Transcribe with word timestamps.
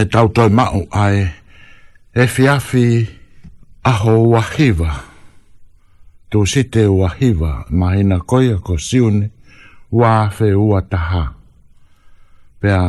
e 0.00 0.04
tau 0.12 0.28
toi 0.34 0.48
mau 0.58 0.78
ai 1.04 1.18
e 2.14 2.24
fiafi 2.26 3.06
aho 3.82 4.12
ua 4.30 4.42
hiva. 4.52 4.90
Tu 6.30 6.38
site 6.50 6.82
ua 6.98 7.08
hiva, 7.18 7.50
ma 7.78 7.86
ina 8.00 8.18
koia 8.30 8.56
ko 8.66 8.74
siune 8.78 9.26
ua 9.92 10.30
ua 10.68 10.80
taha. 10.92 11.24
Pea 12.60 12.80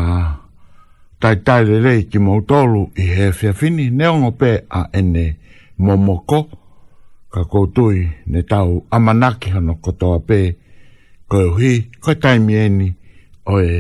tai 1.22 1.36
tai 1.46 1.62
le 1.68 1.76
rei 1.86 2.02
ki 2.10 2.18
mautolu 2.26 2.82
i 2.98 3.04
he 3.16 3.26
fiafini 3.38 3.86
neongo 3.98 4.30
pe 4.42 4.52
a 4.70 4.82
ene 5.00 5.26
momoko 5.84 6.40
ka 7.34 7.42
koutui 7.52 8.00
ne 8.32 8.40
tau 8.52 8.70
amanaki 8.96 9.50
hano 9.56 9.74
kotoa 9.84 10.20
pe 10.28 10.40
ko 11.30 11.38
hi 11.60 11.72
ko 12.04 12.12
taimieni 12.22 12.88
o 13.46 13.56
e 13.62 13.76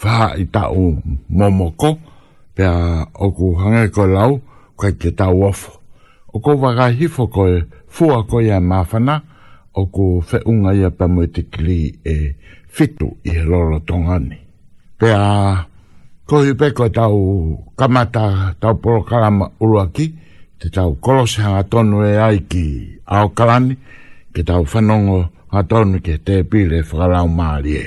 faa 0.00 0.26
i 0.34 0.44
tau 0.56 0.98
Momoko 1.38 1.90
pia 2.56 3.04
oku 3.12 3.52
hanga 3.60 3.84
ko 3.94 4.02
lau 4.16 4.32
kai 4.80 4.92
te 5.00 5.08
tau 5.20 5.38
ofo. 5.48 5.70
Oko 6.34 6.50
waka 6.62 6.86
hifo 6.98 7.24
koe 7.34 7.54
fua 7.94 8.18
koe 8.30 8.48
a 8.48 8.58
mawhana 8.68 9.14
oku 9.80 10.04
whaunga 10.28 10.70
ia 10.80 10.88
pa 10.98 11.04
mo 11.12 11.22
te 11.34 11.42
kli 11.52 11.80
e 12.00 12.16
fitu 12.74 13.08
i 13.28 13.36
he 13.36 13.42
loro 13.50 13.78
tongani. 13.88 14.36
Pia 14.98 15.20
koe 16.28 16.50
pe 16.60 16.66
koe 16.76 16.88
tau 16.98 17.14
kamata 17.78 18.24
tau 18.60 18.74
porokarama 18.82 19.46
uruaki 19.62 20.06
te 20.60 20.66
tau 20.76 20.90
kolose 21.04 21.38
hanga 21.44 21.62
tonu 21.70 21.96
e 22.10 22.16
ai 22.26 22.38
ki 22.50 22.66
aokalani 23.16 23.74
ke 24.32 24.40
tau 24.48 24.62
whanongo 24.70 25.18
hanga 25.52 25.62
tonu 25.70 25.96
ke 26.06 26.14
te 26.26 26.34
pile 26.50 26.78
whakarau 26.88 27.28
maari 27.36 27.74
e. 27.84 27.86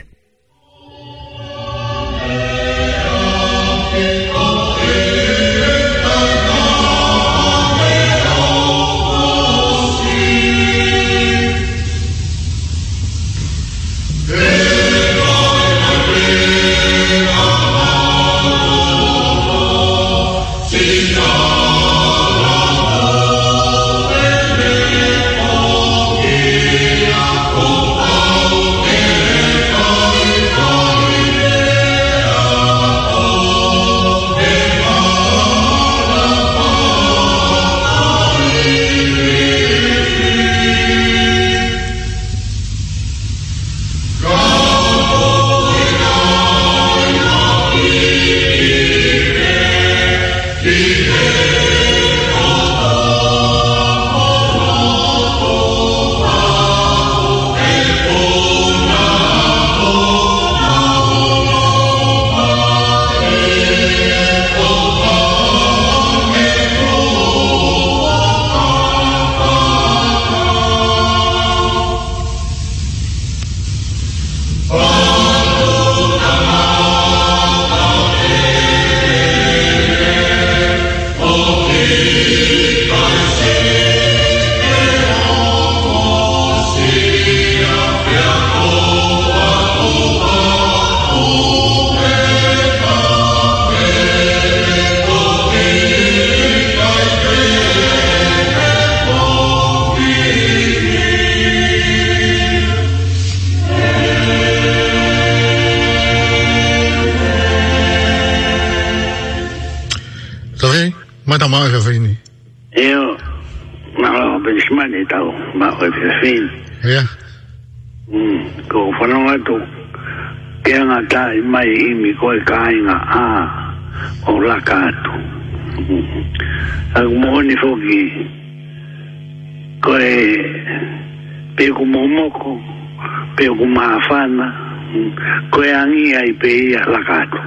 koe 135.53 135.69
angia 135.81 136.19
i 136.29 136.33
pe 136.33 136.47
ia 136.49 136.81
laka 136.93 137.13
atu. 137.25 137.41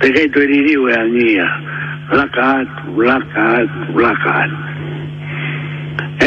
Te 0.00 0.06
kei 0.14 0.28
tu 0.32 0.38
eririu 0.44 0.82
e 0.90 0.94
angia, 1.00 1.48
laka 2.18 2.42
atu, 2.58 3.00
laka 3.10 3.42
atu, 3.58 3.98
laka 4.04 4.30
atu. 4.42 4.60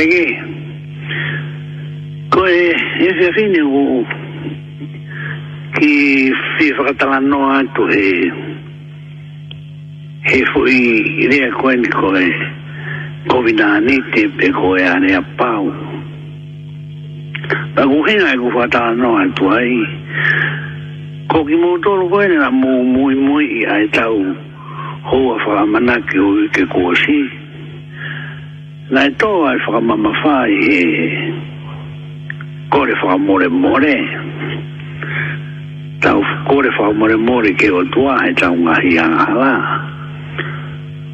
Ege, 0.02 0.26
koe 2.36 2.52
e 2.52 2.76
efe 3.08 3.28
fine 3.38 3.62
u 3.82 4.04
ki 5.78 5.94
fi 6.54 6.66
whakatala 6.76 7.20
no 7.32 7.40
atu 7.58 7.84
he 7.94 8.08
he 10.30 10.38
fu 10.52 10.60
i 10.66 10.82
rea 11.32 11.52
koe 11.62 11.76
ni 11.76 11.88
koe 12.02 12.26
COVID-19 13.32 14.38
pe 14.40 14.48
koe 14.60 14.82
anea 14.94 15.20
pā 15.40 15.49
whenga 18.10 18.34
e 18.34 18.38
kua 18.38 18.68
tāna 18.68 18.96
noa 18.98 19.24
tu 19.38 19.50
ai. 19.54 19.74
Ko 21.30 21.44
ki 21.46 21.58
mō 21.62 21.74
tōru 21.86 22.08
koe 22.10 22.26
nera 22.28 22.48
mō 22.50 22.72
mui 22.88 23.14
mui 23.16 23.46
i 23.62 23.66
ai 23.70 23.86
tau 23.94 24.18
hoa 25.12 25.36
whakamana 25.46 26.00
ki 26.10 26.18
hui 26.18 26.48
ke 26.56 26.66
kua 26.74 26.96
si. 27.04 27.20
Nā 28.90 29.04
e 29.06 29.14
tō 29.22 29.30
ai 29.50 29.58
whakamama 29.66 30.14
whai 30.24 30.58
he 30.66 30.82
kore 32.74 32.94
whakamore 33.04 33.50
more. 33.52 33.94
Tau 36.02 36.20
kore 36.50 36.72
whakamore 36.80 37.20
more 37.30 37.54
ke 37.62 37.70
o 37.70 37.84
tua 37.94 38.18
he 38.26 38.34
tau 38.34 38.56
ngahi 38.56 38.94
anga 39.06 39.26
hala. 39.30 39.52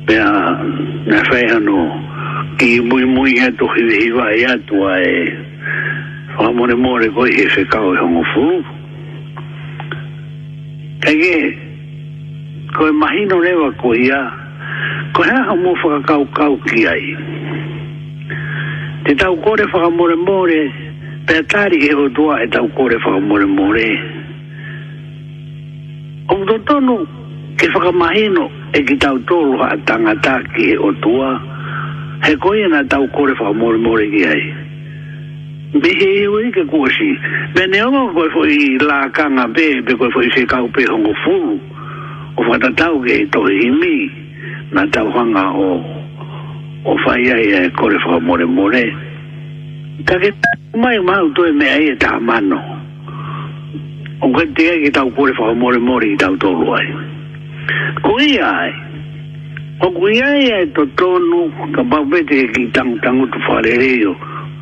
Pea 0.08 0.32
nā 1.12 1.20
whaihano 1.28 1.82
ki 2.58 2.78
mui 2.88 3.04
mui 3.04 3.36
he 3.42 3.52
tohi 3.60 3.84
hiwa 4.00 4.32
e 4.40 4.48
atua 4.56 5.00
e 5.04 5.45
Wha 6.38 6.52
more 6.52 6.76
more 6.76 7.02
koi 7.16 7.30
he 7.32 7.46
whekau 7.48 7.94
e 7.96 7.98
hongo 8.00 8.22
fulu. 8.34 8.62
Ege, 11.08 11.56
koe 12.76 12.92
mahino 12.92 13.40
rewa 13.40 13.72
koe 13.82 13.96
ia, 13.96 14.20
koe 15.14 15.24
hea 15.24 15.46
hongo 15.48 15.72
whakakau 15.80 16.26
kau 16.36 16.58
ki 16.68 16.88
ai. 16.88 17.08
Te 19.06 19.16
tau 19.16 19.38
kore 19.46 19.64
wha 19.72 19.90
more 19.90 20.18
more, 20.18 20.60
pia 21.26 21.44
tari 21.44 21.88
e 21.88 21.94
ho 21.94 22.10
tua 22.10 22.42
e 22.44 22.48
tau 22.52 22.68
kore 22.76 22.98
wha 23.06 23.20
more 23.22 23.46
more. 23.48 23.88
Ong 26.36 26.46
to 26.48 26.60
tonu, 26.68 26.98
ke 27.56 27.72
wha 27.76 27.92
mahino 27.96 28.52
e 28.76 28.84
ki 28.84 28.98
tau 28.98 29.18
tolu 29.24 29.62
a 29.64 29.78
tangata 29.88 30.42
ki 30.54 30.68
he 30.72 30.76
ho 30.76 30.92
tua, 31.00 31.40
he 32.26 32.36
koe 32.36 32.68
na 32.68 32.84
tau 32.84 33.08
kore 33.16 33.34
wha 33.40 33.54
more 33.54 33.78
more 33.78 34.04
ki 34.04 34.26
ai. 34.26 34.42
Ege, 34.46 34.65
be 35.82 35.92
he 35.92 36.24
o 36.32 36.40
i 36.40 36.52
ke 36.56 36.64
kuasi 36.72 37.08
be 37.56 37.66
ne 37.68 37.82
o 37.84 37.92
ko 38.16 38.24
fo 38.34 38.42
i 38.48 38.78
la 38.80 39.10
kanga 39.12 39.44
be 39.50 39.82
be 39.84 39.94
ko 40.00 40.08
fo 40.14 40.22
i 40.24 40.30
se 40.32 40.46
ka 40.48 40.62
pe 40.72 40.86
hongo 40.88 41.12
fu 41.24 41.32
o 42.40 42.44
fa 42.48 42.56
ta 42.64 42.70
tau 42.80 43.00
ke 43.04 43.28
na 44.72 44.86
ta 44.88 45.04
hanga 45.04 45.44
o 45.52 45.84
o 46.88 46.96
fa 47.04 47.18
ia 47.20 47.36
i 47.36 47.70
ko 47.76 47.90
le 47.92 48.00
fo 48.00 48.20
more 48.20 48.46
more 48.48 48.84
ka 50.08 50.16
ke 50.24 50.32
mai 50.78 51.00
ma 51.00 51.20
to 51.36 51.44
e 51.46 51.52
me 51.52 51.68
ai 51.68 51.92
e 51.92 51.98
o 54.24 54.32
ke 54.32 54.46
te 54.56 54.70
ai 54.72 54.90
ta 54.92 55.04
ko 55.12 55.28
le 55.28 55.34
fo 55.36 55.54
more 55.60 55.80
more 55.80 56.06
i 56.08 56.16
ta 56.16 56.32
o 56.32 56.80
ku 59.92 60.08
ia 60.08 60.64
e 60.64 60.72
to 60.72 60.86
tonu 60.96 61.52
ka 61.76 61.84
ba 61.84 62.00
be 62.08 62.24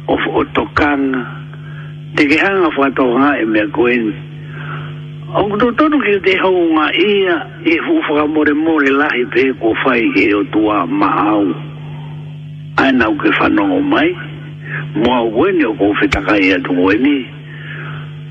o 0.07 0.17
fo 0.17 0.43
to 0.51 0.63
kan 0.75 0.99
te 2.15 2.25
ke 2.27 2.35
hanga 2.39 2.67
fo 2.75 2.83
to 2.95 3.03
nga 3.17 3.39
e 3.41 3.45
me 3.47 3.61
koen 3.71 4.11
o 5.33 5.47
to 5.57 5.71
to 5.79 5.87
ki 6.05 6.15
te 6.27 6.33
ho 6.43 6.51
nga 6.75 6.87
ia 6.91 7.35
e 7.65 7.73
fu 7.85 8.01
fo 8.07 8.15
ga 8.19 8.25
more 8.27 8.53
more 8.55 8.83
la 8.89 9.07
i 9.15 9.23
pe 9.33 9.43
ko 9.63 9.71
fai 9.83 10.01
ke 10.13 10.27
o 10.35 10.43
tua 10.53 10.83
mau 10.85 11.43
ana 12.83 13.05
o 13.07 13.15
ke 13.15 13.31
fa 13.39 13.47
no 13.47 13.79
mai 13.79 14.09
mo 14.99 15.07
a 15.07 15.23
wene 15.23 15.65
o 15.71 15.75
ko 15.79 15.93
fe 15.99 16.07
ta 16.11 16.19
kai 16.21 16.51
a 16.51 16.59
tu 16.67 16.75
o 16.85 16.91
e 16.91 17.17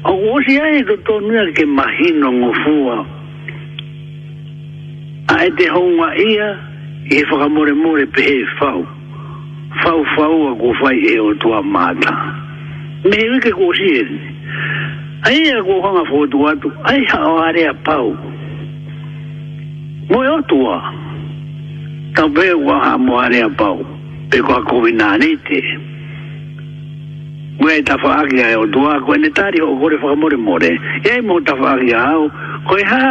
ko 0.04 0.14
si 0.46 0.60
ai 0.60 0.84
to 0.84 0.96
to 1.08 1.14
nga 1.24 1.42
ke 1.56 1.64
mahino 1.66 2.28
ngo 2.36 2.50
fua 2.68 2.96
ai 5.40 5.48
e 5.48 5.54
te 5.56 5.66
ho 5.72 5.80
nga 5.96 6.08
ia 6.20 6.48
e 7.10 7.24
fo 7.28 7.36
ga 7.40 7.48
more 7.48 7.72
more 7.72 8.04
pe 8.12 8.20
e 8.22 8.44
fau 8.60 8.84
fau 9.80 10.04
fau 10.16 10.52
a 10.52 10.54
ko 10.60 10.72
fai 10.80 10.98
e 11.14 11.18
o 11.20 11.34
tua 11.34 11.62
mata. 11.62 12.12
Me 13.08 13.16
e 13.16 13.38
ke 13.40 13.50
ko 13.52 13.72
si 13.74 13.86
e 13.98 14.02
ni. 14.10 14.18
Ai 15.24 15.50
a 15.54 15.62
ko 15.64 15.80
hanga 15.84 16.04
fo 16.08 16.26
tu 16.28 16.44
atu, 16.46 16.72
ai 16.84 17.04
ha 17.10 17.20
o 17.32 17.38
are 17.38 17.64
a 17.66 17.74
pau. 17.74 18.12
Mo 20.10 20.24
e 20.24 20.28
o 20.36 20.42
tua, 20.42 20.76
ta 22.14 22.28
pe 22.34 22.52
o 22.52 22.68
a 22.70 22.78
ha 22.84 22.98
mo 22.98 23.18
are 23.18 23.40
a 23.40 23.48
pau, 23.48 23.80
pe 24.30 24.40
ko 24.42 24.52
a 24.56 24.62
ko 24.62 24.80
vina 24.80 25.12
anite. 25.16 25.62
Mo 27.60 27.68
e 27.68 27.80
ta 27.82 27.96
fa 27.98 28.20
aki 28.22 28.42
a 28.42 28.50
e 28.52 28.56
o 28.56 28.66
tua, 28.68 29.00
ko 29.00 29.14
e 29.14 29.18
ne 29.18 29.30
tari 29.30 29.60
o 29.62 29.76
kore 29.78 29.96
fa 29.98 30.14
more 30.14 30.36
more, 30.36 30.68
e 31.02 31.08
ai 31.08 31.20
mo 31.22 31.40
ta 31.42 31.56
fa 31.56 31.72
aki 31.78 31.92
a 31.94 32.04
au, 32.12 32.30
ko 32.68 32.76
e 32.76 32.84
ha, 32.86 33.06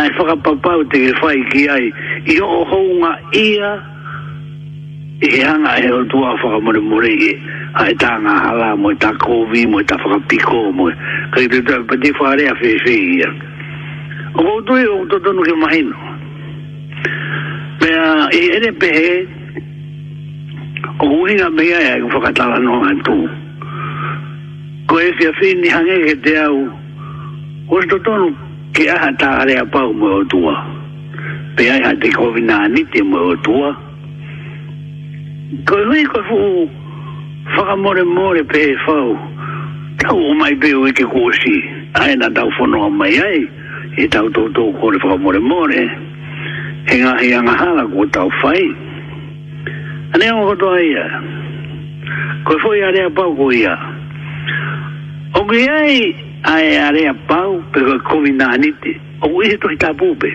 ai 0.00 0.10
fa 0.16 0.24
ka 0.32 0.36
papau 0.36 0.84
te 0.88 0.98
ke 1.06 1.12
fai 1.20 1.44
ki 1.52 1.68
ai, 1.68 1.92
i 2.26 2.40
o 2.40 2.64
hounga 2.64 3.18
ia, 3.32 3.42
ia, 3.42 3.93
e 5.22 5.42
anga 5.44 5.76
e 5.80 5.90
o 5.90 6.04
tua 6.06 6.32
whaka 6.34 6.60
mure 6.60 6.80
mure 6.80 7.08
i 7.08 7.34
a 7.78 7.86
e 7.90 7.94
tā 7.98 8.10
ngā 8.22 8.32
hala 8.44 8.74
mo 8.76 8.90
e 8.90 8.96
tā 8.98 9.12
kōwi 9.22 9.62
mo 9.70 9.78
e 9.80 9.84
tā 9.86 9.96
whaka 10.02 10.18
piko 10.28 10.72
mo 10.74 10.88
e 10.90 11.44
i 11.44 11.48
te 11.52 11.60
tā 11.68 11.78
pate 11.86 12.10
whare 12.18 12.48
a 12.50 12.54
whewe 12.58 12.94
i 12.94 13.20
a 13.22 13.28
o 14.34 14.42
koutu 14.42 14.78
e 14.80 14.86
o 14.90 14.96
tōtonu 15.12 15.46
ke 15.46 15.54
mahino 15.60 15.94
me 17.84 17.92
a 17.94 18.08
e 18.34 18.42
ene 18.56 18.72
pehe 18.82 19.12
o 20.98 21.12
uinga 21.22 21.50
mea 21.54 21.78
e 21.78 21.86
a 21.92 21.94
i 22.02 22.10
whakatala 22.16 22.58
no 22.66 22.80
antu 22.90 23.16
ko 24.90 24.98
e 24.98 25.12
fia 25.20 25.30
whi 25.38 25.54
ni 25.62 25.70
hange 25.78 26.00
ke 26.08 26.18
te 26.26 26.36
au 26.42 26.58
o 27.70 27.82
tōtonu 27.94 28.32
ke 28.74 28.90
aha 28.90 29.12
tā 29.22 29.30
are 29.46 29.60
a 29.62 29.64
pau 29.66 29.92
mo 29.94 30.10
e 30.16 30.20
o 30.24 30.28
tua 30.34 30.58
pe 31.56 31.70
ai 31.70 31.80
ha 31.86 31.94
te 32.02 32.10
kōwi 32.18 32.42
nā 32.50 32.64
niti 32.74 33.02
mo 33.06 33.28
e 33.28 33.30
o 33.30 33.40
tua 33.46 33.70
o 33.76 33.83
ko 35.62 35.76
hui 35.86 36.02
ko 36.10 36.18
fu 36.26 36.68
faka 37.54 37.76
more 37.78 38.02
more 38.04 38.42
pe 38.42 38.74
fau 38.84 39.14
tau 40.02 40.34
mai 40.34 40.52
be 40.58 40.72
ui 40.74 40.90
ke 40.92 41.06
kuosi 41.06 41.54
ae 41.94 42.16
na 42.16 42.28
tau 42.34 42.50
fono 42.58 42.82
a 42.82 42.88
mai 42.90 43.14
ai 43.22 43.46
e 43.96 44.08
tau 44.08 44.26
tau 44.34 44.50
tau 44.50 44.72
kore 44.80 44.98
faka 44.98 45.16
more 45.22 45.38
more 45.38 45.70
he 46.88 46.98
ngā 47.00 47.12
hi 47.22 47.30
anga 47.38 47.54
hala 47.60 47.86
ko 47.94 48.06
tau 48.10 48.28
fai 48.42 48.60
ane 50.16 50.26
o 50.34 50.42
koto 50.50 50.74
a 50.74 50.80
ia 50.82 51.06
ko 52.44 52.58
fu 52.62 52.72
e 52.74 52.78
i 52.82 52.82
area 52.90 53.10
pau 53.14 53.30
ko 53.38 53.50
ia 53.52 53.76
o 55.38 55.44
ki 55.54 55.62
ai 55.70 56.02
ai 56.50 56.64
ae 56.66 56.82
area 56.82 57.14
pau 57.30 57.62
pe 57.72 57.78
ko 57.80 57.98
kumi 58.10 58.34
nā 58.42 58.50
niti 58.58 58.98
o 59.22 59.30
ui 59.30 59.46
he 59.54 59.56
tohi 59.56 59.78
tapu 59.78 60.14
pe 60.18 60.32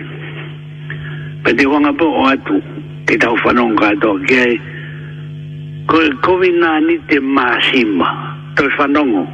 pe 1.44 1.52
te 1.52 1.66
wanga 1.68 1.92
po 1.92 2.08
o 2.08 2.26
atu 2.32 2.62
ke 3.06 3.16
tau 3.20 3.36
fanonga 3.44 3.92
to 4.00 4.16
kei 4.24 4.56
okay? 4.56 4.69
koe 5.90 6.06
kovina 6.22 6.76
ni 6.86 6.98
te 7.10 7.18
māsima, 7.20 8.06
toi 8.56 8.68
whanongo, 8.78 9.24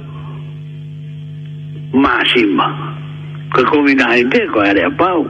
ko 3.48 3.54
koe 3.54 3.64
kovina 3.72 4.04
ai 4.10 4.24
te 4.30 4.44
koe 4.52 4.68
are 4.68 4.84
a 4.84 4.90
pau, 4.90 5.24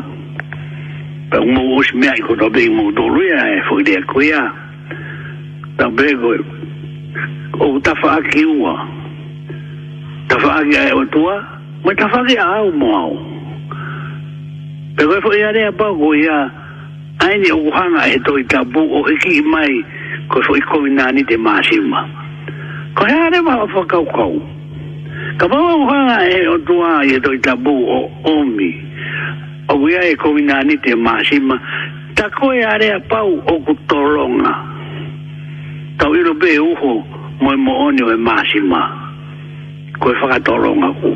pe 1.31 1.39
umo 1.39 1.63
osi 1.79 1.95
mea 1.95 2.15
i 2.19 2.23
kota 2.23 2.49
bei 2.51 2.69
mo 2.69 2.91
toluia 2.93 3.41
e 3.55 3.61
whoirea 3.71 4.03
koe 4.11 4.33
a, 4.43 4.45
tau 5.79 5.91
pe 5.91 6.17
koe, 6.21 6.39
o 7.63 7.79
tafa 7.79 8.11
aki 8.19 8.45
ua, 8.45 8.75
tafa 10.29 10.51
aki 10.65 10.77
ae 10.85 10.93
o 10.99 11.05
tua, 11.15 11.39
mai 11.85 11.95
tafa 11.95 12.21
aki 12.25 12.35
o 12.35 12.71
mo 12.75 13.36
pe 14.97 15.03
koe 15.09 15.21
fo 15.25 15.31
ia 15.41 15.51
rea 15.57 15.73
pau 15.79 15.95
ko 16.03 16.15
ia 16.15 16.39
aini 17.25 17.51
o 17.53 17.57
kuhanga 17.57 18.03
e 18.15 18.19
toi 18.27 18.43
tabu 18.53 18.81
o 18.81 19.01
iki 19.15 19.31
i 19.39 19.43
mai 19.53 19.75
koe 20.31 20.41
fo 20.47 20.57
i 20.57 20.61
koe 20.73 20.89
nani 20.99 21.23
te 21.29 21.37
maasima 21.37 22.01
ko 22.97 23.03
hea 23.11 23.29
re 23.33 23.41
maha 23.47 23.67
fa 23.77 23.83
kau 23.93 24.05
kau 24.17 24.35
ka 25.39 25.45
pau 25.53 25.65
o 25.73 25.77
kuhanga 25.87 26.17
e 26.37 26.47
o 26.49 26.57
tua 26.65 27.05
e 27.13 27.21
toi 27.21 27.37
tabu 27.45 27.75
o 27.77 27.99
omi 28.33 28.71
o 29.69 29.75
kuia 29.79 30.01
e 30.11 30.17
koe 30.17 30.41
nani 30.49 30.77
te 30.85 30.95
maasima 30.97 31.57
ta 32.17 32.31
koe 32.39 32.65
a 32.73 32.79
rea 32.79 32.99
pau 33.11 33.31
o 33.37 33.55
kutoronga 33.69 34.55
tau 36.01 36.15
iro 36.17 36.33
be 36.41 36.57
uho 36.59 36.93
moe 37.45 37.57
mo 37.57 37.73
oni 37.87 38.03
o 38.03 38.11
e 38.17 38.17
maasima 38.17 38.81
koe 40.01 40.15
fa 40.23 40.41
toronga 40.41 40.89
ku 41.03 41.13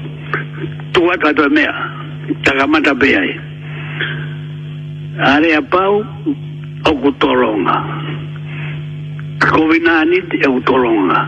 tua 0.92 1.16
tua 1.16 1.32
tua 1.32 1.48
mea 1.48 1.96
Takamata 2.44 2.94
mata 2.94 2.94
are 5.18 5.42
apau 5.42 5.92
o 6.86 6.90
ku 7.02 7.10
toronga 7.18 7.74
kovinani 9.40 10.16
te 10.30 10.38
o 10.48 10.60
toronga 10.60 11.20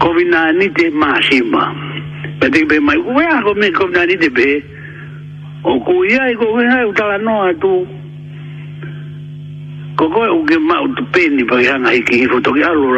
kovinani 0.00 0.66
te 0.76 0.84
masima 0.90 1.64
pete 2.40 2.60
be 2.68 2.78
mai 2.80 2.96
we 2.96 3.24
a 3.24 3.54
me 3.54 3.68
kovinani 3.78 4.16
te 4.20 4.28
be 4.28 4.48
o 5.64 5.80
ku 5.84 6.04
ia 6.04 6.22
i 6.30 6.34
ko 6.34 6.44
wena 6.56 6.86
utala 6.90 7.18
noa 7.22 7.52
tu 7.62 7.74
ko 9.98 10.04
ko 10.14 10.20
u 10.38 10.44
ke 10.48 10.56
ma 10.68 10.74
tu 10.96 11.02
peni 11.12 11.44
pa 11.48 11.56
ia 11.60 11.74
ngai 11.78 12.00
ki 12.06 12.26
fo 12.30 12.40
to 12.40 12.50
ki 12.54 12.62
o 12.64 12.92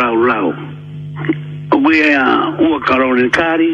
ku 1.72 1.90
ia 1.90 2.22
u 2.62 2.78
ka 2.86 2.94
kari 3.34 3.70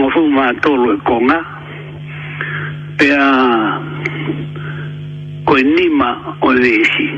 o 0.00 0.10
fu 0.12 0.20
tolu 0.62 0.92
e 0.92 0.96
konga 1.08 1.38
pe 2.98 3.06
a 3.16 3.30
koe 5.50 5.62
nima 5.64 6.10
o 6.46 6.52
desi. 6.62 7.08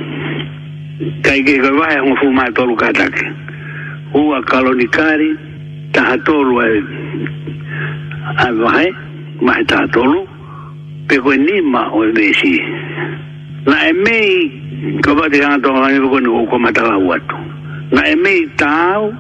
Kai 1.24 1.38
ke 1.46 1.54
koe 1.62 1.72
wahe 1.80 1.98
o 2.08 2.12
fuma 2.20 2.44
tolu 2.56 2.76
katake. 2.76 3.24
Ua 4.22 4.38
kalonikari, 4.50 5.30
taha 5.92 6.16
tolu 6.26 6.54
e 6.64 6.68
wahe, 8.64 8.88
wahe 9.46 9.64
taha 9.70 9.86
tolu, 9.94 10.20
pe 11.08 11.16
koe 11.22 11.36
nima 11.44 11.82
o 11.98 12.08
desi. 12.16 12.56
Na 13.68 13.76
e 13.90 13.92
mei, 14.04 14.34
koe 15.04 15.12
pati 15.18 15.38
hanga 15.44 15.60
tonga 15.62 15.82
kani 15.84 15.98
koe 16.08 16.20
ni 16.22 16.30
koe 16.48 16.58
matala 16.64 16.96
uatu. 17.06 17.36
Na 17.94 18.02
e 18.08 18.14
mei 18.22 18.48
tau, 18.64 19.12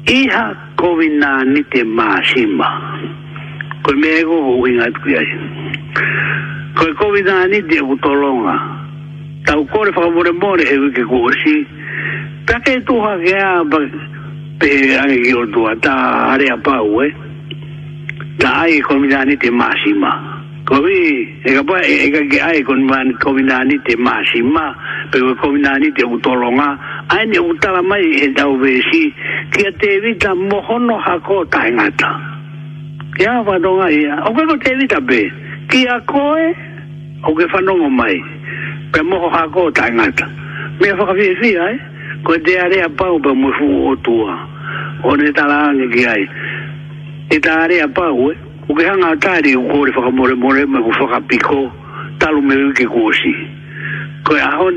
iha 0.06 0.54
kovina 0.76 1.44
ni 1.44 1.62
te 1.72 1.84
maasima 1.84 2.66
koe 3.82 3.94
me 3.96 4.08
ego 4.20 4.36
ho 4.44 4.52
winga 4.62 4.84
atu 4.86 5.00
kia 5.06 5.22
koe 6.78 6.92
kovina 6.98 7.46
ni 7.46 7.60
te 7.70 7.78
utolonga 7.82 8.56
tau 9.46 9.64
kore 9.72 9.90
whakamore 9.94 10.32
more 10.40 10.58
he 10.68 10.76
wike 10.78 11.04
kuhosi 11.10 11.56
take 12.46 12.74
tu 12.86 12.94
hakea 13.06 13.48
pa 13.70 13.78
pe 14.58 14.70
ange 15.00 15.22
ki 15.24 15.32
ortua 15.40 15.76
ata 15.78 15.94
area 16.34 16.56
pau 16.64 17.02
e 17.02 17.06
eh? 17.06 17.12
ta 18.38 18.50
ai 18.66 18.80
kovina 18.82 19.24
ni 19.24 19.36
te 19.36 19.50
maasima 19.50 20.10
ta 20.10 20.39
ko 20.70 20.78
vi 20.86 21.26
e 21.42 21.50
ga 21.66 21.78
e 21.82 21.96
ga 22.14 22.20
ge 22.30 22.38
ai 22.38 22.62
kon 22.62 22.78
man 22.86 23.10
ko 23.18 23.32
nani 23.34 23.74
te 23.86 23.92
masima 23.98 24.64
pe 25.10 25.18
ko 25.18 25.34
ko 25.42 25.50
vi 25.50 25.58
nani 25.66 25.90
te 25.98 26.04
utolonga 26.06 26.68
ai 27.14 27.26
ne 27.26 27.38
utala 27.50 27.82
mai 27.82 28.06
e 28.24 28.30
da 28.38 28.46
vesi 28.62 29.02
ki 29.52 29.64
te 29.82 29.90
vita 30.04 30.30
mohono 30.34 30.94
hako 31.06 31.36
tainata 31.50 32.10
ke 33.18 33.26
a 33.26 33.34
va 33.42 33.58
donga 33.58 33.90
ia 33.90 34.20
o 34.30 34.30
ko 34.30 34.46
te 34.62 34.74
vita 34.78 35.00
be 35.08 35.20
ki 35.70 35.80
a 35.90 35.98
koe 36.06 36.46
o 37.26 37.34
ke 37.34 37.48
fanongo 37.50 37.90
mai 37.90 38.16
pe 38.94 39.02
moho 39.02 39.26
hako 39.34 39.70
tainata 39.74 40.26
me 40.78 40.94
fa 40.98 41.04
ka 41.10 41.14
vi 41.18 41.34
vi 41.42 41.50
ai 41.66 41.74
ko 42.22 42.38
te 42.46 42.54
are 42.62 42.78
a 42.86 42.88
pau 42.94 43.18
pe 43.18 43.34
mo 43.34 43.50
fu 43.58 43.66
o 43.90 43.96
tua 44.06 44.38
o 45.02 45.16
ne 45.18 45.32
tala 45.34 45.58
ange 45.74 45.90
ki 45.96 46.06
ai 46.14 46.24
e 47.34 47.40
tala 47.42 47.66
are 47.66 47.80
a 47.82 47.88
pau 47.90 48.30
e 48.30 48.49
o 48.70 48.74
ke 48.78 48.86
hanga 48.86 49.10
tāri 49.18 49.56
u 49.58 49.62
kore 49.66 49.90
whakamore 49.92 50.38
more 50.38 50.54
me 50.72 50.78
ku 50.86 50.90
whakapiko 50.98 51.60
talu 52.20 52.38
me 52.40 52.54
uke 52.70 52.86
kōsi 52.86 53.32
ko 54.22 54.36
e 54.36 54.40
ahon 54.46 54.76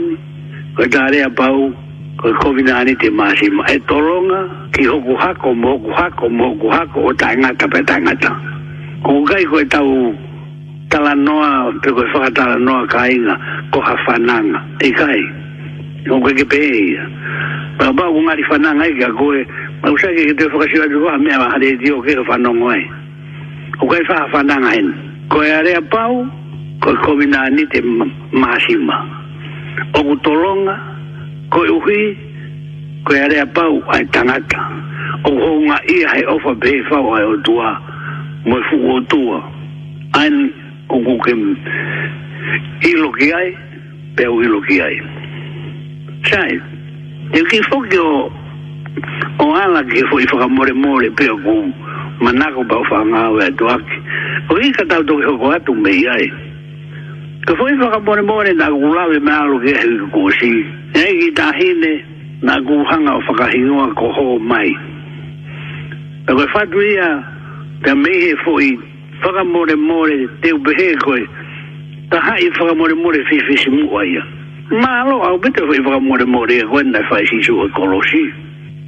ko 0.78 0.82
e 0.88 0.88
tāre 0.90 1.22
pau 1.38 1.70
ko 2.18 2.54
e 2.58 2.64
te 2.98 3.10
māsima 3.20 3.70
e 3.70 3.78
toronga 3.88 4.42
ki 4.74 4.88
hoku 4.90 5.14
hako 5.14 5.54
mo 5.54 5.78
hoku 5.78 5.92
hako 5.94 6.30
mo 6.30 6.48
hoku 6.56 6.70
hako 6.74 7.00
o 7.10 7.12
tā 7.14 7.38
ngata 7.38 7.68
pe 7.70 7.82
tā 7.86 8.02
ngata 8.02 8.32
ko 9.06 9.22
kai 9.30 9.46
ko 9.46 9.62
tau 9.70 10.18
tala 10.90 11.14
noa 11.14 11.70
pe 11.84 11.92
ko 11.94 12.02
e 12.02 12.10
whakatala 12.18 12.58
noa 12.66 12.88
ka 12.90 13.06
inga 13.06 13.38
ko 13.72 13.80
ha 13.82 13.94
whananga 14.08 14.58
e 14.82 14.92
kai 14.92 15.22
ko 16.10 16.18
kai 16.26 16.34
ke 16.42 16.50
pēhe 16.50 16.82
ia 16.98 17.06
pa 17.78 17.94
pa 17.94 18.10
ngari 18.10 18.42
whananga 18.50 18.90
i 18.90 18.98
ka 19.00 19.12
koe 19.22 19.46
Mae'n 19.84 19.98
siarad 20.00 20.16
i 20.18 20.24
chi 20.26 20.34
ddweud 20.38 20.52
ffogasio 20.56 20.80
a 20.82 20.86
dwi'n 20.88 20.94
gwybod 20.96 21.12
am 21.12 21.26
ea, 21.28 21.36
mae'n 21.36 22.38
hadau 22.40 22.68
i 22.72 22.92
o 23.82 23.88
kai 23.88 24.04
fa 24.06 24.28
fa 24.32 24.44
na 24.44 24.60
ngain 24.62 24.88
ko 25.32 25.42
ya 25.42 25.62
re 25.66 25.74
pau 25.90 26.26
ko 26.84 26.90
ko 27.04 27.12
mina 27.18 27.50
ni 27.50 27.64
te 27.74 27.82
masima 28.32 28.98
o 29.98 30.02
ku 30.06 30.14
tolonga 30.22 30.76
ko 31.50 31.60
uhi 31.80 32.02
ko 33.08 33.16
ya 33.18 33.26
re 33.34 33.42
pau 33.56 33.82
ai 33.96 34.06
tangata 34.14 34.62
o 35.26 35.32
ho 35.34 35.50
nga 35.66 35.78
i 35.90 35.98
ai 36.14 36.22
ofa 36.34 36.54
be 36.62 36.72
fa 36.90 36.98
o 37.02 37.10
ai 37.18 37.26
o 37.26 37.36
tua 37.46 37.70
mo 38.46 38.58
fu 38.70 38.76
o 38.94 38.98
tua 39.10 39.40
an 40.22 40.54
o 40.94 41.02
ku 41.02 41.18
kem 41.26 41.42
i 42.90 42.94
lo 43.02 43.10
ki 43.18 43.34
ai 43.34 43.48
pe 44.16 44.28
o 44.30 44.38
i 44.44 44.54
lo 44.54 44.62
ki 44.70 44.78
ai 44.86 44.96
sai 46.30 46.54
e 47.34 47.40
ki 47.50 47.60
fo 47.72 47.82
ke 47.90 47.98
o 47.98 48.30
o 49.42 49.46
ala 49.62 49.82
ki 49.90 50.06
fo 50.12 50.20
i 50.22 50.26
fo 50.30 50.38
ka 50.38 50.48
more 50.48 50.74
more 50.78 51.10
pe 51.18 51.26
o 51.34 51.38
ku 51.44 51.58
manako 52.24 52.64
pa 52.70 52.76
o 52.78 52.84
whanga 52.90 53.30
o 53.30 53.38
e 53.40 53.50
tuaki. 53.58 53.98
O 54.52 54.56
i 54.64 54.72
ka 54.72 54.84
tau 54.90 55.04
toki 55.04 55.26
hoko 55.30 55.52
atu 55.52 55.74
me 55.76 55.92
iai. 55.92 56.28
Ka 57.46 57.54
whoi 57.60 57.74
whaka 57.78 58.00
mone 58.00 58.22
mone 58.28 58.52
nā 58.60 58.68
kukulawe 58.72 59.18
me 59.22 59.32
alo 59.32 59.60
ke 59.60 59.76
ahi 59.76 59.98
ki 60.00 60.08
kōsi. 60.16 60.52
E 61.04 61.06
ki 61.20 61.30
tā 61.38 61.52
hine 61.60 61.92
na 62.42 62.56
guhanga 62.64 63.14
o 63.20 63.22
whakahingoa 63.28 63.92
ko 64.00 64.12
ho 64.16 64.40
mai. 64.40 64.72
E 66.28 66.32
koe 66.32 66.48
whatu 66.56 66.80
ia 66.94 67.10
te 67.84 67.92
mehe 67.96 68.32
whoi 68.46 68.72
whaka 69.24 69.44
mone 69.44 69.76
mone 69.76 70.18
te 70.42 70.54
upehe 70.56 70.96
koe 71.04 71.20
ta 72.12 72.20
hai 72.24 72.48
whaka 72.60 72.76
mone 72.76 72.96
mone 73.04 73.20
whiwhisi 73.30 73.70
mua 73.76 74.06
ia. 74.06 74.24
Mā 74.72 74.92
alo 75.04 75.20
au 75.28 75.38
pita 75.44 75.68
whaka 75.68 76.00
mone 76.00 76.26
mone 76.26 76.56
e 76.56 76.64
koe 76.72 76.84
nai 76.88 77.04
whaisi 77.12 77.44
su 77.44 77.60
e 77.68 77.70
kolosi. 77.76 78.26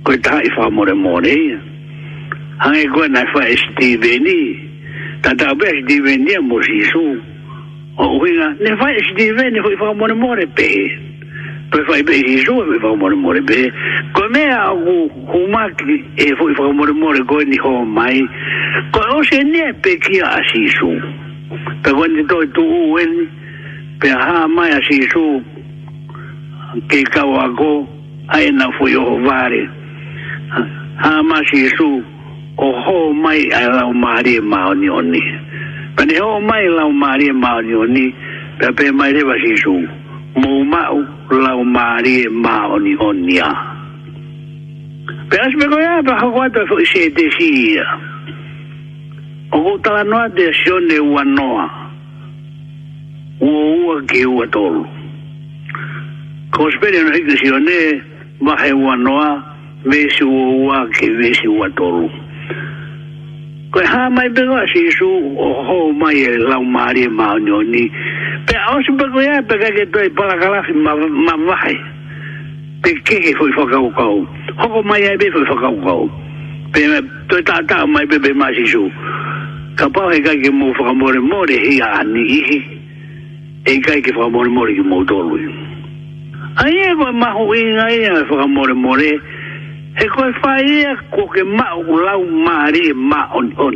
Koe 0.07 0.17
ta 0.23 0.39
hai 0.39 0.49
whaka 0.57 0.71
mone 0.71 0.93
mone 0.93 1.27
ia 1.35 1.59
hangi 2.57 2.87
koe 2.87 3.07
nai 3.07 3.25
wha 3.33 3.43
STV 3.57 4.03
ni, 4.23 4.59
tata 5.21 5.49
ape 5.51 5.65
STV 5.81 6.05
ni 6.25 6.35
a 6.35 6.41
mo 6.41 6.61
si 6.63 6.79
su, 6.85 7.03
o 7.97 8.05
uinga, 8.19 8.49
ne 8.61 8.71
wha 8.79 8.87
STV 9.01 9.53
ni 9.53 9.59
hui 9.59 9.75
wha 9.75 9.93
mone 9.93 10.13
more 10.13 10.45
pe, 10.47 10.69
pe 11.71 11.79
wha 11.89 11.97
ipe 11.99 12.13
si 12.13 12.37
su 12.45 12.53
e 12.55 12.79
wha 12.85 12.95
mone 12.95 13.15
more 13.15 13.41
pe, 13.41 13.71
koe 14.15 14.27
mea 14.31 14.61
aku 14.63 15.09
humaki 15.31 16.03
e 16.15 16.31
hui 16.39 16.53
wha 16.57 16.71
mone 16.73 16.93
more 16.93 17.19
koe 17.25 17.43
ni 17.43 17.57
ho 17.57 17.83
mai, 17.85 18.23
koe 18.91 19.07
o 19.19 19.23
se 19.23 19.43
ne 19.43 19.73
pe 19.81 19.97
kia 19.99 20.25
a 20.39 20.39
si 20.49 20.67
su, 20.79 20.89
pe 21.83 21.89
koe 21.91 22.07
ni 22.07 22.23
toi 22.25 22.47
tu 22.55 22.63
uen, 22.91 23.13
pe 23.99 24.07
a 24.09 24.19
haa 24.21 24.47
mai 24.47 24.71
a 24.71 24.79
si 24.87 25.01
su, 25.11 25.25
ke 26.87 27.03
kawa 27.11 27.51
ko, 27.57 27.83
aina 28.31 28.71
fuyo 28.79 29.19
vare, 29.27 29.65
haa 31.03 31.21
mai 31.23 31.43
si 31.51 31.67
su, 31.77 32.01
o 32.57 32.71
ho 32.71 33.11
mai 33.13 33.49
a 33.53 33.67
lau 33.67 33.93
maari 33.93 34.35
e 34.37 34.39
maoni 34.39 34.87
oni. 34.89 35.21
Pane 35.95 36.13
ho 36.19 36.39
mai 36.41 36.67
lau 36.69 36.91
maari 36.91 37.27
e 37.27 37.31
maoni 37.31 37.73
oni, 37.73 38.05
pia 38.59 38.71
pe 38.77 38.91
mai 38.91 39.11
rewa 39.11 39.35
sisu, 39.43 39.75
mo 40.39 40.63
mau 40.63 40.97
lau 41.29 41.63
maari 41.65 42.13
e 42.25 42.29
maoni 42.29 42.95
oni 42.99 43.39
a. 43.39 43.51
Pe 45.29 45.37
as 45.37 45.53
me 45.57 45.65
goya, 45.67 45.93
pa 46.05 46.13
ha 46.19 46.27
kwa 46.31 46.45
pe 46.53 46.61
fo 46.69 46.79
isi 46.79 46.99
e 46.99 47.09
desi 47.15 47.49
ia. 47.75 47.87
O 49.55 49.61
ko 49.65 49.77
tala 49.83 50.03
noa 50.03 50.29
de 50.37 50.45
sione 50.53 50.97
ua 51.11 51.23
noa, 51.23 51.65
ua 53.41 53.63
ua 53.85 53.95
ke 54.09 54.23
ua 54.25 54.47
tolu. 54.47 54.85
Ko 56.53 56.69
spere 56.71 57.03
no 57.03 57.11
hiki 57.11 57.35
sione, 57.41 58.01
mahe 58.39 58.71
ua 58.73 58.95
noa, 58.95 59.29
vesi 59.85 60.23
ua 60.23 60.47
ua 60.65 60.77
ke 60.95 61.07
vesi 61.19 61.47
ua 61.47 61.67
tolu. 61.69 61.69
Ua 61.69 61.69
ua 61.69 61.69
ke 61.75 61.75
vesi 61.75 61.75
ua 61.75 61.75
tolu 61.75 62.24
ko 63.75 63.81
ha 63.83 64.07
mai 64.09 64.29
be 64.31 64.47
wa 64.47 64.61
si 64.73 64.89
su 64.95 65.05
o 65.35 65.47
ho 65.67 65.91
mai 65.91 66.15
e 66.23 66.37
la 66.37 66.61
mari 66.61 67.03
e 67.03 67.09
ma 67.09 67.33
no 67.35 67.59
pe 68.47 68.55
a 68.55 68.73
su 68.85 68.93
be 68.95 69.03
ko 69.11 69.19
pe 69.51 69.55
ka 69.59 69.69
ke 69.75 69.83
to 69.91 69.99
i 69.99 70.09
pala 70.15 70.39
kala 70.39 70.63
si 70.65 70.71
ma 70.79 70.95
ma 70.95 71.35
mai 71.35 71.75
pe 72.81 72.93
ke 73.03 73.19
ke 73.19 73.31
foi 73.35 73.51
foka 73.51 73.75
u 73.83 73.91
kau 73.99 74.15
ho 74.61 74.65
ko 74.73 74.79
mai 74.87 75.03
be 75.19 75.27
foi 75.35 75.43
foka 75.51 75.67
u 75.75 75.79
kau 75.83 76.03
pe 76.71 76.87
me 76.87 76.99
to 77.27 77.41
ta 77.43 77.59
ta 77.67 77.83
mai 77.85 78.05
be 78.07 78.15
be 78.23 78.31
ma 78.39 78.47
si 78.55 78.63
su 78.71 78.87
ka 79.75 79.89
pa 79.91 80.07
he 80.07 80.23
ke 80.23 80.51
mo 80.55 80.71
foka 80.79 80.95
more 80.95 81.19
more 81.19 81.51
hi 81.51 81.75
a 81.83 81.99
ni 82.07 82.23
hi 82.47 82.57
e 83.75 83.79
ka 83.83 83.99
ke 83.99 84.15
foka 84.15 84.31
more 84.31 84.47
more 84.47 84.71
ki 84.71 84.83
mo 84.87 85.03
to 85.03 85.19
lu 85.19 85.43
ai 86.63 86.71
e 86.71 86.91
ko 86.95 87.11
ma 87.11 87.27
ho 87.35 87.43
i 87.51 87.59
ai 87.91 87.99
e 88.07 88.23
foka 88.31 88.47
e 88.47 88.53
more 88.55 88.71
more 88.71 89.03
he 89.97 90.05
koe 90.11 90.23
whaia 90.43 90.91
ko 91.13 91.23
ke 91.33 91.41
mao 91.57 91.81
lau 92.05 92.21
maare 92.45 92.85
ma 93.09 93.21
on 93.39 93.47
on 93.65 93.75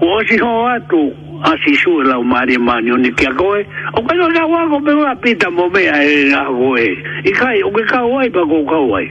ko 0.00 0.06
si 0.28 0.36
ho 0.44 0.48
atu 0.72 1.02
a 1.44 1.50
si 1.64 1.74
su 1.82 1.92
e 2.00 2.04
lau 2.10 2.22
maare 2.24 2.56
ma 2.66 2.80
ni 2.80 2.90
on 2.96 3.04
ki 3.18 3.26
a 3.30 3.34
koe 3.40 3.60
o 3.92 4.00
koe 4.06 4.14
no 4.20 4.30
kawa 4.36 4.60
ko 4.72 4.78
me 4.86 4.92
wa 5.00 5.12
pita 5.24 5.50
mo 5.50 5.68
mea 5.68 5.98
e 6.14 6.32
a 6.32 6.42
koe 6.58 6.86
i 7.28 7.32
kai 7.40 7.60
o 7.60 7.70
ke 7.76 7.84
kawai 7.92 8.28
pa 8.32 8.40
ko 8.52 8.64
kawai 8.72 9.06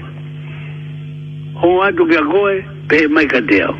ho 1.61 1.69
atu 1.85 2.07
ki 2.09 2.17
a 2.17 2.23
koe 2.33 2.55
pe 2.89 3.05
mai 3.13 3.27
ka 3.27 3.39
te 3.49 3.61
au 3.69 3.77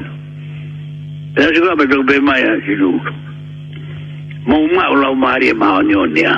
pe 1.33 1.41
a 1.41 1.49
si 1.53 1.59
kawa 1.59 1.89
pe 2.11 2.19
mai 2.29 2.41
a 2.45 2.53
si 2.67 2.77
su 2.79 2.93
mo 4.45 4.59
ma 4.69 4.91
o 4.91 4.95
la 4.95 5.13
mari 5.15 5.51
ma 5.53 5.77
o 5.79 5.81
nyo 5.81 6.05
nia 6.05 6.35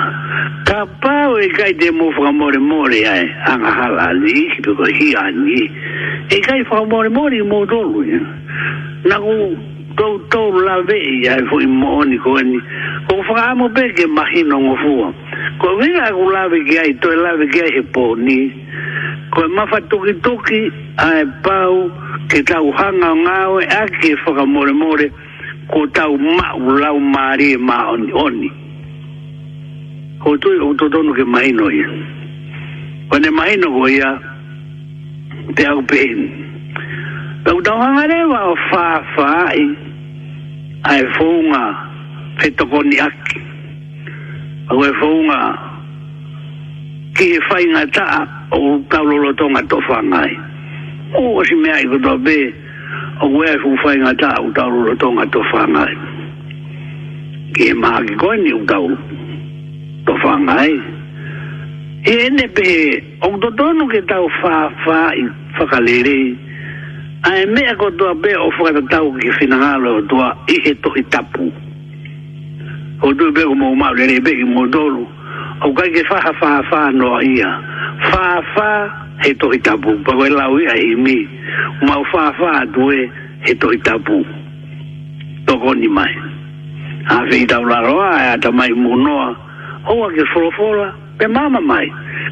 ka 0.64 0.86
pa 1.04 1.28
o 1.28 1.36
e 1.36 1.48
kai 1.52 1.74
de 1.76 1.90
mo 1.92 2.08
fo 2.16 2.24
more 2.32 2.56
more 2.56 2.96
ai 3.04 3.28
anga 3.44 3.68
hala 3.68 4.12
li 4.16 4.48
ki 4.56 4.62
to 4.64 4.72
hi 4.80 5.08
ani 5.20 5.68
e 6.32 6.40
kai 6.40 6.64
fo 6.64 6.86
more 6.88 7.10
more 7.12 7.36
mo 7.44 7.64
do 7.68 7.82
lu 7.84 8.00
ya 8.08 8.20
na 9.12 9.20
ko 9.20 9.34
to 10.00 10.06
to 10.32 10.40
la 10.64 10.80
ve 10.88 10.96
ya 11.28 11.36
fo 11.52 11.60
i 11.60 11.66
mo 11.68 12.00
ni 12.08 12.16
ko 12.24 12.32
ni 12.40 12.56
ko 13.12 13.20
fo 13.28 13.36
mo 13.60 13.68
pe 13.76 13.92
ke 13.92 14.08
ma 14.08 14.24
hi 14.24 14.40
no 14.48 14.56
mo 14.60 14.74
fo 14.80 15.12
ko 15.60 15.76
vi 15.76 15.92
na 15.92 16.08
ku 16.08 16.24
la 16.32 16.48
ve 16.48 16.64
ki 16.64 16.78
ai 16.80 16.96
to 17.04 17.12
la 17.12 17.36
ve 17.36 17.44
ki 17.52 17.60
ai 17.60 17.84
po 17.92 18.14
ni 18.16 18.38
ko 19.36 19.44
ma 19.52 19.68
fa 19.68 19.84
to 19.90 20.00
ki 20.06 20.16
to 20.24 20.32
ki 20.48 20.60
ai 20.96 21.28
pa 21.44 21.68
o 21.68 21.90
ke 22.32 22.40
tau 22.42 22.72
hanga 22.72 23.12
ngao 23.20 23.60
e 23.60 23.68
ake 23.68 24.16
fo 24.24 24.32
more 24.48 24.72
more 24.72 25.12
ko 25.68 25.84
tau 25.92 26.16
mau 26.16 26.58
lau 26.80 26.96
mare 26.98 27.50
ma 27.60 27.92
oni 27.92 28.08
oni 28.12 28.48
ko 30.18 30.34
tu 30.40 30.48
o 30.66 30.72
to 30.80 30.88
tonu 30.90 31.12
ke 31.14 31.24
mai 31.34 31.52
no 31.52 31.68
ia 31.70 31.90
pane 33.10 33.28
mai 33.38 33.52
no 33.62 33.84
ia 33.86 34.10
te 35.56 35.62
au 35.68 35.82
pen 35.90 36.18
tau 37.44 37.60
tau 37.60 37.76
hangare 37.84 38.18
wa 38.32 38.40
o 38.48 38.54
fa 38.72 38.84
fa 39.14 39.28
i 39.52 39.66
ai 40.92 41.02
fonga 41.16 41.64
pe 42.40 42.48
to 42.56 42.64
koni 42.72 42.96
aki 43.08 43.40
au 44.72 44.80
e 44.88 44.92
fonga 45.00 45.38
ki 47.16 47.26
e 47.36 47.40
fai 47.48 47.64
ngata 47.76 48.06
o 48.56 48.60
kaulolo 48.92 49.32
tonga 49.38 49.60
to 49.70 49.76
fangai 49.88 50.32
o 51.20 51.44
si 51.44 51.54
mea 51.62 51.76
i 51.84 51.90
kutu 51.92 52.08
a 52.10 52.16
pei 52.26 52.54
o 53.22 53.28
we 53.36 53.46
fu 53.60 53.74
fa 53.82 54.12
ta 54.14 54.32
u 54.46 54.50
ta 54.56 54.64
ro 54.68 54.94
to 54.96 55.06
nga 55.12 55.24
to 55.32 55.40
fa 55.50 55.62
nga 55.72 55.84
ke 57.54 57.68
ki 57.72 57.72
e 58.12 58.14
ko 58.20 58.28
ni 58.42 58.52
u 58.60 58.62
ta 58.70 58.78
u 58.80 58.88
to 60.06 60.14
fa 60.22 60.32
nga 60.44 60.56
e 62.06 62.16
ne 62.36 62.46
pe 62.56 62.66
o 63.26 63.28
do 63.40 63.48
do 63.58 63.66
no 63.78 63.84
ke 63.92 64.00
ta 64.08 64.16
u 64.22 64.28
fa 64.40 64.54
fa 64.84 65.12
i 65.20 65.22
fa 65.56 65.64
a 67.28 67.30
e 67.42 67.44
me 67.54 67.62
ko 67.80 67.90
to 67.98 68.04
be 68.22 68.32
o 68.36 68.48
fa 68.56 68.70
ta 68.92 68.98
u 69.02 69.10
ki 69.20 69.30
fi 69.38 69.44
nga 69.46 69.76
lo 69.82 69.90
to 70.10 70.16
i 70.54 70.56
he 70.64 70.72
to 70.82 70.90
i 71.00 71.02
ta 71.12 71.20
o 73.02 73.08
do 73.18 73.24
be 73.36 73.42
o 73.44 73.54
mo 73.54 73.74
ma 73.74 73.90
le 73.92 74.20
be 74.24 74.32
ki 74.38 74.44
mo 74.46 74.66
do 74.66 74.84
lo 74.94 75.04
o 75.66 75.72
ka 75.76 75.82
ke 75.94 76.02
fa 76.06 76.22
fa 76.40 76.62
fa 76.70 76.80
no 76.94 77.20
ia 77.20 77.50
fa 78.10 78.38
fa 78.54 79.06
he 79.22 79.34
tohi 79.34 79.58
tapu. 79.62 79.98
Pako 80.04 80.26
e 80.26 80.30
lau 80.30 80.58
ia 80.58 80.74
i 80.76 80.94
mi. 80.94 81.26
Mau 81.82 82.02
fa 82.12 82.32
atue 82.60 83.10
he 83.46 83.54
tohi 83.54 83.78
tapu. 83.82 84.22
Toko 85.46 85.74
ni 85.74 85.88
mai. 85.88 86.12
Hawe 87.08 87.34
i 87.34 87.46
tau 87.46 87.64
roa 87.64 88.10
e 88.22 88.26
ata 88.34 88.50
mai 88.52 88.70
munoa. 88.70 89.28
Hoa 89.84 90.10
ke 90.12 90.24
wholofola. 90.32 90.92
Pe 91.18 91.26
mama 91.26 91.60
mai. 91.60 91.86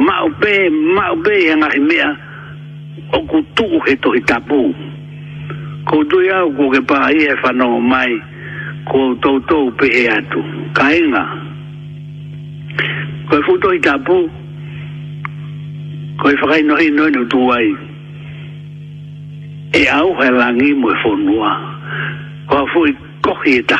Mau 0.00 0.28
pe, 0.40 0.70
mau 0.70 1.16
pe 1.20 1.34
e 1.52 1.54
ngahi 1.56 1.80
mea. 1.80 2.10
Oku 3.12 3.42
tuu 3.54 3.80
he 3.86 3.96
tohi 3.96 4.20
tapu. 4.24 4.72
Ko 5.84 6.04
do 6.04 6.16
uto 6.20 6.22
iau 6.22 6.50
koke 6.56 6.80
paa 6.86 7.10
i 7.10 7.26
e 7.26 7.34
fa 7.42 7.50
no 7.52 7.80
mai 7.80 8.29
ko 8.90 9.14
tau 9.22 9.38
tau 9.46 9.70
pe 9.78 9.86
e 9.86 10.02
atu 10.10 10.40
ka 10.74 10.90
inga 11.00 11.24
ko 13.30 13.34
e 13.38 13.42
futo 13.46 13.68
i 13.70 13.78
tapu 13.78 14.18
ko 16.18 16.24
e 16.30 16.34
no 16.34 16.74
nohi 16.74 16.90
noi 16.90 17.10
no 17.14 17.22
tuai 17.30 17.66
e 19.80 19.86
au 19.98 20.14
hai 20.18 20.30
langi 20.30 20.74
mo 20.74 20.90
e 20.90 20.96
whonua 21.04 21.52
ko 22.48 22.56
a 22.56 22.66
fui 22.74 22.90
kohi 23.26 23.54
e 23.62 23.62
ta 23.70 23.78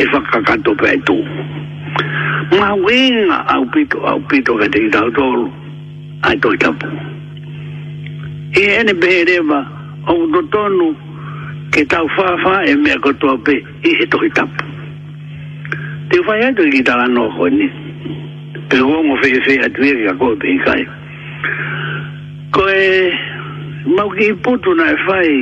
e 0.00 0.04
fakakato 0.12 0.74
pe 0.78 0.86
e 0.94 0.98
tu 1.02 1.16
ma 2.60 2.72
winga 2.86 3.38
au 3.54 3.66
pito 3.74 3.98
au 4.06 4.20
pito 4.30 4.54
ka 4.54 4.68
te 4.68 4.78
i 4.78 4.88
tau 4.90 5.10
tolu 5.10 5.50
ai 6.22 6.38
toi 6.38 6.56
tapu 6.56 6.86
e 8.54 8.62
ene 8.78 8.94
behereva 8.94 9.60
au 10.06 10.26
dotonu 10.30 10.54
tonu 10.54 11.05
ke 11.76 11.84
tau 11.92 12.08
whawha 12.08 12.64
e 12.64 12.72
mea 12.80 12.96
katoa 13.04 13.36
pe 13.44 13.52
i 13.84 13.90
he 14.00 14.06
tohi 14.08 14.30
tapu. 14.34 14.64
Te 16.08 16.18
whai 16.24 16.40
ato 16.48 16.64
i 16.64 16.70
ki 16.72 16.80
tala 16.82 17.04
no 17.12 17.28
koe 17.36 17.50
ni. 17.52 17.68
Pe 18.72 18.80
hongo 18.80 19.18
whee 19.20 19.36
whee 19.44 19.58
atu 19.60 19.82
e 19.84 19.92
ka 20.08 20.14
koe 20.16 20.32
pe 20.40 20.46
i 20.48 20.56
kai. 20.64 20.82
Koe 22.56 22.80
mau 23.96 24.08
ki 24.16 24.32
putu 24.42 24.72
na 24.78 24.88
e 24.88 24.96
whai 25.04 25.34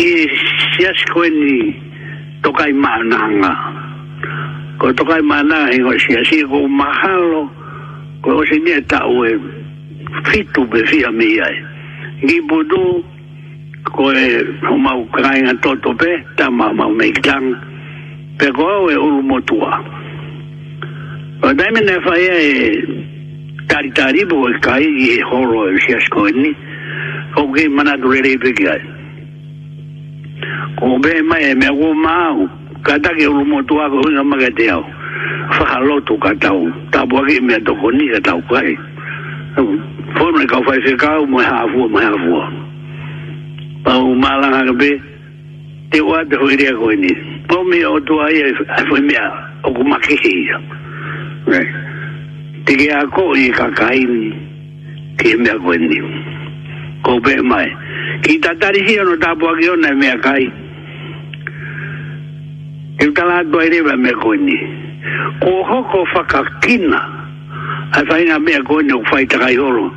i 0.00 0.08
siasi 0.72 1.04
koe 1.12 1.28
ni 1.28 1.56
tokai 2.42 2.72
maananga. 2.72 3.52
Koe 4.80 4.94
tokai 4.96 5.20
maananga 5.28 5.76
i 5.76 6.00
si 6.00 6.08
siasi 6.14 6.40
e 6.40 6.48
koe 6.48 6.64
mahalo 6.80 7.44
koe 8.24 8.40
o 8.40 8.44
se 8.48 8.56
nia 8.64 8.80
e 8.80 8.86
tau 8.94 9.26
e 9.28 9.36
fitu 10.32 10.64
be 10.72 10.80
fia 10.88 11.12
mi 11.12 11.36
ai. 11.40 11.56
Ngi 12.24 12.40
budu 12.48 12.84
ko 13.90 14.12
e 14.12 14.42
o 14.70 14.76
mau 14.78 15.04
kainga 15.12 15.54
toto 15.62 15.94
pe 15.94 16.10
ta 16.36 16.50
ma 16.50 16.72
ma 16.72 16.88
me 16.88 17.10
kan 17.24 17.44
pe 18.38 18.46
ko 18.56 18.90
e 18.90 18.96
o 18.96 19.20
mo 19.22 19.40
tua 19.40 19.74
o 21.46 21.52
dai 21.52 21.70
me 21.72 21.80
fa 22.04 22.14
e 22.16 22.28
tari 23.68 23.90
tari 23.98 24.22
bo 24.30 24.48
e 24.50 24.54
kai 24.60 24.84
e 25.12 25.22
horo 25.28 25.72
e 25.72 25.76
sias 25.86 26.06
ko 26.10 26.26
ni 26.28 26.50
o 27.36 27.42
ge 27.56 27.68
mana 27.68 27.96
do 27.96 28.10
re 28.12 28.20
re 28.20 28.36
pe 28.42 28.52
ki 28.52 28.66
ai 28.68 28.82
be 31.02 31.12
ma 31.28 31.36
e 31.40 31.54
me 31.54 31.68
o 31.70 31.92
mau 31.94 32.48
kata 32.84 33.14
ke 33.16 33.26
o 33.26 33.44
mo 33.44 33.62
tua 33.62 33.88
ko 33.88 34.00
na 34.10 34.22
ma 34.22 34.36
ke 34.36 34.50
te 34.56 34.66
fa 35.56 35.64
halo 35.76 36.00
tu 36.00 36.18
kata 36.18 36.52
o 36.52 36.68
ta 36.92 37.06
bo 37.06 37.24
ge 37.28 37.40
me 37.40 37.56
to 37.64 37.72
ko 37.80 37.90
ni 37.90 38.08
ta 38.20 38.36
o 38.36 38.42
kai 38.52 38.76
Fórmula 40.08 40.46
kau 40.46 40.62
fai 40.62 40.80
fai 40.82 40.96
kau, 40.96 41.26
mai 41.26 41.44
hafua, 41.44 41.88
mai 41.90 42.04
hafua 42.06 42.46
pau 43.84 44.14
malanga 44.14 44.72
be 44.78 44.98
te 45.90 46.00
wa 46.00 46.22
de 46.24 46.36
hoire 46.36 46.72
ko 46.78 46.90
ni 46.94 47.10
pau 47.48 47.62
me 47.64 47.84
o 47.84 47.98
tu 48.00 48.12
ai 48.20 48.42
ai 48.44 48.84
foi 48.88 49.00
me 49.00 49.14
o 49.64 49.72
ku 49.72 49.82
maki 49.84 50.16
ke 50.16 50.58
te 52.66 52.72
ke 52.74 52.88
a 52.92 53.04
ko 53.14 53.32
i 53.34 53.50
ka 53.54 53.70
kai 53.78 54.04
ni 54.04 54.30
ke 55.18 55.36
me 55.38 55.52
ko 55.62 55.72
ni 55.78 55.98
ko 57.04 57.18
be 57.20 57.36
mai 57.42 57.68
ki 58.22 58.38
ta 58.44 58.52
tari 58.60 58.82
hi 58.88 58.96
no 59.04 59.16
ta 59.16 59.34
pau 59.36 59.54
ki 59.60 59.68
ona 59.70 59.88
e 59.94 60.00
me 60.00 60.12
kai 60.22 60.44
e 63.04 63.12
ta 63.14 63.24
la 63.24 63.42
do 63.44 63.58
ai 63.58 63.68
reba 63.70 63.96
me 63.96 64.12
ko 64.22 64.32
ni 64.34 64.58
ko 65.42 65.62
ho 65.64 65.78
ko 65.92 66.04
fa 66.14 66.24
ka 66.26 66.42
kina 66.66 67.00
ai 67.94 68.04
faina 68.10 68.38
me 68.38 68.58
ko 68.66 68.80
ni 68.80 68.92
o 68.92 69.02
fai 69.08 69.24
ta 69.26 69.38
kai 69.38 69.54
holo 69.56 69.88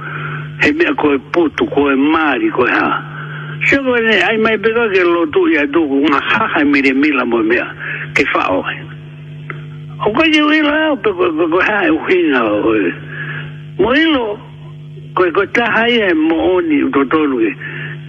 he 0.62 0.72
me 0.74 0.94
ko 0.98 1.18
putu 1.34 1.66
ko 1.74 1.90
e 1.92 1.96
mari 1.96 2.52
ko 2.52 2.66
ha 2.68 3.11
Se 3.66 3.80
mo 3.80 3.94
ai 3.94 4.38
mai 4.42 4.58
pega 4.58 4.90
ke 4.90 5.04
lo 5.06 5.26
tu 5.30 5.46
ya 5.54 5.62
tu 5.70 5.82
una 5.86 6.18
jaja 6.18 6.66
e 6.66 6.82
de 6.82 6.94
mi 6.94 7.12
la 7.12 7.26
mo 7.26 7.38
me 7.44 7.56
ke 8.16 8.24
fa 8.34 8.50
o. 8.50 8.64
O 10.06 10.10
ko 10.10 10.24
ye 10.26 10.42
wi 10.42 10.62
la 10.66 10.92
o 10.94 10.96
pe 10.98 11.10
ko 11.14 11.30
ko 11.46 11.60
ha 11.62 11.86
u 11.94 12.00
hin 12.10 12.34
a 12.34 12.42
Mo 13.82 13.94
ilo, 13.94 14.38
ko 15.14 15.24
ko 15.34 15.44
ta 15.54 15.66
ha 15.76 15.86
ye 15.88 16.10
mo 16.14 16.60
ni 16.62 16.82
do 16.90 17.06
to 17.06 17.20
lu 17.24 17.38
e, 17.46 17.54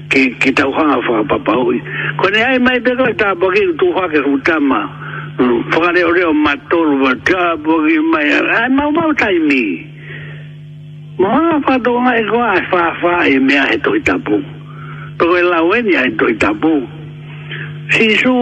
ke 0.08 0.32
ke 0.40 0.52
ta 0.56 0.64
hanga 0.72 1.02
fa 1.04 1.20
pa 1.28 1.36
pa 1.38 1.52
o. 1.52 1.72
Ko 2.20 2.28
ne 2.32 2.40
ai 2.48 2.58
mai 2.58 2.80
pega 2.80 3.04
e 3.04 3.14
ta 3.14 3.34
bo 3.36 3.50
ke 3.52 3.60
tu 3.76 3.92
ha 3.92 4.08
ke 4.08 4.24
u 4.24 4.40
ta 4.40 4.58
ma. 4.58 4.80
ore 5.36 6.24
o 6.24 6.32
matolu 6.32 7.04
wa 7.04 7.12
ta 7.28 7.56
bo 7.56 7.76
mai 8.10 8.32
a 8.32 8.64
ai 8.64 8.68
ma 8.72 8.88
ma 8.90 9.12
ta 9.20 9.28
mi. 9.48 9.84
Mo 11.20 11.28
ha 11.28 11.60
fa 11.60 11.76
do 11.76 12.00
ma 12.00 12.16
e 12.16 12.24
ko 12.24 12.40
a 12.40 12.56
fa 12.72 12.96
fa 13.02 13.26
e 13.28 13.38
me 13.38 13.58
a 13.58 13.68
he 13.68 13.76
to 13.76 13.92
i 13.92 14.00
tapu 14.00 14.40
to 15.22 15.28
e 15.38 15.42
la 15.42 15.62
wenia 15.62 16.00
e 16.08 16.16
to 16.18 16.26
i 16.28 16.34
tabu. 16.34 16.74
Si 17.90 18.10
su, 18.22 18.34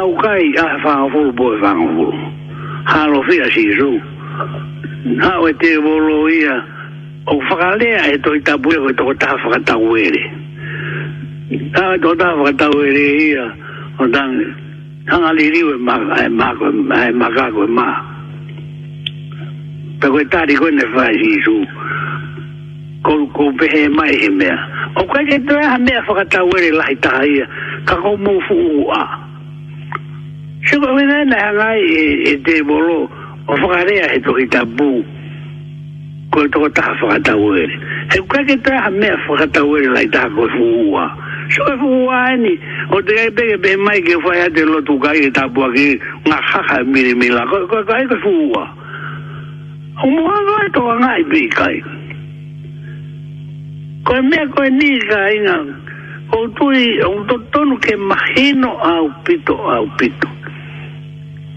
au 0.00 0.10
kai 0.22 0.46
a 0.56 0.64
whanga 0.84 1.08
fu 1.12 1.32
bo 1.32 1.52
e 1.54 1.58
whanga 1.60 1.90
fu. 1.96 2.06
Halo 2.92 3.22
fia 3.28 3.44
si 3.50 3.68
su. 3.78 3.90
Nau 5.20 5.46
e 5.46 5.54
te 5.56 5.76
volo 5.76 6.28
ia, 6.28 6.56
o 7.26 7.34
whakalea 7.36 8.06
e 8.12 8.18
to 8.20 8.32
i 8.34 8.40
tabu 8.40 8.68
e 8.72 8.92
to 8.94 9.04
ta 9.18 9.34
whakata 9.36 9.76
uere. 9.76 10.22
Ta 11.74 11.92
e 11.94 11.98
to 11.98 12.14
ta 12.16 12.34
whakata 12.40 12.68
uere 12.74 13.06
ia, 13.28 13.44
o 13.98 14.08
tang, 14.08 14.32
tanga 15.06 15.32
li 15.36 15.50
riu 15.50 15.74
e 15.76 15.76
mako 15.76 16.14
e 16.24 16.28
mako 17.12 17.60
e, 17.60 17.64
e 17.64 17.68
ma. 17.76 17.88
Pe 20.00 20.06
koe 20.08 20.24
tari 20.32 20.54
koe 20.54 20.70
ne 20.70 20.84
whai 20.94 21.14
si 21.20 21.36
su 21.44 21.56
ko 23.02 23.26
ko 23.34 23.42
pehe 23.58 23.90
mai 23.90 24.14
he 24.14 24.28
mea. 24.30 24.56
O 24.96 25.02
kai 25.10 25.24
kei 25.26 25.40
tue 25.46 25.58
ha 25.62 25.76
mea 25.78 26.02
whakatau 26.06 26.50
ere 26.58 26.70
lahi 26.78 26.96
taha 27.04 27.22
ia, 27.26 27.46
ka 27.88 27.96
kou 28.02 28.16
mou 28.16 28.38
fu 28.48 28.54
u 28.54 28.90
a. 28.96 29.02
Shuka 30.62 30.94
wina 30.94 31.20
e 31.22 31.24
nai 31.30 31.40
hangai 31.46 31.82
e 32.30 32.36
te 32.46 32.62
bolo, 32.62 33.00
o 33.48 33.56
whakarea 33.62 34.10
ai 34.10 34.20
toki 34.22 34.46
ta 34.52 34.64
bu, 34.64 34.88
koe 36.32 36.46
toko 36.54 36.68
taha 36.70 36.94
whakatau 37.02 37.56
ere. 37.58 37.74
He 38.12 38.20
kai 38.28 38.44
kei 38.46 38.56
tue 38.62 38.78
ha 38.78 38.90
mea 38.90 39.18
whakatau 39.28 39.74
ere 39.78 39.90
lahi 39.96 40.10
taha 40.14 40.30
kou 40.36 40.46
fu 40.54 40.70
u 40.86 40.96
a. 40.96 41.06
Shuka 41.54 41.74
fu 41.78 41.88
u 41.88 42.06
a 42.06 42.22
ni, 42.36 42.54
o 42.94 43.02
te 43.02 43.16
kai 43.18 43.30
pehe 43.36 43.58
pehe 43.64 43.76
mai 43.82 43.98
ke 44.06 44.14
whai 44.22 44.46
a 44.46 44.50
te 44.50 44.62
lotu 44.64 44.98
kai 45.02 45.18
ke 45.24 45.30
ta 45.34 45.48
bua 45.48 45.72
ki, 45.74 45.88
ngā 46.28 46.38
kaka 46.52 46.82
mire 46.86 47.16
mila, 47.22 47.42
koe 47.50 47.66
kai 47.66 48.06
kai 48.06 48.20
fu 48.22 48.30
u 48.46 48.52
a. 48.62 48.66
O 50.02 50.06
mua 50.10 50.38
ngai 50.46 50.70
toka 50.76 50.94
ngai 51.02 51.22
pehe 51.34 51.48
kai 51.50 51.76
kai 51.82 52.00
ko 54.04 54.12
me 54.20 54.38
ko 54.54 54.62
ni 54.66 54.98
ga 55.06 55.20
inga 55.30 55.56
o 56.34 56.38
tui 56.58 56.98
un 57.06 57.18
to 57.28 57.60
no 57.68 57.76
ke 57.78 57.94
mahino 57.96 58.70
au 58.82 59.06
pito 59.24 59.54
au 59.54 59.86
pito 59.98 60.28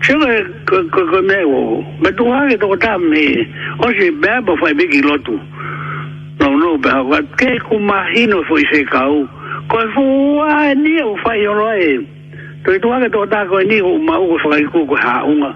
Che 0.05 0.13
ko 0.13 0.75
ko 0.93 1.01
ko 1.09 1.19
me 1.25 1.39
o 1.41 1.81
me 2.01 2.09
tu 2.13 2.29
ha 2.29 2.45
ke 2.45 2.57
to 2.61 2.69
me 3.09 3.25
o 3.81 3.85
si 3.97 4.07
be 4.21 4.29
ba 4.45 4.53
fai 4.61 4.73
be 4.77 4.85
ki 4.93 5.01
lotu 5.01 5.33
no 6.41 6.47
no 6.61 6.77
be 6.77 6.89
ha 6.89 7.01
ke 7.39 7.57
ku 7.65 7.79
mahino 7.81 8.45
foi 8.45 8.61
se 8.69 8.83
kau 8.93 9.25
ko 9.71 9.77
fu 9.97 10.03
a 10.45 10.73
ni 10.77 11.01
o 11.01 11.15
fai 11.25 11.41
o 11.49 11.53
no 11.55 11.65
e 11.81 11.97
to 12.63 12.77
tu 12.77 12.93
ha 12.93 13.01
ke 13.01 13.09
tota 13.09 13.47
ko 13.49 13.57
ni 13.65 13.81
o 13.81 13.97
ma 13.97 14.21
o 14.21 14.37
ko 14.37 14.37
fai 14.45 14.61
ku 14.69 14.85
ha 14.93 15.25
unga 15.25 15.49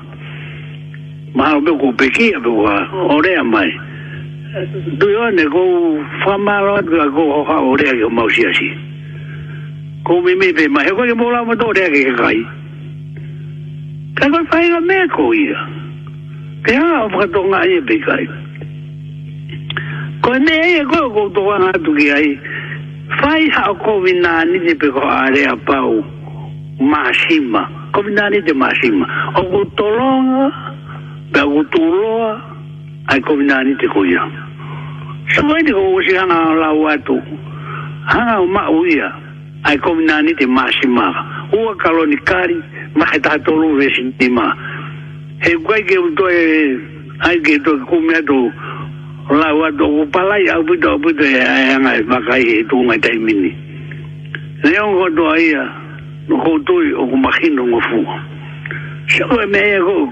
ma 1.38 1.54
o 1.54 1.62
be 1.62 1.70
ku 1.78 1.94
pe 1.94 2.10
ki 2.10 2.34
a 2.34 2.40
be 2.42 2.50
o 2.50 3.16
re 3.22 3.38
mai 3.46 3.70
duio 4.98 5.32
ne 5.32 5.46
go 5.46 5.62
famaro 6.24 6.76
ga 6.82 7.06
go 7.10 7.44
ha 7.48 7.56
ore 7.62 7.86
ga 8.00 8.08
mo 8.10 8.26
si 8.30 8.42
asi 8.48 8.70
ko 10.06 10.22
mi 10.22 10.34
mi 10.36 10.50
be 10.56 10.64
ma 10.74 10.82
ko 10.90 11.04
mo 11.16 11.30
la 11.30 11.46
mo 11.46 11.54
do 11.56 11.70
re 11.72 11.86
ga 12.04 12.14
kai 12.24 12.40
ka 14.18 14.26
go 14.34 14.40
fai 14.52 14.66
ga 14.74 14.80
me 14.82 14.98
ko 15.16 15.34
ia 15.34 15.58
ke 16.66 16.74
ha 16.76 17.06
o 17.06 17.10
fa 17.14 17.26
to 17.34 17.40
ngai 17.52 17.74
be 17.88 17.96
kai 18.08 18.26
ko 20.26 20.32
ne 20.48 20.56
e 20.82 20.82
go 20.92 21.10
go 21.14 21.30
to 21.30 21.42
wa 21.46 21.58
na 21.62 21.70
tu 21.86 21.94
ki 21.98 22.08
ai 22.12 22.28
fai 23.22 23.46
ha 23.56 23.70
ko 23.86 24.00
mi 24.02 24.14
na 24.20 24.42
ni 24.50 24.58
ni 24.66 24.74
be 24.74 24.90
ko 24.90 24.98
eh, 24.98 25.14
ah, 25.14 25.30
are 25.30 25.44
a 25.46 25.56
pau 25.68 26.02
masima 26.82 27.64
ko 27.94 28.02
mi 28.02 28.14
na 28.18 28.30
ni 28.34 28.42
de 28.42 28.54
masima 28.58 29.06
o 29.38 29.46
go 29.50 29.62
to 29.78 29.86
longa 29.86 30.68
Pe 31.30 31.38
a 31.38 31.44
ah. 31.46 31.46
gutu 31.46 31.78
roa, 31.78 32.34
ah 32.42 32.58
ai 33.10 33.20
ko 33.22 33.36
vina 33.36 33.64
ni 33.64 33.74
te 33.82 33.88
ko 33.90 34.06
ia 34.06 34.22
sa 35.34 35.42
mai 35.46 35.66
te 35.66 35.74
ko 35.74 35.82
ko 35.82 36.02
si 36.06 36.14
hana 36.16 36.54
la 36.62 36.70
watu 36.78 37.18
hana 38.06 38.38
o 38.42 38.46
ma 38.46 38.70
uia 38.70 39.10
ai 39.66 39.78
ko 39.82 39.94
vina 39.98 40.22
ni 40.22 40.34
te 40.38 40.46
ma 40.46 40.68
si 40.78 40.88
ma 40.88 41.08
ua 41.58 41.74
kalo 41.82 42.06
ni 42.06 42.18
kari 42.30 42.58
ma 42.96 43.06
he 43.10 43.20
ta 43.20 43.38
tolu 43.46 43.76
ve 43.82 43.90
si 43.96 44.04
ni 44.22 44.30
ma 44.30 44.54
he 45.42 45.56
kwai 45.66 45.82
ke 45.90 45.98
uto 45.98 46.30
e 46.30 46.46
ai 47.26 47.42
ke 47.42 47.58
to 47.66 47.80
ko 47.90 47.98
me 48.00 48.22
to 48.30 48.38
la 49.42 49.50
watu 49.58 49.90
ko 49.90 50.06
palai 50.14 50.46
au 50.54 50.64
pito 50.70 50.90
au 50.94 51.00
pito 51.02 51.26
e 51.26 51.42
ai 51.42 51.74
hana 51.74 51.98
e 51.98 52.06
makai 52.06 52.46
e 52.62 52.64
tu 52.70 52.78
ngai 52.86 53.00
tai 53.02 53.18
mini 53.18 53.52
ne 54.66 54.80
on 54.86 54.94
ko 55.02 55.10
to 55.18 55.26
aia 55.34 55.64
no 56.30 56.38
ko 56.46 56.60
tui 56.62 56.92
o 56.94 57.08
ko 57.10 57.16
mahino 57.16 57.66
ngofu 57.74 58.06
Shalom, 59.10 59.50
may 59.50 59.74
I 59.74 59.80
go? 59.80 60.06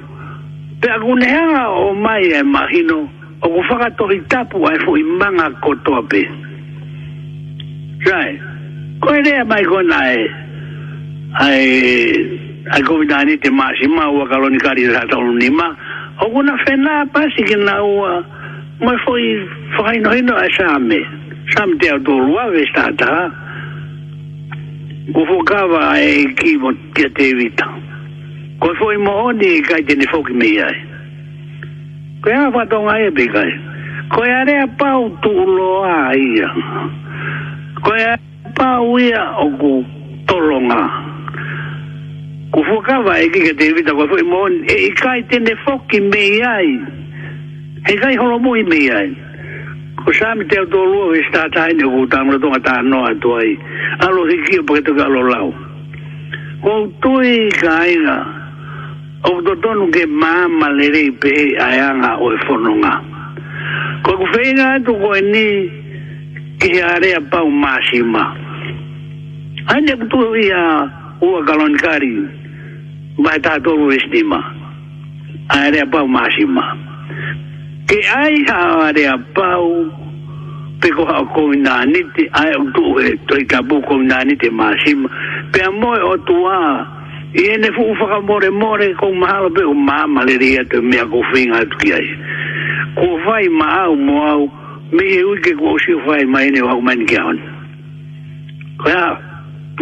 pe 0.80 0.90
agunea 0.90 1.70
o 1.88 1.94
mai 2.02 2.22
e 2.40 2.42
mahino 2.58 3.00
o 3.40 3.48
ku 3.54 3.62
faka 3.70 3.90
to 3.98 4.04
ai 4.66 4.80
fu 4.86 4.92
imanga 5.04 5.48
ko 5.64 5.70
to 5.86 5.96
pe 6.10 6.22
sai 8.06 8.32
ko 9.02 9.08
ere 9.20 9.34
mai 9.50 9.64
ko 9.72 9.80
nai 9.92 10.18
ai 11.46 11.66
ai 12.74 12.82
ko 12.88 12.94
dani 13.10 13.36
te 13.44 13.50
masima 13.50 14.04
o 14.20 14.24
kaloni 14.32 14.58
kari 14.66 14.84
sa 14.94 15.02
to 15.12 15.18
nima 15.40 15.68
o 16.24 16.30
ku 16.34 16.40
na 16.48 16.54
fena 16.66 16.94
pasi 17.14 17.32
si 17.38 17.44
ke 17.50 17.58
na 17.66 17.76
o 17.82 17.98
mo 18.84 18.92
fu 19.06 19.16
i 19.16 19.28
fai 19.78 19.98
no 20.04 20.14
ino 20.14 20.34
ai 20.36 20.50
same 20.58 21.00
same 21.56 21.78
te 21.82 21.90
o 21.94 22.00
rua 22.22 22.50
ve 22.54 22.64
sta 22.70 22.94
ta 23.02 23.14
ku 25.14 25.26
fu 25.26 25.38
ka 25.44 25.62
e 25.98 26.34
ki 26.38 26.58
mo 26.62 26.72
te 26.94 27.34
vita 27.40 27.87
Ko 28.58 28.74
foi 28.82 28.98
mo 28.98 29.30
ni 29.38 29.62
kai 29.62 29.86
te 29.86 29.94
ni 29.94 30.08
foki 30.10 30.34
me 30.34 30.48
e 30.50 30.54
ia. 30.58 30.70
Ko 32.24 32.30
ia 32.34 32.50
va 32.50 32.66
tonga 32.66 32.96
e 33.06 33.10
be 33.14 33.28
kai. 33.30 33.52
Ko 34.10 34.24
ia 34.26 34.40
re 34.50 34.56
pa 34.80 34.90
tu 35.22 35.30
lo 35.32 35.86
ia. 36.18 36.50
Ko 37.86 37.92
ia 37.94 38.16
pa 38.58 38.70
u 38.82 38.98
ia 38.98 39.22
o 39.46 39.48
ku 39.62 39.74
tolonga. 40.28 40.82
Ku 42.54 42.66
foka 42.66 42.98
va 43.06 43.22
e 43.22 43.30
ki 43.30 43.54
te 43.62 43.68
vita 43.78 43.94
ko 43.94 44.08
foi 44.10 44.26
mo 44.26 44.48
e, 44.50 44.76
e 44.90 44.92
kai 44.98 45.22
te 45.30 45.38
ni 45.40 45.54
foki 45.62 46.02
me 46.10 46.24
ia. 46.42 46.56
E 47.94 47.96
kai 48.02 48.16
holo 48.18 48.40
mo 48.42 48.56
me 48.58 48.78
ia. 48.90 49.06
Ko 50.02 50.10
sami 50.18 50.50
te 50.50 50.58
to 50.74 50.82
lo 50.82 51.14
e 51.14 51.22
sta 51.30 51.46
tai 51.54 51.78
ni 51.78 51.86
ku 51.86 52.08
ta 52.10 52.26
mo 52.26 52.42
tonga 52.42 52.58
ta 52.66 52.82
no 52.82 53.06
atoi. 53.06 53.54
Alo 54.02 54.26
hiki 54.26 54.66
po 54.66 54.74
ke 54.74 54.82
to 54.82 54.98
ka 54.98 55.06
lo 55.06 55.22
lau. 55.30 55.48
Ko 56.66 56.74
toi 57.06 57.38
kai 57.62 57.94
o 59.26 59.42
do 59.42 59.56
tonu 59.58 59.90
ke 59.92 60.06
ma 60.06 60.48
malere 60.48 61.10
pe 61.20 61.58
ayanga 61.62 62.18
o 62.22 62.30
fononga 62.46 62.94
ko 64.06 64.14
ku 64.18 64.26
feina 64.34 64.78
tu 64.86 64.94
ko 64.94 65.10
e 65.18 65.22
ni 65.22 65.46
ke 66.62 66.78
are 66.86 67.12
a 67.18 67.22
pau 67.32 67.50
masima 67.50 68.24
ane 69.74 69.94
ku 69.98 70.06
tu 70.12 70.20
e 70.36 70.46
ia 70.46 70.86
o 71.22 71.42
galon 71.42 71.74
kari 71.82 72.14
vai 73.18 73.40
ta 73.42 73.58
to 73.58 73.74
estima 73.90 74.38
are 75.50 75.74
a 75.82 75.86
pau 75.90 76.06
masima 76.06 76.64
ke 77.90 77.98
ai 78.14 78.46
ha 78.50 78.86
are 78.86 79.02
a 79.04 79.18
pau 79.34 79.74
pe 80.80 80.90
ko 80.94 81.06
ko 81.34 81.42
na 81.58 81.82
ni 81.90 82.06
ti 82.16 82.30
ai 82.38 82.54
tu 82.76 83.00
e 83.02 83.18
to 83.28 83.34
ka 83.50 83.66
bu 83.66 83.82
ko 83.82 83.98
na 83.98 84.22
ni 84.30 84.38
ti 84.38 84.50
masima 84.54 85.10
pe 85.52 85.66
amoi 85.66 86.00
o 86.12 86.18
tua 86.22 86.56
a 86.62 86.97
i 87.34 87.48
ene 87.52 87.72
fuku 87.74 87.94
whaka 88.00 88.22
more 88.22 88.50
more 88.52 88.94
kong 88.96 89.20
mahalo 89.20 89.50
pe 89.52 89.62
o 89.64 89.74
māma 89.76 90.24
le 90.24 90.38
ria 90.40 90.64
te 90.64 90.80
mea 90.80 91.04
ko 91.12 91.20
whinga 91.36 91.60
atu 91.60 91.76
ki 91.84 91.92
ai 91.92 92.08
ko 92.96 93.08
whai 93.26 93.48
ma 93.52 93.84
au 93.84 93.96
mo 93.96 94.16
au 94.32 94.42
me 94.96 95.04
he 95.04 95.20
uike 95.28 95.52
ko 95.60 95.76
o 95.76 95.80
siu 95.84 96.00
whai 96.08 96.24
ma 96.24 96.40
ene 96.48 96.62
o 96.64 96.68
hau 96.72 96.80
ki 97.10 97.16
aon 97.20 97.40
ko 98.80 98.90
ea 98.90 99.12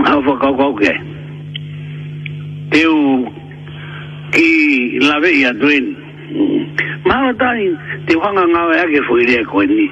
hau 0.08 0.21
whaka 0.25 0.49
kau 0.58 0.73
ke 0.81 0.89
te 2.73 2.81
u 2.88 3.29
ki 4.34 5.01
lawe 5.05 5.29
i 5.29 5.45
atu 5.45 5.69
en 5.69 5.95
mahalo 7.05 7.34
tani 7.38 7.69
te 8.10 8.15
whanga 8.17 8.41
ngawe 8.47 8.73
ake 8.81 9.05
fo 9.08 9.17
i 9.19 9.25
rea 9.25 9.45
ko 9.45 9.62
eni 9.62 9.86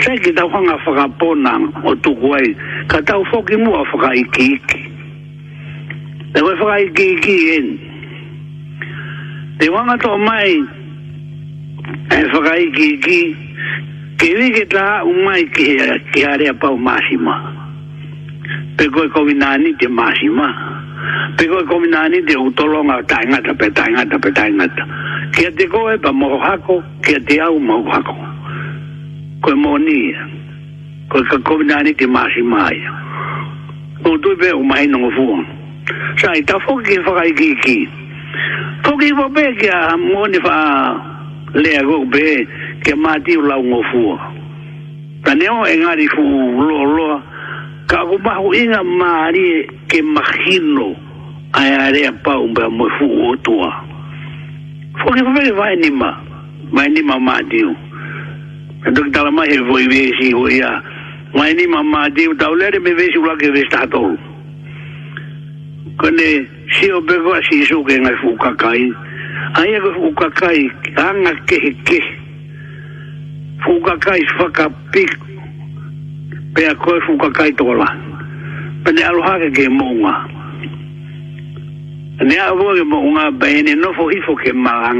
Sai 0.00 0.16
ki 0.22 0.30
tau 0.32 0.46
whanga 0.48 0.78
whakapona 0.86 1.50
o 1.84 1.92
tuku 1.98 2.30
ai, 2.32 2.54
ka 2.88 3.02
tau 3.04 3.24
whoki 3.26 3.56
mua 3.58 3.82
whakaiki 3.90 4.54
iki. 4.54 4.54
iki. 4.54 4.89
Le 6.32 6.40
koe 6.42 6.54
whakai 6.62 6.90
ki 6.94 7.06
ki 7.24 7.36
en. 7.56 7.68
Te 9.58 9.66
wanga 9.74 9.96
tō 9.98 10.12
mai, 10.22 10.52
e 12.14 12.18
whakai 12.30 12.68
ki 12.76 12.86
ki, 13.04 13.16
ke 14.20 14.28
wike 14.38 14.62
tā 14.70 14.84
u 15.10 15.14
mai 15.26 15.42
ke 15.50 15.66
ki 16.14 16.22
area 16.30 16.54
pau 16.54 16.78
māsima. 16.78 17.34
Pe 18.78 18.86
koe 18.94 19.08
kominani 19.10 19.74
te 19.82 19.88
māsima. 19.90 20.46
Pe 21.34 21.50
koe 21.50 21.66
kominani 21.66 22.22
te 22.30 22.38
utolonga 22.38 23.00
tāingata, 23.10 23.56
pe 23.58 23.72
tāingata, 23.80 24.22
pe 24.22 24.30
tāingata. 24.38 24.86
Ki 25.34 25.50
te 25.58 25.66
koe 25.66 25.98
pa 25.98 26.14
mohako, 26.14 26.78
ki 27.02 27.18
te 27.26 27.40
au 27.48 27.58
mohako. 27.58 28.14
Koe 29.42 29.54
ni, 29.88 30.00
koe 31.10 31.26
kominani 31.50 31.96
te 31.98 32.06
māsima 32.06 32.66
aia. 32.70 32.98
Nō 34.04 34.14
tui 34.24 34.38
pe 34.40 34.54
o 34.54 34.62
mai 34.64 34.86
nō 34.88 35.10
fuonu 35.18 35.56
sai 36.16 36.42
ta 36.44 36.58
fo 36.60 36.76
ki 36.86 36.96
fa 37.04 37.22
ki 37.38 37.50
ki 37.64 37.76
fo 38.84 38.96
ki 39.00 39.10
fo 39.16 39.28
be 39.34 39.44
ki 39.58 39.68
a 39.72 39.96
mo 39.98 40.24
ni 40.30 40.38
fa 40.46 40.56
le 41.62 41.70
a 41.78 41.82
go 41.88 41.98
be 42.04 42.26
ki 42.84 42.92
ma 42.94 43.14
ti 43.24 43.34
la 43.36 43.56
un 43.58 43.72
ofu 43.80 44.04
ta 45.26 45.34
ne 45.34 45.48
o 45.56 45.64
en 45.66 45.84
ari 45.90 46.06
fu 46.14 46.22
lo 46.68 46.82
lo 46.96 47.08
ka 47.90 48.04
go 48.08 48.18
ba 48.18 48.34
ho 48.40 48.52
inga 48.54 48.82
ma 48.84 49.26
ari 49.30 49.66
ki 49.88 50.00
ma 50.02 50.22
hino 50.44 50.88
a 51.52 51.62
ari 51.90 52.04
a 52.06 52.12
pa 52.12 52.38
un 52.38 52.52
be 52.54 52.68
mo 52.68 52.86
fu 52.98 53.08
o 53.32 53.34
tua 53.42 53.70
fo 55.00 55.10
ki 55.16 55.22
fo 55.26 55.32
be 55.38 55.50
va 55.58 55.68
ni 55.74 55.90
ma 55.90 56.10
ma 56.70 56.84
ni 56.86 57.02
ma 57.02 57.18
ma 57.18 57.38
ti 57.48 57.62
u 57.64 57.74
Ndok 58.80 59.10
tala 59.12 59.28
mai 59.30 59.50
e 59.52 59.58
voi 59.60 59.84
vesi 59.92 60.30
hoia. 60.32 60.80
Mai 61.36 61.52
ni 61.52 61.66
mamma 61.68 62.08
di 62.08 62.24
tau 62.40 62.54
lere 62.56 62.80
me 62.80 62.94
vesi 62.96 63.18
ula 63.20 63.34
ke 63.36 63.50
vesi 63.52 63.68
tatolu 63.68 64.16
kone 66.00 66.48
si 66.76 66.90
o 66.92 67.00
bego 67.06 67.32
si 67.44 67.60
su 67.68 67.84
ke 67.84 67.96
ngai 68.00 68.16
fu 68.22 68.32
ai 69.56 69.76
ko 69.80 69.90
fu 69.92 70.06
anga 70.96 71.32
ke 71.44 71.56
ke 71.84 71.98
fukakai 73.60 74.16
kakai 74.24 74.24
fa 74.56 74.66
pik 74.92 75.12
pe 76.54 76.64
a 76.64 76.72
ko 76.80 76.96
fu 77.04 77.16
kakai 77.20 77.52
to 77.58 77.68
la 77.76 77.84
pe 78.84 78.94
alo 79.04 79.20
ha 79.20 79.34
ke 79.52 79.66
mo 79.68 79.90
ne 82.24 82.36
a 82.40 82.52
vo 82.56 82.72
ke 82.72 82.84
mo 82.84 82.98
nga 83.12 83.28
no 83.76 83.88
fo 83.92 84.08
hifo 84.08 84.34
ke 84.40 84.52
ma 84.56 84.92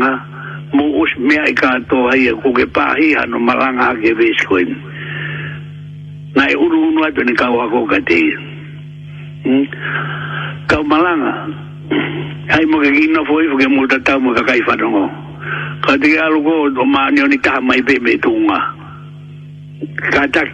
mo 0.75 0.85
us 1.01 1.11
me 1.17 1.39
ai 1.39 1.55
ka 1.55 1.81
to 1.89 2.11
ai 2.13 2.29
ko 2.45 2.53
ke 2.53 2.67
pa 2.69 2.93
hi 3.01 3.17
ha 3.17 3.25
no 3.25 3.39
ma 3.39 3.57
nga 3.57 3.97
ke 3.97 4.13
ves 4.19 4.37
nai 6.37 6.53
uru 6.53 6.93
nu 6.93 7.01
ai 7.05 7.13
pe 7.17 7.25
ne 7.25 7.33
ka 7.33 7.49
wa 7.49 7.65
ko 7.73 7.89
Hmm? 9.41 9.65
kau 10.69 10.85
malanga 10.85 11.49
hai 12.53 12.65
mo 12.69 12.77
gi 12.85 13.09
no 13.09 13.25
foi 13.25 13.49
porque 13.49 13.69
mo 13.73 13.87
ta 13.89 13.97
ta 14.05 14.21
mo 14.21 14.37
ka 14.37 14.45
kai 14.45 14.61
fa 14.69 14.77
dongo 14.77 15.09
ka 15.89 15.97
di 15.97 16.13
alu 16.21 16.45
go 16.45 16.69
do 16.77 16.85
ma 16.85 17.09
ni 17.09 17.25
oni 17.25 17.41
ka 17.41 17.57
mai 17.65 17.81
be 17.81 17.97
me 18.05 18.21
tunga 18.21 18.61
ka 20.13 20.29
ta 20.29 20.45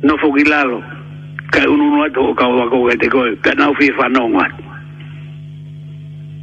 no 0.00 0.16
fo 0.24 0.32
gi 0.40 0.44
lalo 0.48 0.80
ka 1.52 1.68
unu 1.68 1.84
no 1.92 2.02
ato 2.08 2.32
ka 2.32 2.48
wa 2.48 2.64
ko 2.72 2.88
ga 2.88 2.96
te 2.96 3.12
ko 3.12 3.28
ka 3.44 3.52
na 3.60 3.76
fi 3.76 3.92
fa 3.92 4.08
no 4.08 4.24
ma 4.28 4.48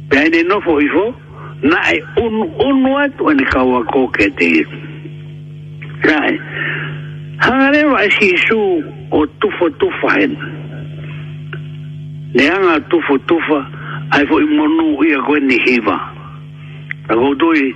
pe 0.08 0.22
ni 0.30 0.46
no 0.46 0.60
foi 0.62 0.86
fo 0.86 1.04
na 1.66 1.82
e 1.90 1.98
un 2.22 2.46
un 2.62 2.76
no 2.82 2.94
ato 2.96 3.26
ni 3.34 3.42
ka 3.44 3.62
wa 3.66 3.82
ko 3.90 4.06
ke 4.14 4.30
te 4.38 4.62
rai 6.06 6.38
hangare 7.42 7.82
wa 7.90 8.06
si 8.16 8.30
su 8.46 8.62
o 9.10 9.26
tu 9.42 9.50
fo 9.58 9.66
tu 9.82 9.90
fa 10.00 10.14
hen 10.20 10.55
leanga 12.36 12.80
tufu 12.80 13.18
tufa 13.18 13.66
ai 14.10 14.26
fo 14.26 14.40
i 14.40 14.44
monu 14.44 14.86
i 15.04 15.12
a 15.16 15.20
koe 15.24 15.40
ni 15.40 15.56
hiva 15.64 15.96
a 17.08 17.14
go 17.16 17.34
tui 17.34 17.72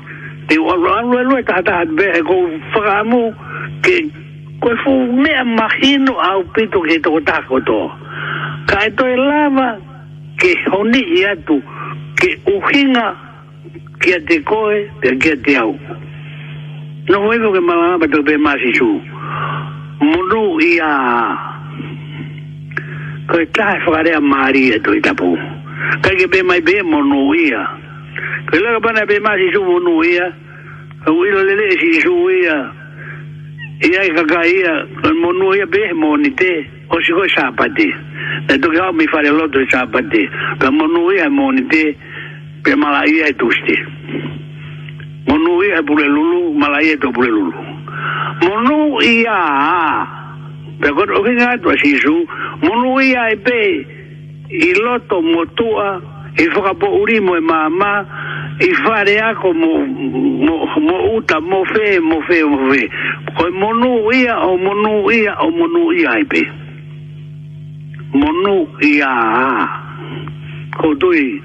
te 0.49 0.59
walu 0.59 0.87
alu 0.99 1.19
alu 1.19 1.39
e 1.41 1.43
tata 1.49 1.73
hat 1.79 1.89
be 1.97 2.05
e 2.05 2.21
go 2.29 2.37
whakamu 2.75 3.23
ke 3.85 3.97
koe 4.61 4.77
fu 4.85 4.93
mea 5.23 5.45
mahinu 5.45 6.13
au 6.31 6.45
pito 6.53 6.81
ke 6.85 7.01
toko 7.03 7.21
tako 7.21 7.61
to 7.65 7.81
ka 8.69 8.85
e 8.87 8.91
toi 9.01 9.17
lava 9.17 9.69
ke 10.37 10.53
honi 10.69 11.03
i 11.19 11.25
atu 11.33 11.57
ke 12.21 12.37
uhinga 12.55 13.07
kia 14.01 14.21
te 14.29 14.39
koe 14.45 14.77
te 15.01 15.17
kia 15.23 15.37
te 15.45 15.57
au 15.57 15.73
no 17.09 17.23
hoi 17.27 17.39
ko 17.41 17.53
ke 17.57 17.61
malama 17.65 17.99
pato 18.05 18.21
pe 18.29 18.37
masi 18.37 18.75
su 18.77 18.91
monu 20.05 20.61
i 20.61 20.77
a 20.85 20.93
monu 21.49 21.49
i 21.49 21.49
a 21.49 21.60
kaitāwhakarea 23.31 24.21
mārieto 24.23 24.95
i 24.97 25.01
tapu. 25.05 25.31
Kai 26.05 26.15
ke 26.19 26.27
pē 26.33 26.43
mai 26.47 26.61
pē 26.67 26.81
monu 26.87 27.21
ia. 27.39 27.63
Kai 28.51 28.61
laka 28.61 28.83
pana 28.89 29.07
pē 29.11 29.21
mā 29.25 29.37
si 29.41 29.47
su 29.55 29.63
monu 29.67 30.01
ia, 30.07 30.27
ka 31.05 31.15
uilo 31.15 31.43
lele 31.49 31.69
si 31.81 31.93
su 32.01 32.15
ia, 32.35 32.57
ia 33.89 34.03
i 34.09 34.13
kaka 34.17 34.43
ia, 34.51 34.75
kan 35.03 35.15
né, 35.15 35.21
monu 35.23 35.53
ia 35.57 35.67
pē 35.71 35.83
moni 35.95 36.33
te, 36.41 36.51
o 36.91 37.01
si 37.01 37.15
faria 37.17 37.33
sāpati. 37.37 37.89
Na 38.49 38.57
toki 38.59 38.81
hau 38.81 38.93
mi 38.93 39.07
whare 39.13 39.33
loto 39.39 39.61
i 39.63 39.69
sāpati, 39.73 40.25
ka 40.61 40.71
monu 40.75 41.07
ia 41.17 41.29
moni 41.31 41.65
te, 41.73 41.85
pē 42.67 42.77
mala 42.77 43.05
ia 43.09 43.31
i 43.31 43.35
tusti. 43.35 43.79
Monu 45.31 45.61
ia 45.65 45.83
pule 45.87 46.09
lulu, 46.09 46.53
mala 46.59 46.83
ia 46.83 46.97
to 46.99 47.13
pule 47.13 47.31
lulu. 47.31 49.05
ia, 49.05 50.17
pe 50.81 50.89
kor 50.97 51.09
o 51.13 51.21
kinga 51.27 51.51
to 51.63 51.69
si 51.83 51.93
su 52.03 52.17
mo 52.65 52.73
lu 52.83 52.91
ia 53.05 53.23
e 53.37 53.37
pe 53.47 53.61
i 54.49 54.69
loto 54.85 55.17
mo 55.31 55.41
tua 55.59 55.89
e 56.41 56.45
foka 56.57 56.73
uri 57.01 57.17
mo 57.27 57.33
e 57.37 57.41
mama 57.51 57.93
i 58.61 58.71
fare 58.85 59.15
a 59.27 59.31
mo, 59.33 60.69
uta 61.17 61.39
mo 61.51 61.59
fe 61.73 62.01
mo 62.09 62.17
fe 62.29 62.39
mo 62.51 62.59
fe 62.73 62.81
ko 63.37 63.45
mo 63.61 63.69
nu 63.81 63.93
ia 64.23 64.35
o 64.41 64.53
mo 64.65 64.73
ia 65.21 65.33
o 65.41 65.49
mo 65.57 65.65
nu 65.75 65.83
ia 66.01 66.13
e 66.19 66.25
pe 66.33 66.43
mo 68.19 68.29
nu 68.45 68.57
ia 68.95 69.09
ko 70.81 70.95
tui 71.01 71.43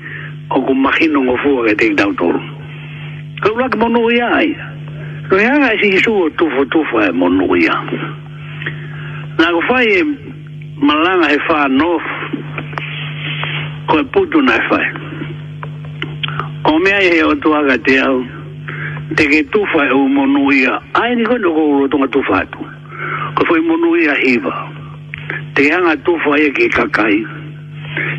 o 0.49 0.57
ku 0.65 0.73
magino 0.73 1.19
ngo 1.27 1.35
fu 1.43 1.51
ke 1.67 1.73
te 1.79 1.91
dau 1.93 2.11
tur 2.15 2.35
ko 3.43 3.49
la 3.59 3.67
ko 3.67 3.77
mo 3.83 3.87
nu 3.95 3.99
ia 4.15 4.27
ai 4.39 4.49
ko 5.29 5.35
e 5.37 5.43
ia 5.43 5.73
e 5.75 5.75
si 5.83 5.97
su 5.99 6.23
tu 6.39 6.47
fu 6.55 6.63
tu 6.71 6.79
fu 6.89 7.03
mo 7.13 7.27
nu 7.27 7.51
ia 7.59 7.75
Nā 9.35 9.47
ko 9.51 9.59
whai 9.67 9.87
e 9.91 10.01
malanga 10.79 11.27
he 11.27 11.35
wha 11.47 11.65
nof, 11.67 12.03
ko 13.91 13.97
e 13.99 14.03
putu 14.15 14.41
nai 14.47 14.59
whai. 14.69 14.85
O 16.71 16.77
mea 16.79 16.99
e 17.03 17.09
he 17.17 17.23
o 17.23 17.33
tuaga 17.43 17.75
te 17.83 17.97
au, 17.99 18.21
te 19.19 19.25
ke 19.27 19.41
tufa 19.51 19.83
e 19.83 19.91
o 19.91 20.05
monuia, 20.07 20.77
ai 20.95 21.15
ni 21.19 21.25
kono 21.27 21.51
ko 21.53 21.65
uro 21.73 21.87
tonga 21.91 22.07
tufa 22.15 22.39
atu, 22.45 22.63
ko 23.35 23.43
whai 23.49 23.59
monuia 23.65 24.15
hiva, 24.23 24.53
te 25.57 25.67
hanga 25.69 25.97
tufa 26.07 26.39
e 26.39 26.53
ke 26.55 26.69
kakai, 26.71 27.17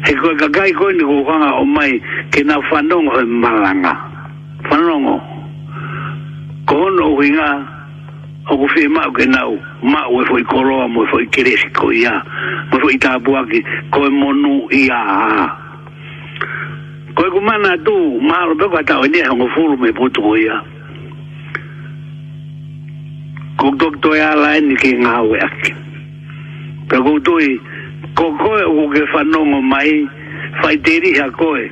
he 0.05 0.13
koe 0.21 0.35
kakai 0.43 0.75
koe 0.77 0.93
ni 0.93 1.03
ko 1.07 1.23
kanga 1.31 1.55
o 1.63 1.65
mai, 1.65 1.97
ke 2.37 2.45
nā 2.45 2.61
whanongo 2.69 3.17
he 3.17 3.25
malanga, 3.25 3.95
whanongo, 4.69 5.17
ko 6.69 6.83
hono 6.85 7.09
uhinga, 7.17 7.51
o 8.49 8.55
ko 8.55 8.67
fie 8.71 8.87
mau 8.89 9.11
ke 9.11 9.27
nau 9.27 9.59
mau 9.83 10.23
e 10.23 10.25
foi 10.31 10.43
koroa 10.47 10.87
mo 10.89 11.03
e 11.03 11.07
foi 11.11 11.25
keresi 11.35 11.67
ko 11.75 11.91
ia 11.91 12.23
mo 12.71 12.79
e 12.79 12.81
foi 12.81 12.97
tabua 12.99 13.43
ki 13.51 13.59
ko 13.91 14.07
e 14.07 14.11
monu 14.11 14.71
ia 14.71 14.99
ko 17.17 17.23
e 17.27 17.31
kumana 17.35 17.75
tu 17.85 17.95
maro 18.23 18.55
peko 18.55 18.79
atao 18.79 19.03
e 19.05 19.09
neha 19.11 19.35
ngo 19.35 19.49
furu 19.55 19.77
me 19.79 19.91
putu 19.93 20.23
ko 20.23 20.33
ia 20.39 20.57
ko 23.59 23.71
kdokto 23.75 24.15
e 24.15 24.21
ala 24.23 24.55
eni 24.59 24.77
ki 24.79 24.95
ngau 25.03 25.35
e 25.35 25.39
ake 25.43 25.73
peko 26.89 27.19
tui 27.27 27.59
ko 28.15 28.31
koe 28.39 28.63
o 28.63 28.87
ke 28.95 29.03
whanongo 29.13 29.59
mai 29.63 30.07
fai 30.63 30.77
teriha 30.79 31.31
koe 31.35 31.67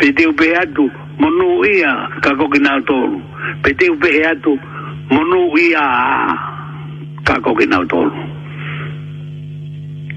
pe 0.00 0.08
teo 0.16 0.32
pe 0.32 0.56
atu 0.62 0.88
monu 1.20 1.60
ia 1.68 2.08
ka 2.24 2.32
kokina 2.40 2.80
tolu 2.88 3.20
pe 3.62 3.76
teo 3.78 3.96
pe 4.00 4.08
atu 4.24 4.56
monu 4.56 4.56
ia 4.64 4.69
monu 5.10 5.50
ia 5.58 5.86
ka 7.26 7.34
ko 7.42 7.50
ke 7.58 7.66
nau 7.66 7.82
tolu 7.90 8.14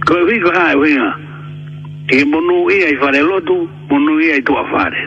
ko 0.05 0.13
vi 0.29 0.35
ko 0.37 0.49
ai 0.53 0.77
wenga 0.77 1.09
e 2.13 2.21
monu 2.29 2.69
ia 2.69 2.93
i 2.93 2.99
fare 3.01 3.17
lotu 3.25 3.57
monu 3.89 4.21
ia 4.21 4.37
i 4.37 4.41
tu 4.45 4.53
afare 4.53 5.01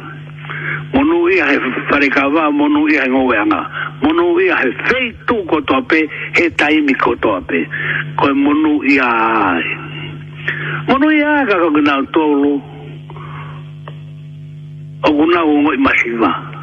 monu 0.93 1.31
ia 1.31 1.47
he 1.47 1.57
fare 1.89 2.09
kawa 2.11 2.51
monu 2.51 2.89
ia 2.91 3.07
i 3.07 3.11
ngowe 3.11 3.37
anga 3.39 3.61
monu 4.03 4.35
ia 4.43 4.59
he 4.59 4.71
fei 4.91 5.15
tu 5.27 5.39
ko 5.47 5.61
toa 5.63 5.83
pe 5.87 6.03
he 6.37 6.81
mi 6.83 6.95
ko 6.95 7.15
toa 7.23 7.41
pe 7.47 7.63
ko 8.19 8.35
monu 8.35 8.83
ia 8.91 9.07
ai 9.07 9.67
monu 10.91 11.11
ia 11.19 11.47
ka 11.49 11.63
ko 11.63 11.69
ke 11.71 11.81
nau 11.87 12.03
tolu 12.15 12.55
o 15.07 15.09
kuna 15.17 15.47
ngoi 15.47 15.79
masiva 15.79 16.56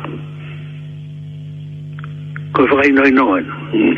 ko 2.53 2.61
fai 2.69 2.89
noi 2.93 3.11
noen. 3.11 3.45
Mm. 3.73 3.95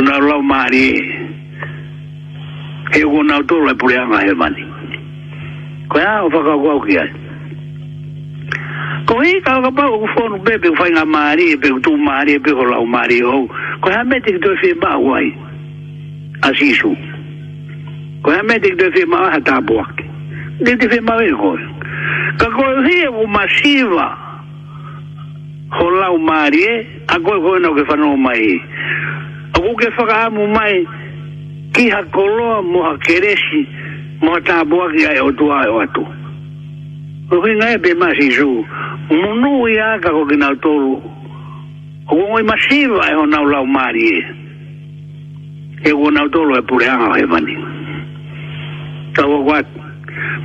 Una 0.00 0.16
lo 0.18 0.40
mari. 0.42 0.88
E 2.96 3.00
go 3.02 3.20
na 3.22 3.36
to 3.48 3.56
le 3.66 3.74
pure 3.80 3.96
anga 3.98 4.20
he 4.24 4.32
mani. 4.32 4.64
Ko 5.92 5.98
ya 6.00 6.24
o 6.24 6.30
faka 6.34 6.54
go 6.64 6.80
ki 6.86 6.94
ai. 7.02 7.10
Ko 9.06 9.20
he 9.20 9.32
ka 9.44 9.54
ga 9.64 9.70
pa 9.76 9.84
go 9.92 10.08
fo 10.16 10.22
no 10.32 10.38
bebe 10.46 10.70
fai 10.80 10.90
na 10.96 11.04
mari 11.04 11.52
e 11.52 11.56
be 11.56 11.68
tu 11.84 11.92
mari 11.96 12.32
e 12.32 12.38
be 12.38 12.50
go 12.56 12.64
la 12.72 12.80
mari 12.84 13.20
o. 13.22 13.44
Ko 13.84 13.92
ha 13.92 14.02
mete 14.04 14.32
ki 14.32 14.40
to 14.40 14.56
fi 14.64 14.72
ba 14.80 14.96
wai. 14.96 15.28
Asisu. 16.48 16.94
Ko 18.24 18.32
ha 18.32 18.40
mete 18.42 18.70
ki 18.72 18.76
to 18.80 18.90
fi 18.96 19.04
ma 19.04 19.28
ha 19.30 19.38
ta 19.44 19.60
bo. 19.60 19.84
Ni 20.64 20.76
ti 20.80 20.88
fi 20.88 21.00
ma 21.04 21.16
ve 21.20 21.30
go. 21.36 21.52
Ka 22.40 22.46
ko 22.56 22.62
he 22.88 22.96
go 23.12 23.24
masiva. 23.28 24.08
Ko 24.18 24.25
ho 25.72 25.90
la 25.90 26.10
o 26.12 26.18
mari 26.18 26.62
e, 26.64 26.86
a 27.08 27.18
go 27.18 27.34
go 27.42 27.58
no 27.58 27.74
ke 27.74 27.84
fa 27.88 27.96
no 27.98 28.16
mai 28.16 28.46
a 29.54 29.58
go 29.58 29.74
ke 29.74 29.88
fa 29.98 30.06
ga 30.06 30.30
mo 30.30 30.46
mai 30.46 30.84
ki 31.74 31.90
ha 31.90 32.02
kolo 32.14 32.62
mo 32.62 32.84
ha 32.86 32.94
keresi 33.02 33.62
mo 34.22 34.38
ta 34.46 34.62
bo 34.64 34.86
ga 34.94 35.10
e 35.10 35.20
o 35.20 35.32
tua 35.32 35.66
o 35.66 35.80
atu 35.82 36.04
o 37.30 37.34
e 37.34 37.38
e 37.38 37.42
ke 37.42 37.52
nga 37.58 37.68
e 37.74 37.78
be 37.82 37.90
ma 37.98 38.14
si 38.14 38.30
ju 38.30 38.48
mo 39.10 39.34
no 39.42 39.66
ya 39.66 39.98
ga 39.98 40.10
go 40.14 40.22
ke 40.26 40.38
na 40.38 40.54
to 40.62 40.70
ru 40.78 40.94
o 42.06 42.14
go 42.14 42.26
mo 42.46 42.54
si 42.70 42.86
va 42.86 43.10
e 43.10 43.14
o 43.18 43.26
na 43.26 43.42
o 43.42 43.50
la 43.50 43.58
o 43.58 43.66
mari 43.66 44.22
e 45.82 45.88
go 45.90 46.10
na 46.14 46.22
o 46.30 46.30
e 46.56 46.62
pure 46.62 46.86
anga 46.86 47.18
e 47.18 47.26
mani 47.26 47.56
ta 49.18 49.26
go 49.26 49.42
wa 49.42 49.58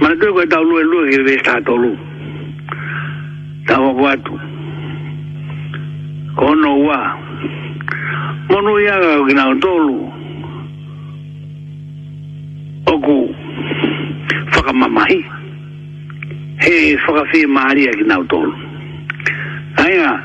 ma 0.01 0.07
te 0.17 0.27
go 0.33 0.41
ta 0.49 0.57
lu 0.65 0.79
e 0.81 0.83
lu 0.83 1.05
e 1.13 1.21
ve 1.25 1.37
sta 1.45 1.61
to 1.61 1.75
lu 1.77 1.93
ta 3.69 3.75
go 3.77 3.93
wa 4.01 4.17
kono 6.41 6.79
wa 6.87 7.15
mono 8.49 8.79
ya 8.79 8.97
ga 8.99 9.23
gina 9.27 9.43
tolu 9.61 10.11
oku 12.85 13.35
faka 14.49 14.73
mamai 14.73 15.25
he 16.57 16.97
faka 16.97 17.25
fi 17.31 17.45
mari 17.45 17.85
ya 17.85 17.93
tolu 18.29 18.53
aya 19.85 20.17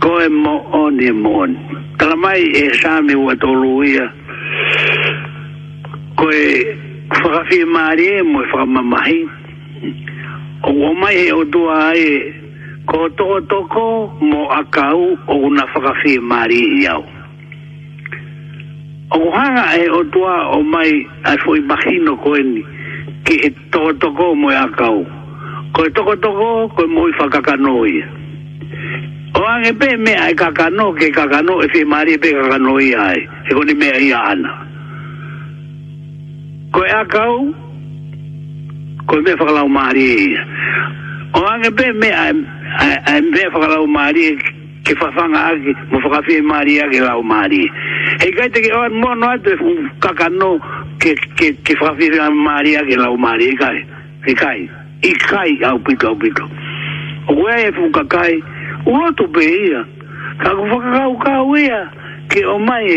ko 0.00 0.20
e, 0.20 0.26
e 0.26 0.28
mo 0.28 0.54
on 0.72 1.00
e 1.00 1.12
mo 1.12 1.30
on 1.42 1.54
tala 1.98 2.16
mai 2.16 2.42
e 2.50 2.74
sa 2.82 2.98
wa 3.00 3.34
tolu 3.36 3.86
ya 3.86 4.10
ko 6.18 6.30
e 6.34 6.74
faka 7.22 7.44
fi 7.50 7.64
mari 7.64 8.10
mo 8.26 8.42
faka 8.50 8.66
mamai 8.66 9.22
o 10.66 10.94
mai 10.98 11.30
o 11.30 11.44
tua 11.46 11.94
ai 11.94 12.36
ko 12.88 13.04
to 13.20 13.28
toko 13.52 14.08
mo 14.24 14.48
akau 14.48 15.12
o 15.28 15.32
una 15.36 15.68
fakafi 15.68 16.16
mari 16.24 16.60
iau. 16.80 17.04
O 19.12 19.16
kuhanga 19.28 19.64
e 19.76 19.84
o 19.92 20.00
tua 20.12 20.34
o 20.56 20.64
mai 20.64 20.92
a 21.28 21.32
fo 21.42 21.50
imagino 21.56 22.16
ko 22.22 22.28
eni 22.40 22.62
ki 23.28 23.34
e 23.44 23.50
toko 23.72 23.92
toko 24.00 24.26
mo 24.40 24.48
akau. 24.48 25.04
Ko 25.76 25.84
e 25.84 25.90
toko 25.96 26.16
toko 26.24 26.46
ko 26.74 26.82
e 26.88 26.88
moi 26.96 27.12
fakakano 27.20 27.84
ia. 27.96 28.08
O 29.36 29.40
ange 29.52 29.72
pe 29.80 29.96
mea 30.00 30.28
e 30.32 30.34
kakano 30.40 30.86
ke 30.98 31.12
kakano 31.18 31.54
e 31.60 31.66
fi 31.72 31.84
mari 31.92 32.16
e 32.16 32.18
pe 32.22 32.30
kakano 32.40 32.72
ai 32.80 33.20
e. 33.20 33.28
E 33.52 33.52
koni 33.56 33.74
me 33.80 33.88
ia 34.08 34.18
ana. 34.32 34.48
Ko 36.72 36.80
e 36.88 36.92
akau 37.04 37.34
ko 39.08 39.12
e 39.20 39.20
me 39.24 39.32
fakalau 39.40 39.68
mari 39.68 40.06
ia 40.32 40.42
o 41.34 41.44
anga 41.46 41.70
be 41.70 41.92
me 41.92 42.08
ai 42.08 42.32
ai 43.06 43.20
be 43.32 43.42
fa 43.52 43.60
la 43.68 43.78
mari 43.86 44.24
ke 44.84 44.94
fa 44.96 45.08
fa 45.16 45.24
nga 45.32 45.42
ki 45.62 45.72
mo 45.92 46.00
fa 46.04 46.20
fi 46.26 46.40
mari 46.40 46.76
ya 46.80 46.88
ke 46.88 47.00
la 47.04 47.20
mari 47.20 47.68
e 48.24 48.28
ka 48.36 48.48
te 48.52 48.62
ke 48.64 48.72
on 48.72 48.96
mo 49.00 49.14
no 49.14 49.28
ate 49.28 49.56
fu 49.60 49.68
ka 50.00 50.10
ka 50.16 50.28
no 50.32 50.56
ke 51.02 51.12
ke 51.36 51.52
ke 51.64 51.76
fa 51.76 51.92
fi 52.00 52.08
mari 52.32 52.72
ya 52.76 52.80
ke 52.88 52.96
la 52.96 53.12
mari 53.12 53.52
e 53.52 53.54
kai 53.60 53.84
e 55.04 55.12
kai 55.12 55.52
e 55.60 55.64
au 55.68 55.78
pito 55.78 56.08
au 56.08 56.16
pito 56.16 56.48
o 57.28 57.36
we 57.36 57.52
e 57.66 57.72
fu 57.76 57.90
ka 57.92 58.04
ka 58.08 58.24
u 58.88 58.96
lo 58.96 59.12
to 59.12 59.26
be 59.28 59.44
ia 59.44 59.84
ka 60.40 60.56
ku 60.56 60.64
fa 60.72 60.78
ka 60.80 60.90
ka 60.96 61.04
u 61.12 61.16
ka 61.20 61.34
u 61.44 61.56
ia 61.60 61.82
ke 62.32 62.40
o 62.48 62.56
mai 62.58 62.88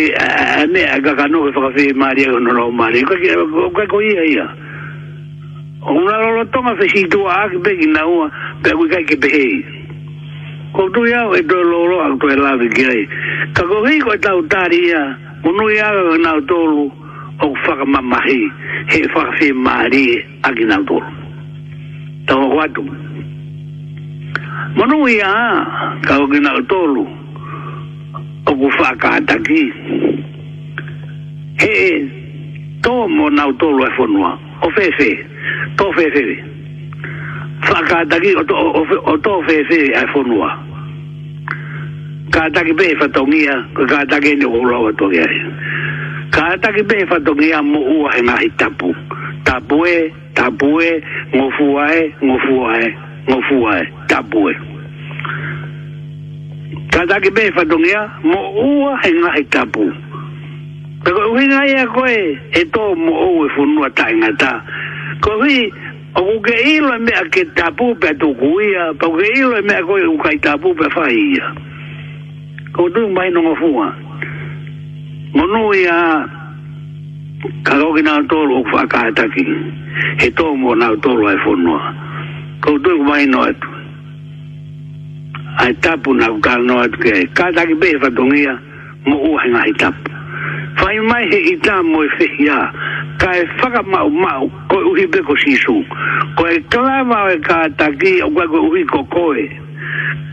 ne 0.71 0.87
ka 1.03 1.11
ka 1.19 1.27
no 1.27 1.51
ke 1.51 1.51
fa 1.51 1.67
mari 1.99 2.23
ya 2.23 2.31
ke 2.31 2.39
no 2.47 2.51
la 2.55 2.63
mari 2.71 3.03
ka 3.03 3.15
ka 3.75 3.83
ko 3.91 3.99
ia 3.99 4.23
ia 4.23 4.47
Ora 5.83 6.17
lo 6.21 6.37
lo 6.37 6.45
toma 6.51 6.75
se 6.79 6.89
si 6.93 7.07
tu 7.09 7.25
ak 7.25 7.57
be 7.65 7.73
na 7.89 8.05
u 8.05 8.29
be 8.61 8.69
ku 8.77 8.85
kai 8.87 9.01
ki 9.09 9.15
be. 9.17 9.29
Ko 10.77 10.85
tu 10.93 11.01
ya 11.09 11.25
e 11.33 11.41
do 11.41 11.57
lo 11.65 11.89
lo 11.89 11.97
ak 12.05 12.19
pe 12.21 12.35
la 12.37 12.53
de 12.61 12.69
gai. 12.69 13.01
Ka 13.57 13.65
ko 13.65 13.81
ri 13.81 13.97
ko 13.97 14.13
ta 14.21 14.37
utaria, 14.37 14.45
ta 14.45 14.63
ri 14.69 15.73
ya. 15.73 15.89
na 16.23 16.37
to 16.45 16.57
lu 16.69 16.85
o 17.41 17.47
fa 17.65 17.73
ka 17.81 17.85
ma 17.85 18.19
he. 18.27 18.39
He 18.93 18.99
fa 19.13 19.25
fi 19.39 19.51
ma 19.53 19.89
ri 19.89 20.21
ak 20.45 20.53
na 20.69 20.77
u 20.85 20.97
Ta 22.29 22.37
wa 22.37 22.65
tu. 22.75 22.83
Monu 24.77 25.09
ya 25.09 25.33
ka 26.05 26.13
ko 26.13 26.27
na 26.29 26.61
to 26.69 26.77
lu 26.93 27.05
o 28.45 28.51
ku 28.53 28.69
fa 28.77 28.93
ka 29.01 29.17
ta 29.25 29.33
ki. 29.47 29.63
He 31.59 31.73
to 32.85 32.93
mo 33.09 33.29
na 33.33 33.49
to 33.57 33.65
lu 33.65 33.81
e 33.81 33.89
fo 33.97 34.05
nu. 34.05 34.21
O 34.61 34.69
fe. 34.77 34.85
fe 34.99 35.30
to 35.77 35.86
fe 35.97 36.06
fe 36.13 36.23
fa 37.67 37.80
ka 37.89 37.99
ta 38.10 38.17
ki 38.23 38.32
o 38.41 38.43
to 38.49 38.56
o 39.12 39.13
to 39.25 39.34
fe 39.47 39.58
fe 39.69 39.80
ai 39.99 40.06
fo 40.13 40.21
nua 40.23 40.49
e 40.51 40.56
e, 40.56 40.82
e, 40.86 42.30
ka 42.34 42.43
ta 42.56 42.62
ki 42.67 42.73
be 42.80 42.88
fa 43.01 43.08
to 43.15 43.21
ngia 43.27 43.56
ka 43.91 44.04
ta 44.12 44.17
ki 44.23 44.36
ni 44.41 44.45
ulo 44.45 44.75
wa 44.86 44.91
to 45.01 45.10
ngia 45.10 45.25
ka 46.36 46.43
ta 46.63 46.69
ki 46.75 46.84
be 46.89 46.97
fa 47.12 47.17
to 47.25 47.34
ngia 47.34 47.60
mo 47.71 47.80
u 47.82 47.97
ai 48.12 48.21
na 48.27 48.36
hitapu 48.43 48.91
tapue 49.47 50.12
tapue 50.38 50.89
mo 51.34 51.49
fuae 51.58 52.01
mo 52.21 52.38
fuae 52.45 52.86
mo 53.30 53.38
fuae 53.49 53.82
tapue 54.13 54.54
ka 56.93 57.01
ta 57.10 57.17
ki 57.23 57.30
be 57.38 57.49
fa 57.58 57.63
to 57.69 57.77
ngia 57.82 58.01
mo 58.30 58.41
u 58.67 58.69
ai 58.95 59.12
na 59.19 59.34
hitapu 59.41 59.89
Pero 61.01 61.17
uhinga 61.34 61.65
ya 61.65 61.86
koe, 61.89 62.17
eto 62.54 62.93
mo 62.93 63.10
o 63.10 63.27
e 63.45 63.49
funua 63.58 63.89
ta 63.89 64.06
ngata 64.13 64.51
ko 65.21 65.38
hui, 65.39 65.71
o 66.15 66.21
kuke 66.25 66.55
ilo 66.75 66.95
e 66.95 66.99
me 66.99 67.12
a 67.13 67.23
ke 67.34 67.43
tapu 67.55 67.93
pe 68.01 68.10
tu 68.21 68.27
kuia, 68.41 68.84
pa 68.99 69.05
kuke 69.07 69.29
ilo 69.39 69.57
e 69.60 69.62
me 69.62 69.73
a 69.73 69.81
koe 69.88 70.03
ukai 70.13 70.38
tapu 70.41 70.73
pe 70.75 70.88
faia 70.93 71.47
Ko 72.71 72.88
tu 72.89 73.01
mai 73.12 73.27
no 73.36 73.41
ngofua. 73.43 73.88
Monu 75.36 75.73
ia 75.75 76.23
kakoki 77.67 78.01
nao 78.03 78.23
tolu 78.31 78.60
uku 78.63 78.71
whakaataki. 78.75 79.43
He 80.23 80.29
tō 80.31 80.47
mō 80.62 80.77
nao 80.79 80.95
tolu 81.03 81.27
ai 81.27 81.36
whonua. 81.43 81.81
Ko 82.63 82.77
tu 82.79 82.95
mai 83.03 83.25
no 83.27 83.41
atu. 83.43 83.67
Ai 85.60 85.73
tapu 85.84 86.13
nao 86.15 86.39
kāna 86.39 86.63
no 86.69 86.79
atu 86.79 86.95
ke. 87.03 87.12
Kātaki 87.36 87.75
pe 87.81 87.91
fatongia, 87.99 88.55
mo 89.05 89.19
uhe 89.34 89.51
ngai 89.51 89.73
tapu. 89.84 90.07
Whai 90.79 90.95
mai 91.12 91.25
he 91.27 91.43
i 91.51 91.55
tā 91.67 91.81
mo 91.84 92.05
e 92.07 92.15
whihiaa 92.15 92.71
kai 93.21 93.39
e 93.45 93.81
mau 93.86 94.10
mau 94.10 94.49
ko 94.69 94.75
e 94.77 94.84
uhi 94.91 95.05
beko 95.13 95.36
sisu. 95.38 95.75
Ko 96.38 96.43
e 96.49 96.57
klama 96.73 97.29
e 97.29 97.39
ka 97.45 97.69
taki 97.77 98.17
o 98.25 98.29
kwa 98.34 98.45
ko 98.49 98.60
uhi 98.69 98.84
ko 98.89 99.03
koe. 99.13 99.43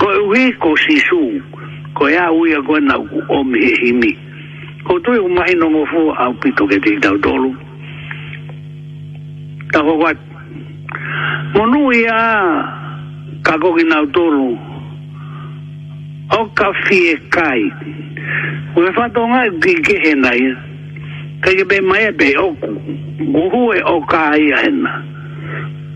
Ko 0.01 0.07
e 0.09 0.19
uhi 0.25 0.47
ko 0.57 0.73
sisu. 0.81 1.21
Ko 1.95 2.09
e 2.09 2.17
ui 2.41 2.55
a 2.57 2.63
koe 2.65 2.81
nau 2.81 3.05
o 3.29 3.45
mihe 3.45 3.75
himi. 3.85 4.13
Ko 4.87 4.99
tui 5.05 5.19
u 5.21 5.29
mahi 5.29 5.55
nongo 5.61 5.85
fu 5.93 6.03
au 6.17 6.33
pito 6.41 6.65
ke 6.67 6.81
te 6.81 6.97
tau 7.05 7.19
tolu. 7.19 7.53
Tako 9.73 9.99
kwa. 10.01 10.13
Monu 11.53 11.93
i 11.93 12.07
a 12.09 12.21
kako 13.45 13.75
ki 13.77 13.85
nau 13.93 14.07
tolu. 14.17 14.49
O 16.41 16.41
ka 16.57 16.73
fie 16.89 17.21
kai. 17.37 17.69
Ko 18.73 18.87
e 18.89 18.95
fatonga 18.97 19.45
ki 19.61 19.77
kehenai. 19.77 19.77
Ko 19.77 19.77
e 19.77 20.55
fatonga 20.57 20.67
ka 21.43 21.51
ke 21.55 21.63
be 21.69 21.79
mai 21.81 22.07
e 22.09 22.13
be 22.19 22.29
oku 22.41 22.69
guhu 23.31 23.63
e 23.77 23.81
o 23.87 23.97
ka 24.11 24.35
ia 24.35 24.59
hena 24.67 24.93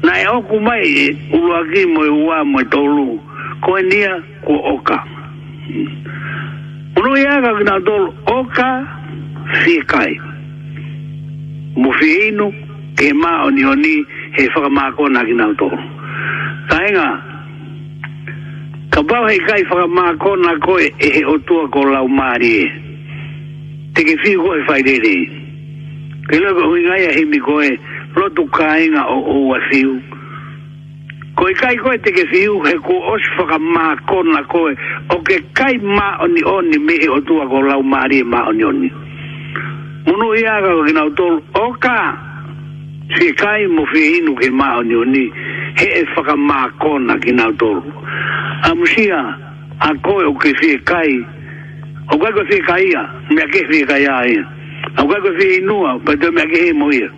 na 0.06 0.12
e 0.22 0.26
oku 0.38 0.56
mai 0.62 0.82
e 0.86 1.04
ulua 1.34 1.58
ki 1.72 1.82
mo 1.92 2.02
e 2.06 2.12
ua 2.26 2.44
mo 2.46 2.60
e 2.60 2.64
tolu 2.70 3.18
ko 3.64 3.70
e 3.78 3.82
nia 3.90 4.14
ku 4.46 4.54
oka 4.74 4.98
unu 6.98 7.10
ia 7.18 7.42
ka 7.42 7.50
kina 7.58 7.74
tolu 7.86 8.06
oka 8.38 8.68
si 9.62 9.82
kai 9.82 10.14
mu 11.80 11.90
fi 11.98 12.08
inu 12.30 12.46
ke 12.98 13.10
ma 13.22 13.42
oni 13.46 13.64
oni 13.64 13.94
he 14.38 14.46
whaka 14.54 14.70
mako 14.70 15.08
na 15.10 15.20
kina 15.26 15.46
tolu 15.58 15.80
taenga 16.70 17.08
ka 18.94 19.02
bau 19.02 19.26
he 19.26 19.36
kai 19.48 19.62
whaka 19.70 19.86
mako 19.90 20.36
na 20.38 20.54
koe 20.64 20.86
e 20.86 21.08
he 21.18 21.24
otua 21.34 21.66
ko 21.74 21.80
lau 21.82 22.06
marie 22.06 22.62
e 22.70 22.91
te 23.96 24.04
ke 24.06 24.14
fiu 24.24 24.42
koe 24.46 24.62
fai 24.68 24.82
te 24.86 24.94
rei. 25.04 25.20
Ke 26.30 26.38
lau 26.40 26.52
ka 26.58 26.64
huingaya 26.70 27.10
himi 27.16 27.40
koe, 27.44 27.68
rotu 28.16 28.44
kāinga 28.56 29.02
o 29.12 29.20
ua 29.48 29.58
fiu. 29.70 29.98
Koe 31.36 31.52
kai 31.60 31.74
koe 31.82 31.96
te 32.04 32.12
ke 32.16 32.24
siu 32.32 32.58
he 32.66 32.74
ko 32.86 32.96
ma 33.00 33.18
whaka 33.40 33.58
maa 33.58 33.96
kona 34.10 34.42
koe, 34.48 34.72
o 35.10 35.16
ke 35.28 35.38
kai 35.60 35.76
ma 35.82 36.16
oni 36.24 36.42
oni 36.44 36.78
me 36.78 36.94
e 37.04 37.08
o 37.08 37.20
tua 37.20 37.46
ko 37.48 37.60
lau 37.60 37.82
mari 37.82 38.20
e 38.20 38.24
ma 38.24 38.46
oni 38.48 38.64
oni. 38.64 38.90
Munu 40.06 40.34
i 40.36 40.44
aga 40.46 40.70
ko 40.76 40.84
kina 40.84 41.04
utolu, 41.04 41.40
o 41.54 41.72
ka, 41.84 41.98
si 43.18 43.32
kai 43.34 43.66
mo 43.66 43.84
fi 43.92 44.00
inu 44.18 44.34
ke 44.36 44.50
maa 44.50 44.78
oni 44.80 44.94
oni, 44.94 45.24
he 45.78 45.86
e 46.02 46.04
ma 46.16 46.36
maa 46.36 46.98
na 47.00 47.16
kina 47.18 47.48
utolu. 47.48 47.92
Amusia, 48.70 49.20
a 49.80 49.88
koe 50.04 50.24
o 50.24 50.32
ke 50.34 50.52
si 50.60 50.78
kai, 50.84 51.12
Aunque 52.08 52.26
algo 52.26 52.40
se 52.48 52.58
caía, 52.62 53.10
me 53.30 53.42
aquí 53.42 53.58
se 53.70 53.86
caía 53.86 54.18
ahí. 54.18 54.36
Aunque 54.96 55.14
algo 55.14 55.28
se 55.38 55.56
inúa, 55.58 56.00
pero 56.04 56.32
me 56.32 56.42
aquí 56.42 56.72
moía. 56.74 57.08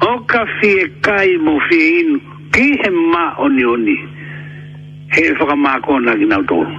Oka 0.00 0.44
fie 0.60 0.92
kai 1.00 1.36
mo 1.38 1.58
fie 1.68 2.00
inu, 2.00 2.18
ki 2.52 2.78
he 2.84 2.90
ma 2.90 3.36
oni 3.38 3.64
oni. 3.64 3.96
He 5.12 5.32
whakamākona 5.34 6.16
ki 6.16 6.26
nau 6.26 6.42
tōru. 6.42 6.72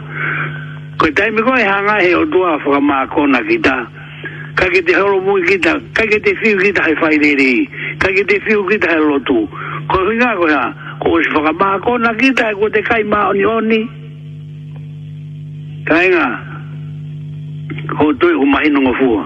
Koe 0.98 1.12
taimi 1.12 1.42
koe 1.42 1.64
hanga 1.64 2.00
he 2.02 2.16
o 2.16 2.26
tua 2.26 2.58
whakamākona 2.66 3.42
ki 3.48 3.60
tā. 3.64 3.76
Ka 4.56 4.68
ke 4.70 4.82
te 4.86 4.96
horo 5.00 5.22
mui 5.24 5.44
ki 5.48 5.56
tā, 5.64 5.78
ka 5.96 6.04
ke 6.06 6.20
te 6.26 6.34
whiu 6.42 6.60
ki 6.66 6.74
tā 6.78 6.84
he 6.92 6.96
whairere, 7.00 7.52
ka 8.04 8.12
ke 8.14 8.26
te 8.30 8.38
whiu 8.46 8.66
ki 8.70 8.78
tā 8.84 8.92
he 8.92 9.02
lotu. 9.08 9.46
Koe 9.90 10.04
hinga 10.12 10.36
koe 10.42 10.52
ha, 10.52 10.64
koe 11.02 11.24
si 11.24 11.34
whakamākona 11.38 12.16
ki 12.20 12.34
tā, 12.40 12.52
koe 12.60 12.70
te 12.76 12.84
kai 12.90 13.04
ma 13.06 13.30
oni 13.32 13.46
oni. 13.56 13.82
Ka 15.88 16.04
inga, 16.10 16.28
ho 18.00 18.14
toi 18.14 18.34
o 18.36 18.46
mai 18.46 18.70
nonga 18.70 18.92
fua 19.00 19.26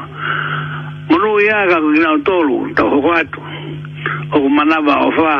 monu 1.10 1.39
ia 1.41 1.68
ga 1.68 1.80
gina 1.93 2.10
tolu 2.26 2.74
ta 2.76 2.84
ho 2.84 3.02
kwatu 3.02 3.39
o 4.36 4.50
manava 4.50 4.95
ofa 5.08 5.34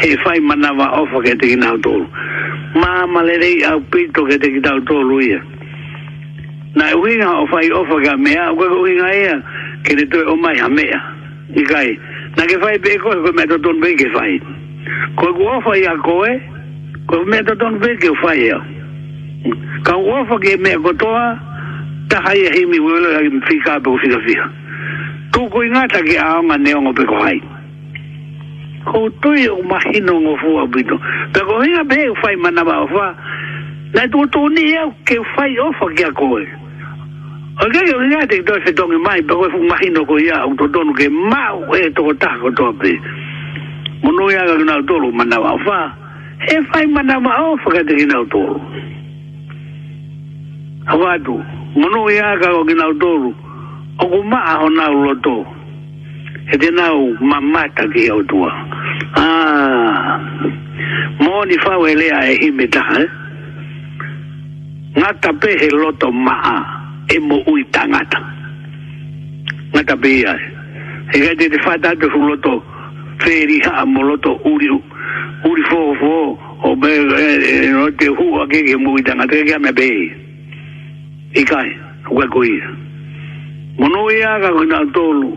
he 0.00 0.16
fai 0.24 0.38
manava 0.48 0.86
ofa 1.00 1.20
ke 1.24 1.32
te 1.40 1.46
gina 1.54 1.70
tolu 1.84 2.06
ma 2.80 2.90
malerei 3.14 3.64
au 3.70 3.80
pito 3.92 4.24
ke 4.28 4.36
te 4.42 4.52
gina 4.56 4.72
tolu 4.88 5.20
ia 5.22 5.40
na 6.76 6.88
winga 7.02 7.30
o 7.42 7.46
fai 7.46 7.70
ofa 7.70 7.96
ga 8.04 8.16
mea 8.16 8.50
o 8.52 8.56
ga 8.56 8.68
winga 8.84 9.08
ia 9.22 9.34
ke 9.84 9.96
te 9.98 10.06
toi 10.12 10.24
o 10.32 10.36
mai 10.36 10.56
ha 10.60 10.68
mea 10.68 11.00
ikai 11.54 11.90
na 12.36 12.46
ke 12.50 12.56
fai 12.62 12.78
pe 12.78 12.96
ko 12.98 13.10
ko 13.24 13.32
me 13.32 13.46
to 13.46 13.58
ton 13.64 13.80
ve 13.80 13.94
ke 13.96 14.08
fai 14.16 14.40
ko 15.16 15.32
ko 15.38 15.48
ofa 15.58 15.76
ia 15.78 15.94
ko 16.04 16.20
e 16.28 16.34
ko 17.08 17.24
me 17.24 17.42
to 17.46 17.56
ton 17.62 17.78
ve 17.80 17.96
ke 18.02 18.12
fai 18.22 18.38
ia 18.50 18.58
ka 19.86 19.96
ofa 19.96 20.36
ke 20.42 20.56
me 20.60 20.76
ko 20.84 20.92
toa 20.98 21.53
ta 22.08 22.20
hai 22.24 22.40
he 22.52 22.64
mi 22.66 22.78
wele 22.78 23.16
ai 23.16 23.26
e 23.28 23.38
fika 23.48 23.78
pe 23.82 23.88
o 23.90 23.96
fika 23.98 24.18
fia 24.26 24.44
ko 25.32 25.48
ko 25.48 25.62
inga 25.64 25.84
ta 25.92 26.02
ki 26.02 26.16
a 26.18 26.38
nga 26.44 26.56
ne 26.58 26.72
ngo 26.74 26.92
pe 26.92 27.04
ko 27.04 27.16
hai 27.24 27.38
ko 28.84 29.08
tu 29.22 29.32
yo 29.40 29.62
mahino 29.64 30.20
ngo 30.20 30.36
fu 30.36 30.58
abito 30.60 30.98
pe 31.32 31.40
ko 31.40 31.62
inga 31.64 31.84
be 31.84 32.08
u 32.10 32.14
fai 32.22 32.36
mana 32.36 32.64
ba 32.64 32.84
fa 32.92 33.06
na 33.94 34.02
tu 34.10 34.26
tu 34.28 34.48
ni 34.52 34.68
e, 34.74 34.84
e 34.84 34.92
ke 35.04 35.16
fai 35.36 35.56
o 35.58 35.72
fo 35.80 35.86
ki 35.96 36.04
a 36.04 36.12
ko 36.12 36.28
e 36.40 36.44
o 37.62 37.64
ke 37.72 37.80
ko 37.88 37.96
inga 38.04 38.26
te 38.26 38.42
do 38.42 38.52
se 38.66 38.72
don 38.72 38.92
e 38.92 38.98
mai 39.00 39.22
pe 39.22 39.32
ko 39.32 39.48
fu 39.50 39.62
mahino 39.64 40.04
ko 40.04 40.18
ya 40.20 40.44
u 40.44 40.54
to 40.60 40.66
don 40.68 40.92
ke 40.94 41.08
ma 41.08 41.56
u 41.56 41.72
e 41.74 41.88
to 41.96 42.04
ko 42.04 42.12
ta 42.14 42.36
ko 42.42 42.50
to 42.52 42.72
pe 42.84 42.92
mo 44.04 44.12
no 44.12 44.28
ya 44.30 44.44
ga 44.44 44.60
na 44.64 44.82
to 44.84 44.98
lu 45.00 45.10
mana 45.12 45.40
ba 45.40 45.56
fa 45.64 45.78
e 46.52 46.60
fai 46.72 46.84
mana 46.86 47.20
ba 47.20 47.32
o 47.48 47.56
fo 47.64 47.70
ka 47.70 47.80
te 47.84 47.96
ki 47.96 48.06
na 48.06 48.20
to 48.28 48.60
Awadu, 50.84 51.40
Mono 51.76 52.08
e 52.08 52.18
aga 52.20 52.54
o 52.54 52.64
ginau 52.68 52.92
doru, 52.94 53.34
o 53.98 54.06
ku 54.08 54.22
maa 54.30 54.62
o 54.62 54.68
nau 54.70 54.94
loto. 55.04 55.42
E 56.52 56.56
te 56.56 56.70
nau 56.70 56.98
mamata 57.20 57.84
ki 57.92 58.06
au 58.10 58.22
tua. 58.30 58.50
Ah, 59.16 60.20
moni 61.18 61.56
fau 61.64 61.84
e 61.86 61.94
lea 61.98 62.30
e 62.30 62.34
hime 62.42 62.66
taha, 62.68 63.00
eh? 63.02 63.10
Ngata 64.98 65.32
pehe 65.42 65.68
loto 65.74 66.12
maa 66.12 66.58
e 67.14 67.18
mo 67.18 67.42
ui 67.50 67.64
tangata. 67.74 68.20
Ngata 69.74 69.96
pehe 69.96 70.22
ae. 70.32 70.46
E 71.12 71.16
gai 71.24 71.34
te 71.40 71.48
te 71.50 71.58
whatate 71.66 72.06
fu 72.08 72.20
loto 72.22 72.62
feri 73.18 73.58
haa 73.66 73.84
mo 73.84 74.00
loto 74.02 74.38
uri 74.50 74.70
uri 75.48 75.62
fo 75.70 75.94
fo 76.00 76.14
o 76.70 76.76
be 76.76 76.90
e 76.94 77.66
no 77.74 77.86
e, 77.86 77.90
e, 77.90 77.94
te 77.98 78.06
hua 78.08 78.46
ke 78.46 78.62
ke 78.62 78.76
mo 78.76 78.94
ui 78.94 79.02
tangata 79.02 79.34
ke 79.34 79.42
ke 79.48 79.54
ame 79.58 79.72
pehe 79.74 80.23
i 81.36 81.42
kai, 81.44 81.68
kua 82.08 82.26
koi. 82.28 82.52
Mono 83.78 84.02
i 84.10 84.22
aga 84.34 84.48
kui 84.56 84.66
nga 84.66 84.78
tolu, 84.94 85.30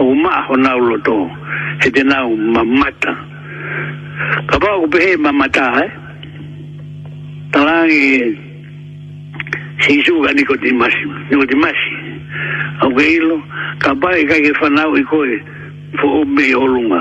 o 0.00 0.14
maa 0.22 0.40
ho 0.48 0.52
nga 0.62 0.72
ulo 0.80 0.96
to, 1.06 1.16
he 1.80 1.90
te 1.94 2.00
nga 2.08 2.18
ma 2.54 2.62
mata. 2.80 3.12
Ka 4.48 4.54
pao 4.62 4.80
ku 4.82 4.86
pehe 4.92 5.12
ma 5.24 5.30
mata, 5.40 5.66
he? 5.80 5.84
Eh? 5.86 5.92
Talangi, 7.52 8.02
si 9.82 9.90
isu 9.98 10.14
ka 10.24 10.30
niko 10.36 10.54
ti 10.62 10.70
masi, 10.80 11.04
niko 11.30 11.44
ti 11.50 11.56
masi. 11.62 11.94
Au 12.84 12.92
ke 12.96 13.04
ilo, 13.16 13.36
ka 13.82 13.90
pao 14.00 14.12
i 14.12 14.24
kai 14.30 14.40
ke 14.44 14.52
whanau 14.60 14.92
i 15.00 15.04
koe, 15.10 15.36
fo 15.98 16.06
o 16.20 16.24
me 16.28 16.46
olunga. 16.54 17.00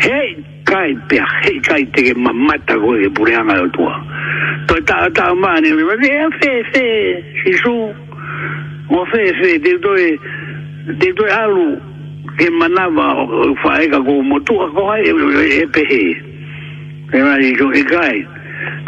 Hei, 0.00 0.40
kai 0.72 0.90
pe 1.10 1.16
he 1.42 1.52
kai 1.68 1.82
te 1.94 2.00
ke 2.08 2.12
mamata 2.24 2.74
ko 2.82 2.90
e 2.94 3.06
pure 3.16 3.34
anga 3.40 3.56
o 3.62 3.68
tua 3.76 3.94
to 4.68 4.74
ta 4.88 4.98
ta 5.16 5.26
mane 5.42 5.68
me 5.76 5.84
me 6.02 6.08
eh, 6.18 6.28
fe 6.40 6.50
fe 6.72 6.86
si 7.42 7.52
su 7.62 7.74
o 8.96 9.00
fe 9.12 9.22
fe 9.38 9.48
de 9.66 9.72
do 9.84 9.92
e 10.06 10.10
de 11.02 11.08
do 11.18 11.24
e 11.26 11.32
alu 11.42 11.68
ke 12.38 12.46
manava 12.58 13.08
fa 13.62 13.72
e 13.84 13.88
ka 13.92 13.98
ko 14.06 14.20
mo 14.30 14.38
tua 14.48 14.68
ko 14.76 14.82
ai 14.94 15.02
e, 15.10 15.14
e, 15.14 15.48
e 15.62 15.64
pe 15.74 15.82
he 15.90 16.04
e 17.18 17.24
mai 17.26 17.50
jo 17.58 17.68
e 17.72 17.82
kai 17.92 18.16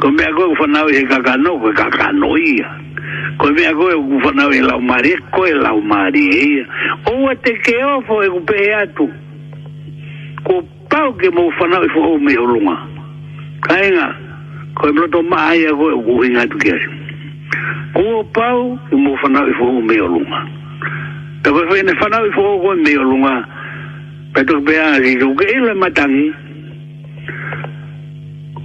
ko 0.00 0.10
me 0.16 0.26
ko 0.38 0.44
fa 0.60 0.66
na 0.72 0.82
e 1.00 1.02
ka 1.10 1.18
ka 1.26 1.34
no 1.44 1.58
ko 1.62 1.70
ka 1.80 1.86
ka 1.98 2.08
no 2.22 2.30
ia 2.38 2.70
ko 3.42 3.50
me 3.58 3.66
ko 3.78 3.84
e 3.96 4.20
fa 4.24 4.30
na 4.38 4.46
e 4.54 4.60
la 4.70 4.78
mari 4.78 5.14
ko 5.34 5.44
e 5.50 5.54
la 5.64 5.74
mari 5.92 6.28
o 7.10 7.16
te 7.44 7.58
ke 7.66 7.76
o 7.96 7.98
fo 8.06 8.22
e 8.22 8.30
pe 8.50 8.58
atu 8.82 9.08
ko 10.46 10.62
kau 10.92 11.08
ke 11.16 11.28
mo 11.32 11.48
fana 11.56 11.80
i 11.80 11.88
fo 11.96 12.04
me 12.20 12.34
o 12.36 12.44
lunga 12.52 12.76
kainga 13.64 14.08
ko 14.76 14.92
mo 14.92 15.04
to 15.08 15.20
ma 15.24 15.38
ai 15.52 15.64
ko 15.80 15.86
u 15.96 16.20
hinga 16.20 16.44
tu 16.52 16.56
kia 16.60 16.76
ko 17.96 18.04
pau 18.36 18.76
mo 19.00 19.12
fana 19.24 19.40
i 19.50 19.54
fo 19.56 19.66
me 19.88 19.96
o 20.04 20.08
lunga 20.12 20.40
ta 21.42 21.48
ko 21.56 21.60
fe 21.72 21.78
ne 21.88 21.94
fana 22.00 22.18
i 22.28 22.32
fo 22.36 22.44
ko 22.62 22.70
me 22.84 22.92
o 23.00 23.04
lunga 23.08 23.34
pe 24.36 24.40
to 24.48 24.56
be 24.66 24.76
a 24.84 24.88
ri 25.02 25.12
ru 25.24 25.30
ke 25.40 25.48
le 25.64 25.72
matangi 25.82 26.28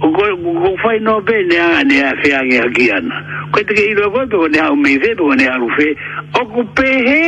ko 0.00 0.12
ko 0.62 0.70
fai 0.84 0.98
no 1.06 1.16
be 1.26 1.36
ne 1.48 1.56
a 1.64 1.82
ne 1.90 1.98
a 2.12 2.12
fe 2.22 2.28
a 2.36 2.42
ge 2.50 2.60
a 2.60 2.68
kia 2.76 3.00
na 3.08 3.16
ko 3.52 3.64
te 3.64 3.72
ke 3.72 3.82
i 3.90 3.94
lo 3.98 4.12
ko 4.16 4.22
to 4.32 4.48
ne 4.52 4.60
a 4.68 4.72
me 4.84 4.92
ve 5.04 5.14
to 5.16 5.32
ne 5.40 5.48
a 5.48 5.56
ru 5.62 5.68
fe 5.80 5.86
o 6.42 6.44
ku 6.52 6.62
pe 6.76 6.88
he 7.08 7.22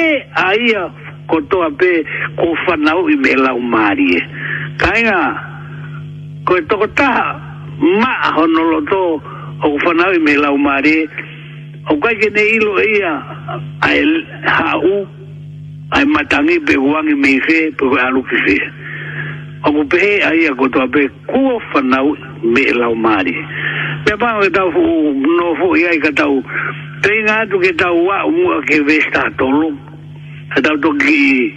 a 0.45 0.53
ia 0.69 0.85
kotoa 1.31 1.71
pe 1.81 1.91
ko 2.39 2.47
whanau 2.67 3.03
i 3.13 3.17
me 3.23 3.33
lau 3.45 3.59
maarie. 3.73 4.21
Kainga, 4.81 5.21
ko 6.47 6.53
e 6.57 6.63
toko 6.69 6.87
taha 6.99 7.27
ma 8.03 8.13
honolo 8.37 8.79
tō 8.91 9.01
o 9.01 9.21
ko 9.61 9.69
whanau 9.87 10.13
i 10.19 10.19
me 10.27 10.35
lau 10.43 10.55
maarie, 10.67 11.03
o 11.93 11.97
kai 12.03 12.15
ke 12.21 12.29
ne 12.37 12.45
ilo 12.59 12.75
ia 12.95 13.13
ai 13.89 14.01
hau, 14.59 14.91
ai 15.93 16.05
matangi 16.15 16.57
pe 16.67 16.75
huangi 16.85 17.15
me 17.23 17.29
ife, 17.39 17.61
pe 17.79 17.85
kua 17.91 18.03
alu 18.11 18.23
ki 18.31 18.39
fe. 18.47 18.57
O 19.69 19.73
ko 19.77 19.85
pehe 19.93 20.13
aia 20.31 20.55
kotoa 20.61 20.87
pe 20.95 21.07
kua 21.31 21.57
whanau 21.73 22.17
me 22.55 22.65
lau 22.81 22.95
maarie. 23.07 23.39
Me 24.07 24.17
pāo 24.23 24.43
e 24.43 24.51
tau 24.51 24.71
fuku, 24.75 25.15
no 25.39 25.55
fuku 25.61 25.77
iai 25.85 25.99
ka 26.05 26.11
tau, 26.23 26.43
te 27.05 27.15
inga 27.21 27.37
atu 27.45 27.61
ke 27.63 27.73
tau 27.81 27.97
wā 28.09 28.25
umua 28.27 28.63
ke 28.69 28.81
vesta 28.89 29.29
tolu, 29.39 29.69
a 30.57 30.61
tau 30.63 30.77
toki 30.79 31.55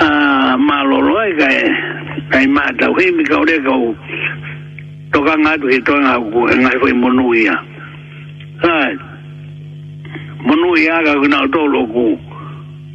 a 0.00 0.56
malolo 0.58 1.16
e 1.24 1.32
kai 1.36 1.64
kai 2.30 2.46
mata 2.46 2.90
o 2.90 2.94
himi 2.98 3.24
kau 3.24 3.42
re 3.44 3.56
kau 3.64 3.94
toka 5.12 5.34
ngatu 5.38 5.66
he 5.72 5.80
toa 5.80 5.96
ngau 6.00 6.30
ku 6.30 6.40
e 6.52 6.54
ngai 6.60 6.76
koi 6.80 6.92
monu 6.92 7.32
ia 7.34 7.56
hai 8.62 8.92
monu 10.44 10.76
ia 10.76 11.00
ka 11.04 11.14
kuna 11.20 11.40
o 11.44 11.48
tolo 11.48 11.86
ku 11.88 12.18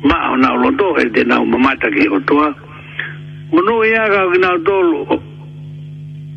maa 0.05 0.31
o 0.33 0.35
nao 0.37 0.53
lo 0.55 0.69
tohe 0.77 1.09
te 1.11 1.23
nao 1.25 1.45
mamata 1.45 1.89
ke 1.89 2.05
o 2.13 2.19
toa 2.29 2.53
monu 3.51 3.81
ia 3.89 4.05
ka 4.13 4.21
kuna 4.29 4.53
o 4.53 4.59
tolo 4.61 5.01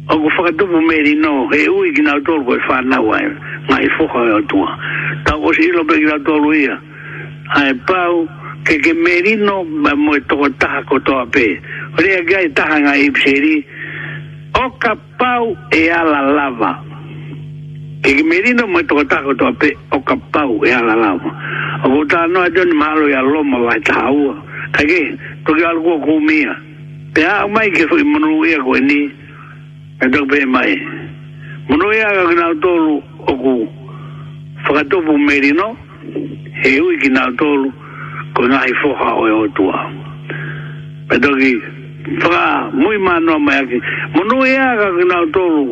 o 0.09 0.15
ku 0.19 0.29
whakatupu 0.41 0.81
meri 0.89 1.15
no 1.21 1.49
he 1.53 1.69
ui 1.69 1.93
kuna 1.93 2.17
o 2.17 2.21
tolo 2.25 2.45
koi 2.49 2.59
whanau 2.69 3.13
ai 3.13 3.29
ngai 3.69 3.89
fuka 4.01 4.25
e 4.25 4.33
o 4.41 4.43
toa 4.49 4.71
tau 5.29 5.37
kosi 5.43 5.69
ilo 5.69 5.85
pe 5.85 6.01
kuna 6.01 6.15
o 6.17 6.25
tolo 6.25 6.49
ia 6.57 6.77
hai 7.53 7.65
hai 7.69 7.75
pau 7.87 8.27
ke 8.65 8.77
ke 8.85 8.93
merino 8.93 9.65
mo 9.65 10.15
to 10.29 10.37
ta 10.61 10.85
ko 10.89 11.01
to 11.01 11.13
ape 11.25 11.61
re 11.97 12.11
ga 12.29 12.39
ta 12.53 12.65
nga 12.85 12.93
i 12.97 13.09
pseri 13.09 13.65
o 14.57 14.65
kapau 14.81 15.57
e 15.73 15.89
ala 15.89 16.21
lava 16.37 16.73
ke 18.05 18.11
ke 18.21 18.25
merino 18.25 18.69
mo 18.69 18.81
to 18.85 19.01
ta 19.09 19.25
ko 19.25 19.33
to 19.37 19.45
ape 19.53 19.71
o 19.93 19.99
kapau 20.05 20.61
e 20.65 20.71
ala 20.73 20.93
lava 20.97 21.31
o 21.89 22.05
ta 22.05 22.27
no 22.29 22.43
ajo 22.45 22.63
ni 22.69 22.75
malo 22.77 23.09
ya 23.09 23.23
loma 23.25 23.59
va 23.65 23.75
ta 23.87 24.13
u 24.13 24.35
ka 24.77 24.81
ke 24.89 25.01
to 25.49 25.51
ke 25.57 25.63
algo 25.65 25.97
ku 26.05 26.21
mia 26.21 26.53
pe 27.17 27.25
a 27.25 27.49
mai 27.49 27.73
ke 27.73 27.89
foi 27.89 28.03
monu 28.05 28.45
e 28.45 28.55
ko 28.61 28.77
ni 28.77 29.01
e 30.05 30.05
to 30.13 30.21
pe 30.29 30.45
mai 30.45 30.77
monu 31.69 31.87
e 31.97 31.97
ga 31.97 32.33
na 32.37 32.49
to 32.61 32.71
lu 32.85 32.97
o 33.25 33.33
ku 33.43 33.55
fa 34.69 34.71
ka 34.77 34.83
to 34.93 35.01
merino 35.29 35.73
he 36.61 36.77
u 36.81 36.93
ki 37.01 37.09
na 37.09 37.25
to 37.41 37.49
lu 37.63 37.71
ko 38.35 38.41
na 38.47 38.63
ai 38.63 38.73
foha 38.83 39.09
o 39.19 39.23
e 39.27 39.33
otua. 39.47 39.79
Pe 41.09 41.15
toki, 41.19 41.53
whaka 42.23 42.71
mui 42.75 42.99
mānoa 42.99 43.39
mai 43.39 43.59
aki, 43.63 43.79
monu 44.15 44.37
e 44.47 44.55
aga 44.57 44.89
ki 44.97 45.05
nā 45.11 45.19
tōru, 45.35 45.65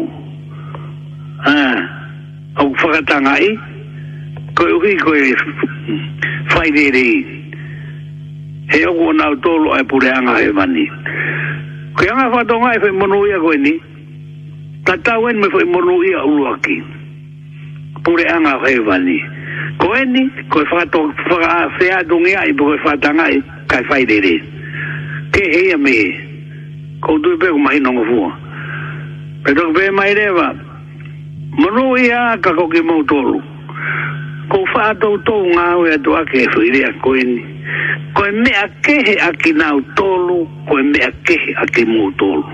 au 2.59 2.73
whakatanga 2.83 3.37
i, 3.39 3.51
ko 4.57 4.67
e 4.71 4.75
uki 4.79 4.93
ko 5.05 5.15
e 5.15 5.35
whaidere 6.55 7.03
i, 7.13 7.17
he 8.73 8.85
oku 8.91 9.09
o 9.13 9.15
nā 9.15 9.29
tōru 9.45 9.77
ai 9.79 9.85
anga 10.17 10.39
he 10.43 10.51
mani. 10.53 10.87
Ko 11.95 12.05
e 12.07 12.11
anga 12.11 12.29
whatonga 12.35 12.75
e 12.75 12.79
whai 12.83 12.91
monu 12.93 13.23
ia 13.31 13.39
koe 13.41 13.57
ni, 13.57 13.75
tatau 14.85 15.29
en 15.31 15.39
me 15.39 15.47
whai 15.55 15.65
monu 15.67 16.03
ia 16.11 16.27
uruaki, 16.27 16.77
pureanga 18.05 18.59
he 18.59 18.59
mani. 18.59 18.59
Pureanga 18.59 18.69
he 18.69 18.81
mani 18.89 19.38
ko 19.79 19.87
eni 19.97 20.23
ko 20.51 20.63
fa 20.71 20.83
to 20.93 21.01
fa 21.27 21.67
se 21.79 21.87
a 21.95 22.03
dungi 22.03 22.35
ai 22.39 22.53
bo 22.59 22.67
fa 22.85 22.93
tanga 23.03 23.25
ai 23.31 23.39
kai 23.71 23.83
fai 23.91 24.03
de 24.11 24.21
ke 25.35 25.43
he 25.53 25.61
ya 25.71 25.77
me 25.85 25.93
ko 27.05 27.19
du 27.23 27.37
be 27.41 27.49
ko 27.53 27.59
mai 27.67 27.79
no 27.83 27.93
mo 27.97 28.03
fuo 28.11 28.29
pe 29.45 29.55
to 29.55 29.65
be 29.77 29.85
mai 29.99 30.13
re 30.19 30.27
va 30.39 30.49
mo 31.61 31.69
no 31.77 31.85
ia 32.03 32.37
ka 32.45 32.51
ko 32.59 32.67
ke 32.73 32.81
mo 32.83 32.97
tolu 33.11 33.39
ko 34.53 34.59
fa 34.75 34.95
to 35.03 35.11
to 35.29 35.35
nga 35.55 35.67
o 35.79 35.85
e 35.87 35.95
to 36.05 36.15
a 36.19 36.23
ke 36.27 36.47
fu 36.55 36.61
ire 36.63 36.83
a 36.91 36.93
ko 37.03 37.15
eni 37.15 37.43
me 38.45 38.53
a 38.63 38.67
ke 38.85 38.95
he 39.09 39.15
a 39.23 39.31
ki 39.33 39.53
na 39.57 39.73
o 39.73 39.81
tolu 39.97 40.47
ko 40.69 40.75
me 40.91 40.99
a 41.07 41.11
ke 41.27 41.35
he 41.45 41.53
a 41.55 41.65
ke 41.67 41.83
mo 41.87 42.11
tolu 42.19 42.45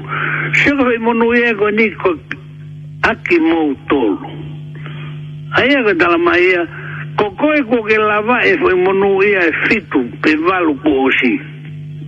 se 0.60 0.70
ko 0.70 0.82
mo 1.04 1.12
no 1.12 1.32
ia 1.34 1.52
ko 1.56 1.68
ni 1.68 1.90
ko 2.04 2.16
a 3.04 3.12
ke 3.28 3.38
mo 3.40 3.74
tolu 3.88 4.42
Aia 5.54 5.86
ka 5.86 5.92
tala 5.94 6.18
mai 6.18 6.50
ko 7.18 7.30
koe 7.38 7.58
ko 7.70 7.78
ke 7.86 7.96
lava 7.98 8.40
e 8.42 8.56
foi 8.58 8.74
monu 8.74 9.22
ia 9.22 9.42
e 9.48 9.52
fitu 9.66 10.00
pe 10.22 10.30
valu 10.46 10.74
ko 10.82 10.90
osi 11.06 11.32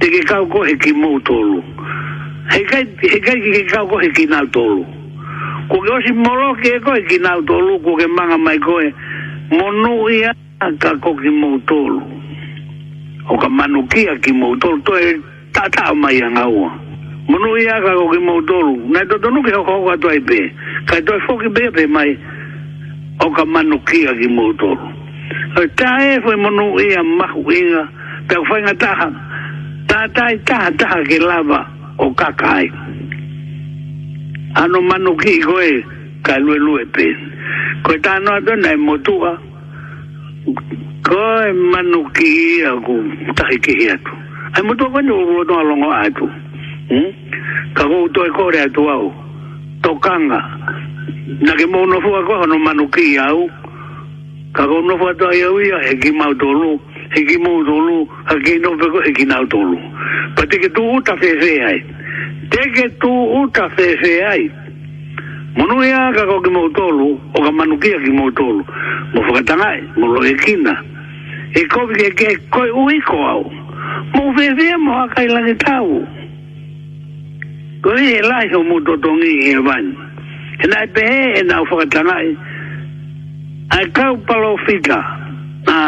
te 0.01 0.11
ke 0.15 0.21
kau 0.31 0.45
ko 0.51 0.65
he 0.67 0.75
ki 0.83 0.93
mou 0.93 1.21
tolu 1.21 1.63
he 2.51 2.63
kai, 2.71 2.83
he 3.07 3.21
kai 3.27 3.39
ki 3.45 3.51
ke 3.57 3.63
kau 3.73 3.87
ko 3.87 3.99
he 4.03 4.11
ki 4.17 4.27
nal 4.27 4.47
tolu 4.57 4.83
ko 5.71 5.77
ke 5.85 5.89
osi 5.99 6.13
moro 6.13 6.55
ke 6.63 6.75
e 6.81 6.81
koe 6.85 7.01
ki 7.09 7.19
nal 7.23 7.45
tolu 7.49 7.79
ko 7.87 7.97
ke 8.01 8.07
manga 8.17 8.39
mai 8.39 8.59
koe 8.59 8.87
monu 9.55 10.11
ia 10.11 10.33
ka 10.83 10.91
ko 11.03 11.15
ki 11.23 11.31
mou 11.39 11.59
tolu 11.71 12.03
o 13.31 13.39
ka 13.43 13.49
manu 13.49 13.87
kia 13.93 14.19
ki 14.19 14.33
mou 14.33 14.59
tolu 14.59 14.83
to 14.87 14.97
e 15.09 15.15
tata 15.55 15.95
mai 15.95 16.19
anga 16.23 16.49
ua 16.51 16.71
monu 17.31 17.55
ia 17.63 17.79
ka 17.85 17.95
ko 17.95 18.11
ki 18.13 18.19
mou 18.19 18.43
tolu 18.43 18.75
nai 18.91 19.07
to 19.07 19.19
tonu 19.23 19.43
ke 19.45 19.55
ho 19.55 19.63
ho 19.65 19.97
to 20.03 20.09
ai 20.11 20.19
i 20.19 20.25
pe 20.25 20.41
ka 20.89 20.99
toa 21.07 21.21
foki 21.29 21.49
pe 21.55 21.71
pe 21.75 21.87
mai 21.87 22.11
o 23.25 23.31
ka 23.33 23.45
manu 23.45 23.79
kia 23.89 24.13
ki 24.21 24.29
mōtoro. 24.29 24.89
Tā 25.81 25.93
e 26.13 26.19
whai 26.25 26.37
manu 26.37 26.67
ia 26.81 27.01
e 27.01 27.07
mahu 27.19 27.45
inga, 27.57 27.85
tā 28.29 28.39
whai 28.49 28.61
ngā 28.67 28.75
taha, 28.81 29.09
tā 29.91 30.03
tai 30.17 30.37
taha 30.49 30.71
taha 30.81 31.01
ke 31.09 31.19
lava 31.23 31.61
o 32.07 32.11
kakai. 32.13 32.69
Ano 34.63 34.81
manu 34.85 35.17
ki 35.17 35.39
koe, 35.45 35.71
ka 36.27 36.37
lue 36.45 36.59
lue 36.61 36.85
pē. 36.95 37.09
Koe 37.89 37.99
tā 38.05 38.19
noa 38.23 38.41
tōna 38.47 38.75
e 38.77 38.81
motua, 38.87 39.33
koe 41.09 41.53
manu 41.73 42.05
ki 42.17 42.31
ia 42.59 42.75
ku 42.87 42.99
tahi 43.39 43.59
ki 43.65 43.79
hiatu. 43.81 44.15
Ai 44.57 44.63
motua 44.65 44.91
kani 44.97 45.11
o 45.13 45.23
rua 45.29 45.45
tōna 45.49 45.69
longa 45.71 45.97
atu. 46.05 46.29
Hmm? 46.93 47.11
Ka 47.77 47.89
kou 47.91 48.09
kore 48.37 48.61
atu 48.63 48.89
au, 48.89 49.13
tokanga, 49.83 50.39
na 51.27 51.55
ke 51.59 51.67
mono 51.67 51.99
fua 52.01 52.23
ko 52.23 52.47
no 52.47 52.57
manu 52.59 52.87
ki 52.89 53.19
au 53.19 53.51
ka 54.55 54.65
go 54.67 54.81
no 54.81 54.97
fua 54.99 55.11
ta 55.19 55.27
ia 55.35 55.51
ia 55.67 55.79
e 55.91 55.99
ki 55.99 56.13
mau 56.15 56.31
tolu 56.39 56.79
e 57.19 57.21
ki 57.27 57.37
mau 57.43 57.65
tolu 57.67 58.07
a 58.31 58.35
ki 58.45 58.59
no 58.63 58.77
pe 58.79 58.87
ko 58.87 59.03
e 59.03 59.11
ki 59.13 59.25
nau 59.27 59.45
tolu 59.47 59.75
pa 60.37 60.47
te 60.47 60.59
ke 60.63 60.71
tu 60.71 60.85
uta 60.95 61.17
fe 61.17 61.31
fe 61.43 61.51
ai 61.67 61.83
te 62.51 62.63
ke 62.77 62.87
tu 63.03 63.11
uta 63.43 63.69
fe 63.77 63.97
fe 64.03 64.15
ai 64.23 64.45
Mono 65.57 65.83
ia 65.83 66.11
e 66.13 66.15
ka 66.15 66.25
go 66.31 66.41
ki 66.45 66.51
mau 66.53 66.69
tolu 66.71 67.19
o 67.33 67.43
ka 67.43 67.51
manu 67.51 67.75
ki 67.83 67.91
mau 68.15 68.31
tolu 68.31 68.63
mo 69.19 69.21
fuka 69.27 69.43
tangai 69.43 69.83
mo 69.99 70.07
lo 70.07 70.23
e 70.23 70.35
kina 70.39 70.75
e 71.59 71.67
ko 71.67 71.87
ki 71.91 72.05
e 72.07 72.11
ke 72.15 72.37
koi 72.55 72.71
ui 72.71 73.01
ko 73.03 73.19
au 73.35 73.45
mo 74.15 74.25
fe 74.37 74.55
fe 74.59 74.77
mo 74.79 74.95
ha 75.01 75.09
kai 75.11 75.27
lage 75.29 75.57
tau 75.59 76.07
Koe 77.83 78.03
e 78.15 78.21
lai 78.23 78.47
so 78.51 78.63
mo 78.65 78.81
totongi 78.83 79.53
e 79.53 79.59
vanyo 79.63 80.06
e 80.63 80.67
nai 80.67 80.87
pe 80.93 81.01
e 81.13 81.39
e 81.41 81.43
nau 81.43 81.65
whakatangai 81.71 82.29
a 83.77 83.85
kau 83.93 84.15
palo 84.27 84.57
fika 84.67 85.01
a 85.65 85.81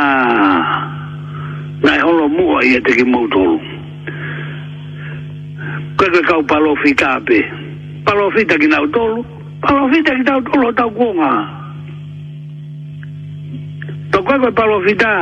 nai 1.85 1.99
holo 2.05 2.27
mua 2.37 2.59
i 2.65 2.75
e 2.77 2.81
teki 2.85 3.05
mautoro 3.13 3.57
kwe 5.97 6.07
kwe 6.13 6.21
kau 6.31 6.43
palo 6.51 6.75
fika 6.85 7.11
pe 7.27 7.39
palo 8.05 8.31
fita 8.35 8.55
ki 8.61 8.67
nau 8.67 8.87
tolu 8.97 9.25
palo 9.65 9.89
fita 9.93 10.13
ki 10.19 10.23
nau 10.29 10.41
tolu 10.51 10.73
tau 10.79 10.91
kuonga 10.91 11.31
to 14.13 14.19
kwe 14.27 14.37
kwe 14.43 14.51
palo 14.59 14.77
fita 14.87 15.13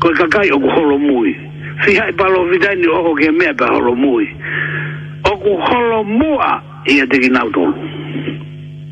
kwe 0.00 0.10
kakai 0.20 0.50
oku 0.56 0.68
holo 0.76 0.98
mui 0.98 1.32
hai 1.98 2.12
palo 2.12 2.46
fita 2.52 2.74
ni 2.74 2.86
oho 2.86 3.14
ke 3.18 3.30
mea 3.30 3.54
pa 3.54 3.66
holo 3.74 3.94
mui 3.96 4.26
oku 5.30 5.52
holo 5.68 6.04
mua 6.04 6.62
i 6.86 7.00
e 7.02 7.06
teki 7.12 7.30
nau 7.32 7.50
tolu 7.50 7.93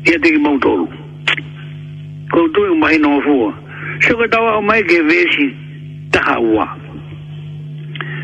ia 0.07 0.19
teki 0.19 0.37
mautolu 0.43 0.87
ko 2.31 2.39
tui 2.53 2.69
o 2.69 2.75
mahi 2.81 2.97
noa 3.03 3.21
fua 3.25 3.51
so 4.05 4.17
ka 4.19 4.27
tawa 4.33 4.57
o 4.59 4.61
mai 4.61 4.81
ke 4.83 4.99
vesi 5.09 5.45
taha 6.13 6.35
ua 6.53 6.67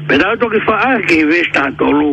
pe 0.07 0.17
tawa 0.21 0.36
toki 0.41 0.59
faa 0.67 0.93
ke 1.07 1.19
vesi 1.30 1.51
taha 1.55 1.71
tolu 1.80 2.09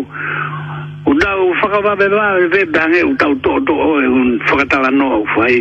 u 1.06 1.12
tau 1.22 1.46
whakawa 1.58 1.96
pe 2.00 2.06
paa 2.14 2.32
pe 2.40 2.46
pe 2.54 2.62
pehange 2.72 3.02
u 3.10 3.14
tau 3.22 3.34
to 3.44 3.58
to 3.66 3.74
o 3.74 3.90
e 4.02 4.06
un 4.18 4.30
whakatala 4.48 4.90
noa 5.00 5.18
ufai 5.26 5.56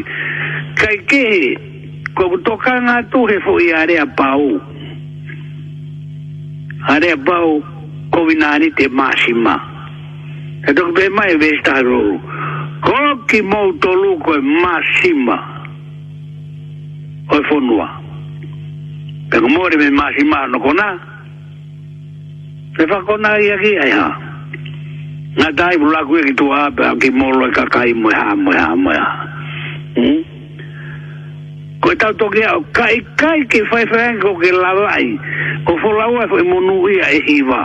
kai 0.81 0.95
ke 1.11 1.21
he 1.33 1.49
ko 2.17 2.29
toka 2.47 2.77
ngā 2.85 2.97
tu 3.11 3.25
he 3.31 3.39
fo 3.45 3.57
i 3.65 3.71
area 3.79 4.05
pau 4.19 4.45
area 6.95 7.17
pau 7.27 7.57
kovinari 8.15 8.69
te 8.77 8.85
maasima 8.99 9.57
e 10.69 10.73
toki 10.73 10.93
pe 10.99 11.09
mai 11.17 11.31
vesi 11.41 11.63
taha 11.67 11.81
tolu 11.89 12.17
koki 12.81 13.41
mou 13.41 13.71
to 13.79 13.89
luko 13.93 14.33
e 14.35 14.41
masima 14.41 15.37
o 17.31 17.35
e 17.37 17.41
fonua 17.47 17.87
pe 19.31 19.37
ko 19.39 19.47
mori 19.47 19.77
me 19.77 19.89
masima 19.91 20.47
no 20.51 20.59
kona 20.59 20.87
pe 22.75 22.83
fa 22.89 22.99
kona 23.07 23.29
i 23.39 23.47
aki 23.55 23.71
ai 23.83 23.91
ha 23.91 24.09
na 25.37 25.51
dai 25.51 25.77
bula 25.77 26.03
kue 26.07 26.21
ki 26.25 26.33
tu 26.35 26.45
hape 26.51 26.83
a 26.85 26.95
ki 26.99 27.09
molo 27.11 27.47
e 27.47 27.51
kakai 27.51 27.93
mo 27.93 28.09
e 28.09 28.15
ha 28.15 28.35
mo 28.35 28.51
e 28.51 28.57
ha 28.57 28.75
mo 28.75 28.91
e 28.91 28.97
ha 28.97 29.11
hmm? 29.97 30.21
ko 31.81 31.91
e 31.91 31.95
tau 31.95 32.13
toki 32.19 32.43
au 32.43 32.63
kai 32.71 32.99
kai 33.17 33.45
ki 33.49 33.61
fai 33.71 33.85
fai 33.87 34.17
ko 34.21 34.35
ke 34.35 34.51
lalai 34.51 35.15
ko 35.65 35.73
fo 35.81 35.91
laua 35.97 36.23
e 36.27 36.31
fai 36.33 36.43
monu 36.43 36.89
ia 36.89 37.09
e 37.13 37.19
hiva 37.27 37.61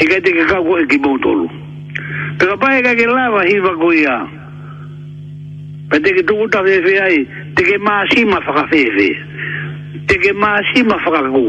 e 0.00 0.04
kai 0.06 0.20
te 0.20 0.30
ke 0.32 0.44
kau 0.50 0.62
ko 0.64 0.78
e 0.78 0.86
ki 0.86 0.98
mou 1.02 1.18
to 1.18 1.30
luko 1.34 1.67
Pero 2.38 2.54
pae 2.56 2.78
ka 2.86 2.94
ke 2.94 3.04
lava 3.06 3.42
hiva 3.50 3.74
ko 3.74 3.86
ia. 3.92 4.16
Pe 5.90 5.96
te 5.98 6.10
ke 6.14 6.22
tuku 6.22 6.46
ta 6.54 6.62
fefe 6.62 6.94
ai, 7.02 7.18
te 7.58 7.62
ke 7.66 7.78
maa 7.82 8.06
sima 8.14 8.38
whaka 8.46 8.64
fefe. 8.70 9.08
Te 10.06 10.14
ke 10.22 10.32
maa 10.38 10.62
sima 10.72 10.96
whaka 11.02 11.24
ku. 11.34 11.46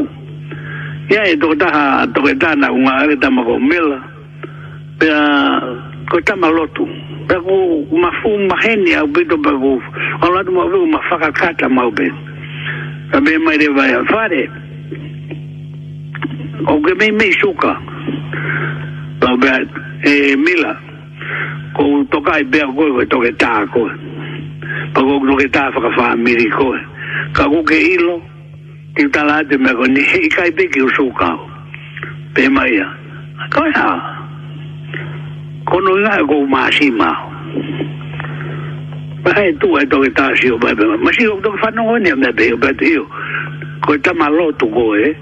Ia 1.14 1.22
e 1.30 1.36
toko 1.38 1.54
taha, 1.60 2.06
toko 2.10 2.28
e 2.32 2.34
tana 2.42 2.72
ku 2.74 2.78
ngā 2.82 2.94
ere 3.06 3.16
tama 3.22 3.44
ko 3.46 3.58
mela. 3.62 3.98
Pe 4.98 5.06
a, 5.14 5.24
ko 6.10 6.18
e 6.18 6.24
tama 6.26 6.50
lotu. 6.50 6.86
Pe 7.30 7.36
ku 7.46 7.56
mafu 8.02 8.32
mahenia 8.50 9.04
au 9.04 9.08
pito 9.14 9.38
pe 9.38 9.52
ku, 9.62 9.72
alatu 10.26 10.50
ma 10.56 10.66
vio 10.72 10.86
ma 10.90 10.98
whaka 11.10 11.30
kata 11.38 11.68
mau 11.68 11.90
pe. 11.92 12.08
Pe 13.12 13.16
me 13.20 13.36
mai 13.44 13.56
re 13.62 13.68
vai 13.78 13.92
al 13.94 14.06
fare. 14.10 14.42
O 16.66 16.80
ke 16.82 16.92
me 16.98 17.10
me 17.14 17.30
suka. 17.38 17.76
Pe 19.20 19.30
a, 19.48 19.58
e 20.04 20.36
mila 20.36 20.80
ko 21.76 22.02
toka 22.10 22.40
i 22.40 22.44
bea 22.44 22.66
koe 22.72 22.88
koe 22.92 23.04
toke 23.06 23.30
tā 23.36 23.68
koe 23.72 23.92
pa 24.96 25.00
fa 25.00 25.16
toke 25.28 25.46
tā 25.52 25.64
whakawha 25.74 26.16
miri 26.16 26.48
koe 26.56 26.78
ka 27.36 27.44
koke 27.52 27.76
ilo 27.76 28.20
ki 28.96 29.04
tala 29.12 29.44
ate 29.44 29.58
mea 29.58 29.74
koe 29.76 29.88
ni 29.92 30.00
hei 30.00 30.28
kai 30.32 30.50
pe 30.50 30.66
ki 30.72 30.80
usu 30.80 31.10
kau 31.20 31.38
pe 32.34 32.48
mai 32.48 32.80
a 32.80 32.88
koe 33.52 33.70
ha 33.76 33.90
kono 35.68 35.96
inga 35.98 36.16
e 36.22 36.26
koe 36.26 36.46
maasi 36.48 36.90
mao 36.90 37.30
pa 39.22 39.32
hei 39.36 39.52
tua 39.60 39.82
e 39.82 39.86
toke 39.86 40.08
tā 40.16 40.32
si 40.40 40.48
o 40.50 40.56
bai 40.58 40.72
bai 40.74 40.96
masi 40.96 41.26
o 41.28 41.36
toke 41.44 41.60
whanau 41.62 41.88
koe 41.92 41.98
ni 42.00 42.10
a 42.10 42.16
mea 42.16 42.32
peo 42.32 42.56
bai 42.56 42.72
tiyo 42.72 43.04
koe 43.84 43.98
tama 44.00 44.28
lotu 44.32 44.64
koe 44.72 44.96
eh? 45.08 45.12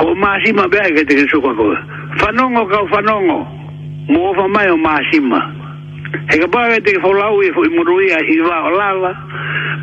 koe 0.00 0.14
maasi 0.16 0.52
mao 0.56 0.68
bai 0.72 0.88
ke 0.94 1.04
te 1.04 1.20
kisuka 1.20 1.52
koe 1.54 1.76
whanongo 2.20 2.64
kau 2.70 2.88
whanongo 2.88 2.88
whanongo 2.96 3.62
mo 4.08 4.34
fa 4.34 4.48
mai 4.48 4.68
o 4.70 4.76
masima 4.76 5.40
he 6.28 6.36
ka 6.38 6.46
pare 6.52 6.76
te 6.84 6.92
fo 7.00 7.12
lau 7.16 7.40
e 7.40 7.48
fo 7.56 7.64
i 7.64 7.70
murui 7.72 8.10
a 8.12 8.18
i 8.20 8.36
va 8.44 8.58
o 8.68 8.70
lala 8.76 9.12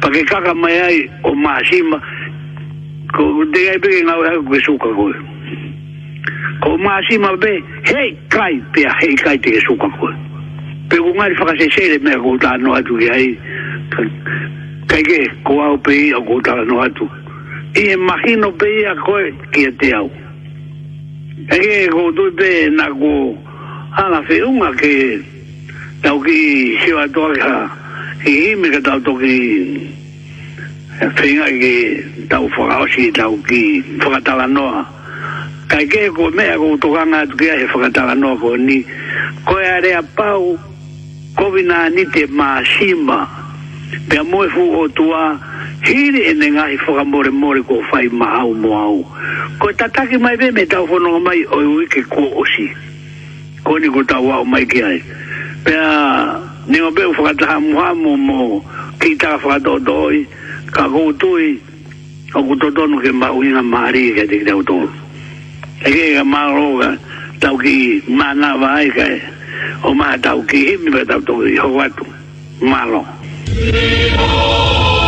pa 0.01 0.09
ke 0.13 0.22
kaka 0.30 0.53
mai 0.53 0.78
ai 0.78 0.99
o 1.26 1.34
masima 1.34 1.97
ko 3.17 3.26
de 3.53 3.65
ai 3.72 3.80
pe 3.82 3.89
ngau 4.05 4.22
ha 4.22 4.34
ku 4.45 4.53
suka 4.61 4.89
ko 4.93 5.09
ko 6.61 6.78
masima 6.78 7.34
be 7.41 7.49
hey 7.89 8.13
kai 8.30 8.61
pe 8.74 8.86
hey 9.01 9.15
kai 9.17 9.38
te 9.41 9.57
suka 9.65 9.89
ko 9.97 10.09
pe 10.89 11.01
ku 11.01 11.11
ngai 11.17 11.34
fa 11.39 11.49
ka 11.49 11.57
se 11.57 11.69
se 11.74 11.89
le 11.89 11.97
me 12.05 12.13
ko 12.22 12.38
ta 12.38 12.53
no 12.61 12.78
atu 12.78 12.97
ki 13.01 13.09
ai 13.09 13.28
kai 14.91 15.01
ke 15.01 15.17
ko 15.47 15.57
au 15.65 15.78
pe 15.82 15.97
o 16.13 16.22
ko 16.30 16.38
ta 16.45 16.61
no 16.69 16.78
atu 16.86 17.09
i 17.74 17.89
imagino 17.97 18.53
e 18.53 18.57
pe 18.61 18.67
ia 18.86 18.93
ko 19.01 19.13
ki 19.51 19.65
te 19.82 19.93
au 19.97 20.09
e 21.57 21.89
ko 21.89 22.11
tu 22.13 22.30
te 22.38 22.69
na 22.78 22.86
ala 23.92 24.24
fe 24.24 24.39
unga 24.42 24.72
ke 24.80 25.20
tau 26.02 26.16
ki 26.24 26.78
siwa 26.84 27.08
toa 27.12 27.68
ki 28.24 28.32
ime 28.56 28.72
ka 28.72 28.80
tau 28.80 29.00
toki 29.04 29.68
eh, 31.04 31.12
whinga 31.20 31.48
ki 31.60 31.76
tau 32.32 32.48
whakaosi 32.48 33.12
tau 33.12 33.36
ki 33.48 33.84
whakatala 34.00 34.48
noa 34.48 34.86
kai 35.68 35.84
ke 35.92 36.08
ko 36.16 36.32
mea 36.32 36.56
ko 36.56 36.78
tukanga 36.80 37.20
atu 37.28 37.36
ki 37.36 37.50
ahe 37.52 37.66
whakatala 37.68 38.16
noa 38.16 38.39
ko 38.39 38.56
ni 38.56 38.78
koe 39.46 39.60
area 39.66 40.00
pau 40.02 40.56
kovina 41.38 41.89
ni 41.92 42.06
te 42.16 42.26
maa 42.32 42.64
sima 42.64 43.28
pe 44.08 44.18
a 44.24 44.24
moe 44.24 44.48
fu 44.56 44.72
o 44.88 44.88
tua 44.88 45.36
hiri 45.84 46.22
ene 46.32 46.48
ngahi 46.56 46.78
whaka 46.88 47.04
more 47.04 47.32
more 47.36 47.60
ko 47.68 47.84
whai 47.92 48.08
mau 48.08 48.54
au 48.56 48.56
moa 48.56 49.04
tataki 49.78 50.16
mai 50.18 50.36
be 50.39 50.48
me 50.56 50.64
tau 50.66 50.86
whanonga 50.88 51.20
mai 51.20 51.44
oi 51.58 51.66
wiki 51.76 52.02
ko 52.08 52.22
osi 52.32 52.32
ko 52.32 52.39
osi 52.42 52.68
o 53.72 53.80
ni 53.80 53.88
ko 53.88 54.03
tau 54.03 54.28
au 54.28 54.43
mai 54.43 54.67
ki 54.67 54.84
ai. 54.84 54.99
Pea, 55.63 56.38
ni 56.67 56.80
o 56.82 56.91
beu 56.91 57.11
whakataha 57.15 57.57
muhamu 57.63 58.11
mo 58.28 58.39
ki 58.99 59.09
ta 59.22 59.39
whakatotoi, 59.39 60.19
ka 60.76 60.84
koutui, 60.91 61.49
o 62.36 62.43
kutotonu 62.43 62.99
ke 63.01 63.09
mba 63.15 63.30
uinga 63.38 63.63
maari 63.72 64.05
ke 64.15 64.28
te 64.30 64.41
kitau 64.43 64.63
tōru. 64.67 64.89
E 65.88 65.89
ke 65.95 66.05
ka 66.19 66.24
maaroga 66.28 66.89
tau 67.39 67.55
ki 67.63 67.78
mana 68.19 68.49
vai 68.59 68.91
kai, 68.97 69.15
o 69.88 69.93
maa 69.95 70.17
tau 70.26 70.43
ki 70.43 70.65
himi 70.67 70.91
pe 70.95 71.05
tau 71.11 71.22
tōru 71.24 71.47
i 71.47 71.55
hoatu, 71.63 72.03
maaro. 72.61 73.05
Maaro. 73.47 74.99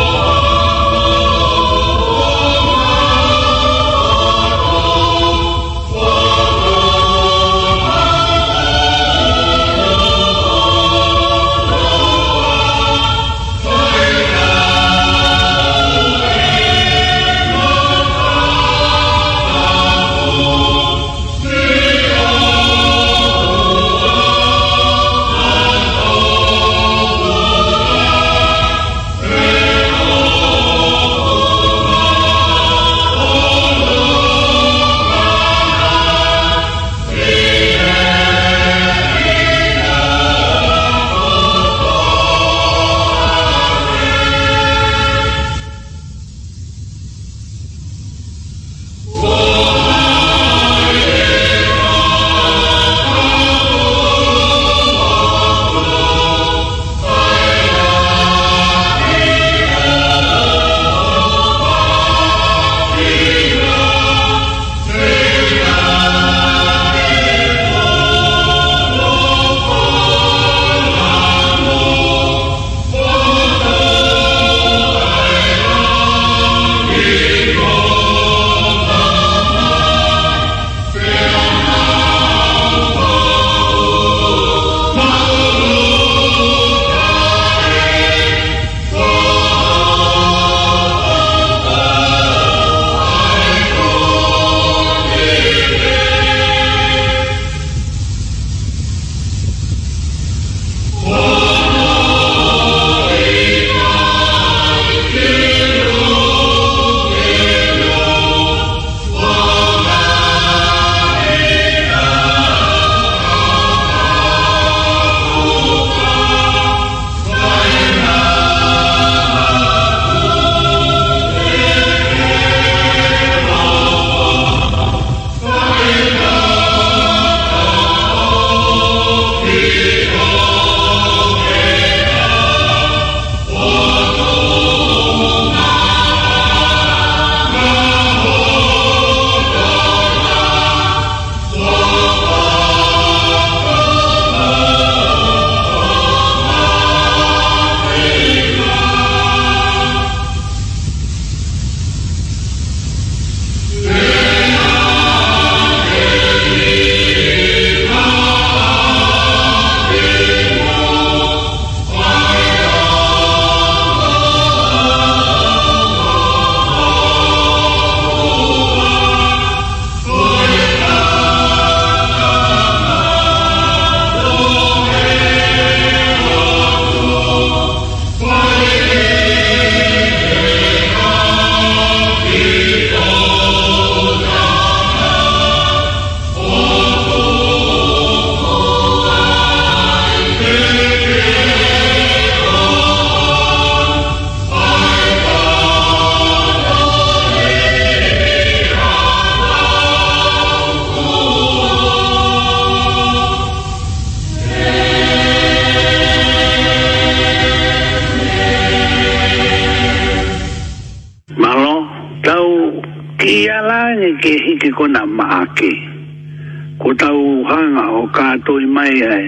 o 218.01 218.07
kato 218.17 218.53
i 218.59 218.65
mai 218.65 218.95
ai 219.13 219.27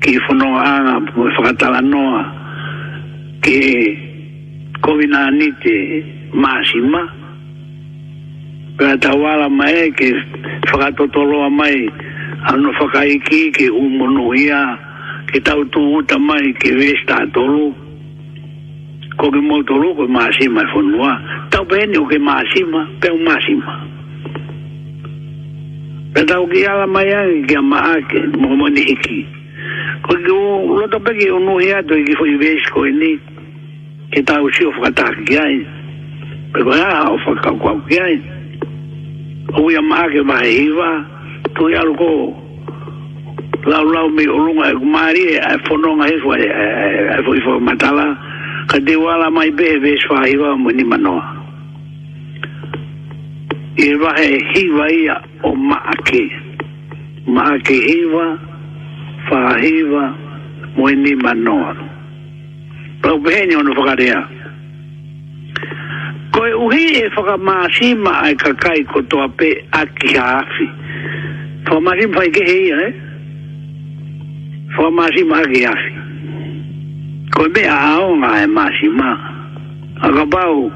ki 0.00 0.18
fono 0.26 0.48
anga 0.58 0.94
po 1.12 1.28
e 1.28 1.30
fatala 1.38 1.80
noa 1.80 2.22
ki 3.42 3.60
kovina 4.82 5.30
nite 5.38 5.76
masima 6.42 7.02
pera 8.78 9.14
wala 9.22 9.48
mai 9.48 9.92
ki 9.98 10.08
fato 10.68 11.06
tolo 11.14 11.48
mai 11.50 11.76
ano 12.50 12.72
fakai 12.78 13.20
ki 13.26 13.40
ki 13.56 13.66
umono 13.70 14.34
ia 14.34 14.62
ki 15.30 15.38
tau 15.46 15.62
tu 15.72 15.80
uta 15.98 16.18
mai 16.18 16.50
ki 16.60 16.70
vesta 16.80 17.22
tolo 17.32 17.70
ko 19.16 19.30
ki 19.30 19.40
mo 19.48 19.62
tolo 19.62 19.94
ko 19.94 20.04
masima 20.08 20.62
fono 20.74 20.98
e 21.08 21.14
tau 21.54 21.64
bene 21.70 21.96
o 22.02 22.06
ki 22.10 22.18
masima 22.18 22.80
pe 23.00 23.08
masima 23.26 23.91
Me 26.14 26.20
tau 26.28 26.44
ki 26.46 26.60
ala 26.68 26.86
mai 26.86 27.08
ai 27.16 27.40
ki 27.48 27.54
a 27.56 27.62
maa 27.64 27.96
ke 28.08 28.18
mwamani 28.36 28.82
iki. 28.92 29.22
Koi 30.04 30.18
ki 30.24 30.30
o 30.32 30.76
loto 30.78 30.98
peki 31.00 31.30
o 31.32 31.38
nuhi 31.40 31.72
ato 31.72 31.96
i 31.96 32.04
ki 32.04 32.14
fwoi 32.20 32.36
vesh 32.36 32.68
koi 32.74 32.92
ni. 32.92 33.16
Ki 34.12 34.20
tau 34.28 34.50
si 34.52 34.66
o 34.68 34.74
whakataki 34.76 35.24
ki 35.28 35.36
ai. 35.44 35.56
Koi 36.52 36.62
koi 36.68 36.80
o 36.84 37.16
whakau 37.16 37.56
kwa 37.62 37.72
ki 37.88 37.98
ai. 38.04 38.16
O 39.56 39.64
ui 39.64 39.76
a 39.76 39.80
maa 39.82 40.06
ke 40.12 40.20
maa 40.22 40.44
hiwa. 40.44 40.90
i 41.62 41.74
alu 41.76 41.94
ko 41.94 42.10
lau 43.70 43.84
lau 43.92 44.08
mi 44.10 44.26
o 44.26 44.36
runga 44.44 44.70
e 44.72 44.74
kumari 44.74 45.24
e 45.34 45.38
ai 45.38 45.54
e 45.56 45.60
whononga 45.68 46.06
e 46.10 46.16
fwoi 46.22 46.40
e, 46.44 46.48
e, 47.16 47.22
fwoi 47.24 47.60
matala. 47.60 48.06
Ka 48.68 48.76
te 48.86 48.96
wala 48.96 49.30
mai 49.30 49.50
be 49.50 49.78
vesh 49.80 50.10
wa 50.10 50.26
hiwa 50.26 50.56
mwini 50.60 50.84
manoa. 50.84 51.14
manoa 51.22 51.41
e 53.76 53.94
wahe 53.94 54.38
hiwa 54.54 54.92
ia 54.92 55.22
o 55.42 55.54
maake. 55.56 56.32
Maake 57.26 57.72
hiwa, 57.74 58.38
whahiwa, 59.30 60.14
moeni 60.76 61.16
manoa. 61.16 61.76
Pau 63.02 63.20
pehenia 63.20 63.58
ono 63.58 63.72
whakarea. 63.80 64.28
Koe 66.30 66.52
uhi 66.54 66.84
e 66.86 67.08
whakamaasima 67.16 68.20
ai 68.22 68.34
kakai 68.34 68.84
ko 68.84 69.02
toa 69.02 69.28
pe 69.28 69.64
aki 69.72 70.16
haafi. 70.16 70.68
Whamaasima 71.70 72.16
whai 72.16 72.30
kehe 72.30 72.66
ia, 72.66 72.76
eh? 72.86 72.94
Whamaasima 74.78 75.38
aki 75.38 75.62
haafi. 75.62 75.92
Koe 77.30 77.48
me 77.48 77.62
aonga 77.68 78.42
e 78.42 78.46
maasima. 78.46 79.18
Aka 80.02 80.26
pau, 80.26 80.26
Aka 80.26 80.26
pau, 80.26 80.72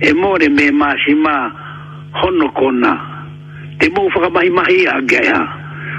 e 0.00 0.12
more 0.12 0.38
me 0.48 0.70
masima 0.70 1.50
hono 2.20 2.50
kona 2.52 3.00
te 3.78 3.88
mo 3.88 4.08
fa 4.10 4.28
mai 4.28 4.50
mai 4.50 4.84
a 4.86 5.00
gaya 5.00 5.40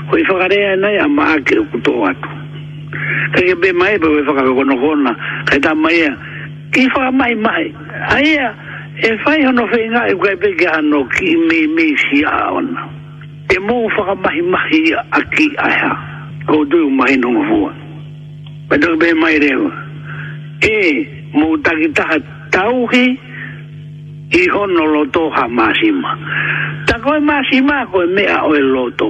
ho 0.09 0.17
i 0.17 0.23
fa 0.25 0.47
re 0.47 0.75
na 0.77 0.89
ya 0.89 1.07
ma 1.07 1.35
ke 1.41 1.57
ku 1.71 1.81
to 1.81 1.91
atu 2.05 2.29
ka 3.33 3.41
ke 3.41 3.55
be 3.57 3.73
mai 3.73 3.97
be 3.97 4.21
fa 4.21 4.37
ka 4.37 4.43
kono 4.45 4.77
kona 4.77 5.11
ka 5.49 5.57
ta 5.61 5.73
mai 5.73 6.05
ki 6.73 6.85
fa 6.93 7.09
mai 7.09 7.33
mai 7.41 7.73
ai 8.13 8.37
ya 8.37 8.53
e 9.01 9.17
fai 9.25 9.41
hono 9.45 9.65
fe 9.71 9.81
e 9.89 10.13
ku 10.13 10.25
be 10.37 10.49
ga 10.61 10.77
no 10.85 11.01
ki 11.17 11.33
mi 11.49 11.65
mi 11.65 11.97
si 11.97 12.21
a 12.21 12.53
ona 12.53 12.85
te 13.49 13.57
mo 13.59 13.89
fa 13.97 14.13
mai 14.13 14.41
mai 14.45 14.93
a 15.09 15.21
ki 15.33 15.49
a 15.57 15.89
ko 16.45 16.63
do 16.69 16.85
mai 16.93 17.17
no 17.17 17.33
vua 17.33 17.73
ba 18.69 18.77
do 18.77 18.93
be 18.95 19.09
mai 19.17 19.39
re 19.41 19.53
e 20.61 20.85
mo 21.33 21.57
ta 21.65 21.73
ki 21.73 21.89
ta 21.97 22.13
tauhi 22.53 23.25
Hijo 24.29 24.67
no 24.67 24.85
loto 24.87 25.29
jamás 25.31 25.77
ima. 25.83 26.17
Takoy 26.85 27.19
mas 27.21 27.47
ima 27.53 27.87
ko 27.91 28.03
me 28.07 28.27
a 28.27 28.43
o 28.43 28.49
loto. 28.59 29.07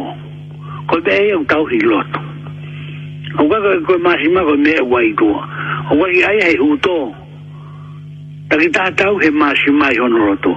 Ko 0.87 1.01
be 1.01 1.09
e 1.29 1.33
un 1.35 1.45
tau 1.45 1.65
hi 1.65 1.79
loto. 1.81 2.19
O 3.41 3.49
ka 3.49 3.57
ko 3.87 3.97
mas 3.97 4.21
ima 4.21 4.45
ko 4.45 4.53
me 4.53 4.77
wai 4.85 5.09
ko. 5.17 5.25
O 5.89 5.95
wa 5.97 6.05
ki 6.13 6.21
ai 6.21 6.39
he 6.53 6.57
uto. 6.61 7.15
Takita 8.49 8.93
tau 8.95 9.17
he 9.17 9.31
mas 9.31 9.57
ima 9.67 9.89
no 9.89 10.17
loto. 10.29 10.53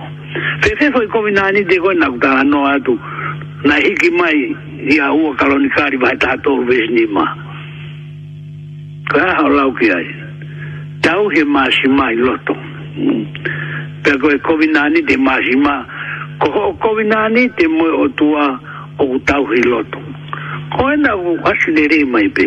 Fefe 0.61 0.93
foi 0.93 1.09
kominani 1.09 1.65
de 1.65 1.79
ko 1.81 1.93
na 1.97 2.11
kutala 2.13 2.45
no 2.45 2.61
atu. 2.69 2.99
Na 3.65 3.77
hiki 3.81 4.11
mai 4.11 4.53
ia 4.93 5.09
ua 5.11 5.35
kalonikari 5.37 5.97
vai 5.97 6.15
tātou 6.21 6.67
vesnima. 6.69 7.25
Ka 9.09 9.25
hau 9.41 9.49
lau 9.49 9.73
ki 9.73 9.89
ai. 9.91 10.05
Tau 11.01 11.31
he 11.33 11.45
mas 11.49 11.73
i 11.83 12.15
loto. 12.21 12.55
pe 14.05 14.11
ko 14.21 14.29
covid 14.49 14.71
de 15.09 15.17
majima 15.17 15.87
ko 16.41 16.75
covid 16.81 17.13
te 17.57 17.67
mo 17.69 17.85
o 18.05 18.09
tua 18.09 18.61
o 18.99 19.19
tau 19.27 19.45
hiloto 19.53 19.99
ko 20.77 20.85
na 21.03 21.13
u 21.17 21.31
asinere 21.51 22.01
mai 22.13 22.29
pe 22.37 22.47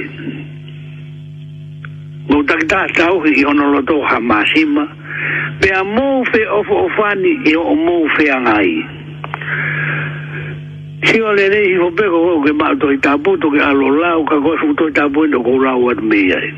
no 2.30 2.42
dak 2.50 2.62
da 2.72 2.82
tau 2.96 3.22
hi 3.26 3.46
ono 3.46 3.66
lo 3.74 3.82
to 3.86 3.98
ha 4.10 4.20
majima 4.20 4.86
pe 5.62 5.70
a 5.70 5.82
fe 6.32 6.42
of 6.60 6.68
ofani 6.70 7.32
e 7.52 7.56
o 7.56 7.74
mo 7.86 8.08
fe 8.18 8.26
angai 8.32 8.72
si 11.06 11.22
o 11.22 11.32
le 11.34 11.48
rei 11.50 11.78
ho 11.80 11.92
pe 11.92 12.04
ko 12.14 12.42
ke 12.46 12.52
ma 12.60 12.70
to 12.82 12.90
ita 12.92 13.18
bu 13.18 13.38
to 13.38 13.52
ke 13.52 13.60
alo 13.62 13.90
lao 14.02 14.24
ka 14.26 14.40
ko 14.40 14.58
fu 14.62 14.74
ita 14.90 15.10
bu 15.10 15.28
no 15.28 15.44
ko 15.44 15.52
lau 15.66 15.90
at 15.90 16.00
me 16.02 16.20
ai 16.34 16.50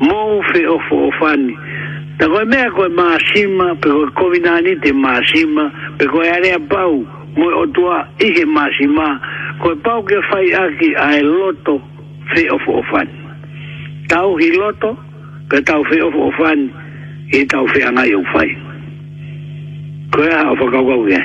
mo 0.00 0.40
fe 0.54 0.64
of 0.66 0.86
ofani 0.90 1.52
e 1.54 1.71
Ta 2.18 2.26
koe 2.28 2.44
mea 2.44 2.68
koe 2.76 2.88
maasima, 2.88 3.74
pe 3.80 3.86
koe 3.88 4.06
kovinani 4.14 4.76
te 4.82 4.92
maasima, 4.92 5.64
pe 5.98 6.04
koe 6.12 6.26
area 6.36 6.58
pau, 6.68 7.06
moe 7.36 7.54
o 7.62 7.66
tua 7.72 7.96
ihe 8.26 8.44
maasima, 8.44 9.06
koe 9.62 9.74
pau 9.84 10.00
ke 10.04 10.16
fai 10.28 10.46
aki 10.64 10.88
a 10.98 11.08
e 11.20 11.22
loto 11.22 11.74
fe 12.34 12.48
of 12.54 12.62
ofan. 12.68 13.08
Tau 14.08 14.36
hi 14.40 14.48
loto, 14.56 14.92
pe 15.48 15.60
tau 15.64 15.82
fe 15.90 16.00
of 16.04 16.14
ofan, 16.28 16.60
i 17.38 17.46
tau 17.48 17.66
fe 17.72 17.80
angai 17.88 18.12
au 18.12 18.24
fai. 18.34 18.48
Koe 20.12 20.28
a 20.28 20.38
hao 20.44 20.54
whakau 20.60 20.84
kau 20.88 21.04
kia. 21.08 21.22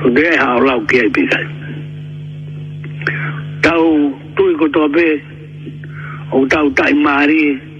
Koe 0.00 0.30
a 0.36 0.40
hao 0.44 0.60
lau 0.60 0.80
kia 0.90 1.02
i 1.08 1.14
pikai. 1.16 1.44
Tau 3.64 4.10
tui 4.36 4.54
kotoa 4.60 4.88
pe, 4.94 5.06
o 6.32 6.44
tau 6.52 6.68
tai 6.76 6.92
maari, 6.92 6.98
maari, 7.50 7.72